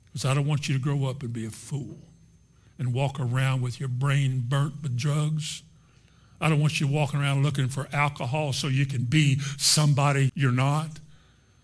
Because 0.07 0.25
I 0.25 0.33
don't 0.33 0.47
want 0.47 0.69
you 0.69 0.75
to 0.75 0.81
grow 0.81 1.05
up 1.05 1.21
and 1.23 1.33
be 1.33 1.45
a 1.45 1.49
fool 1.49 1.97
and 2.77 2.93
walk 2.93 3.19
around 3.19 3.61
with 3.61 3.79
your 3.79 3.89
brain 3.89 4.43
burnt 4.47 4.81
with 4.81 4.97
drugs. 4.97 5.63
I 6.41 6.49
don't 6.49 6.59
want 6.59 6.79
you 6.79 6.87
walking 6.87 7.21
around 7.21 7.43
looking 7.43 7.69
for 7.69 7.87
alcohol 7.93 8.53
so 8.53 8.67
you 8.67 8.85
can 8.85 9.05
be 9.05 9.39
somebody 9.57 10.31
you're 10.35 10.51
not. 10.51 10.89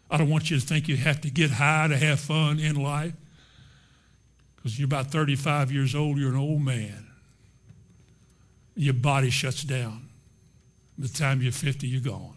I 0.10 0.18
don't 0.18 0.30
want 0.30 0.50
you 0.50 0.60
to 0.60 0.66
think 0.66 0.88
you 0.88 0.98
have 0.98 1.22
to 1.22 1.30
get 1.30 1.52
high 1.52 1.88
to 1.88 1.98
have 1.98 2.20
fun 2.20 2.60
in 2.60 2.76
life. 2.76 3.14
Because 4.56 4.80
you're 4.80 4.86
about 4.86 5.08
35 5.08 5.72
years 5.72 5.96
old, 5.96 6.18
you're 6.18 6.30
an 6.30 6.38
old 6.38 6.62
man. 6.62 7.08
Your 8.76 8.94
body 8.94 9.30
shuts 9.30 9.64
down. 9.64 10.10
By 10.98 11.08
the 11.08 11.14
time 11.14 11.42
you're 11.42 11.52
50, 11.52 11.88
you're 11.88 12.02
gone. 12.02 12.36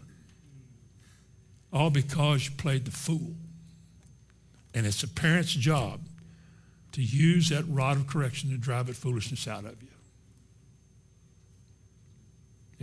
All 1.71 1.89
because 1.89 2.45
you 2.45 2.51
played 2.55 2.85
the 2.85 2.91
fool. 2.91 3.35
And 4.73 4.85
it's 4.85 5.03
a 5.03 5.07
parent's 5.07 5.53
job 5.53 6.01
to 6.95 7.03
use 7.03 7.49
that 7.49 7.65
rod 7.67 7.97
of 7.97 8.07
correction 8.07 8.49
to 8.51 8.57
drive 8.57 8.87
that 8.87 8.95
foolishness 8.95 9.49
out 9.49 9.65
of 9.65 9.75
you. 9.83 9.89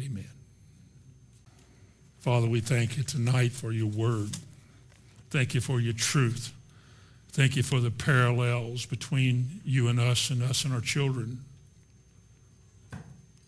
Amen. 0.04 0.28
Father, 2.20 2.46
we 2.46 2.60
thank 2.60 2.98
you 2.98 3.04
tonight 3.04 3.52
for 3.52 3.72
your 3.72 3.86
word. 3.86 4.36
Thank 5.30 5.54
you 5.54 5.62
for 5.62 5.80
your 5.80 5.94
truth. 5.94 6.52
Thank 7.30 7.56
you 7.56 7.62
for 7.62 7.80
the 7.80 7.90
parallels 7.90 8.84
between 8.84 9.60
you 9.64 9.88
and 9.88 9.98
us 9.98 10.28
and 10.28 10.42
us 10.42 10.66
and 10.66 10.74
our 10.74 10.82
children. 10.82 11.38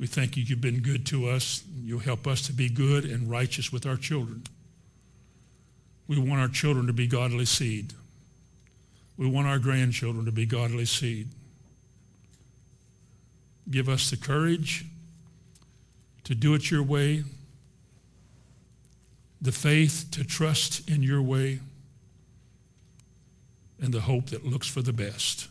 We 0.00 0.06
thank 0.06 0.38
you 0.38 0.44
you've 0.44 0.62
been 0.62 0.80
good 0.80 1.04
to 1.08 1.28
us. 1.28 1.62
You'll 1.82 1.98
help 1.98 2.26
us 2.26 2.40
to 2.46 2.54
be 2.54 2.70
good 2.70 3.04
and 3.04 3.30
righteous 3.30 3.70
with 3.70 3.84
our 3.84 3.96
children. 3.96 4.44
We 6.08 6.18
want 6.18 6.40
our 6.40 6.48
children 6.48 6.86
to 6.86 6.94
be 6.94 7.06
godly 7.06 7.44
seed. 7.44 7.92
We 9.16 9.28
want 9.28 9.46
our 9.46 9.58
grandchildren 9.58 10.24
to 10.24 10.32
be 10.32 10.46
godly 10.46 10.86
seed. 10.86 11.28
Give 13.70 13.88
us 13.88 14.10
the 14.10 14.16
courage 14.16 14.84
to 16.24 16.34
do 16.34 16.54
it 16.54 16.70
your 16.70 16.82
way, 16.82 17.24
the 19.40 19.52
faith 19.52 20.06
to 20.12 20.24
trust 20.24 20.88
in 20.88 21.02
your 21.02 21.22
way, 21.22 21.60
and 23.80 23.92
the 23.92 24.00
hope 24.00 24.26
that 24.30 24.44
looks 24.44 24.66
for 24.66 24.82
the 24.82 24.92
best. 24.92 25.48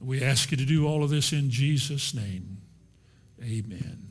We 0.00 0.22
ask 0.22 0.50
you 0.50 0.56
to 0.56 0.64
do 0.64 0.86
all 0.86 1.02
of 1.02 1.10
this 1.10 1.32
in 1.32 1.50
Jesus' 1.50 2.14
name. 2.14 2.58
Amen. 3.42 4.05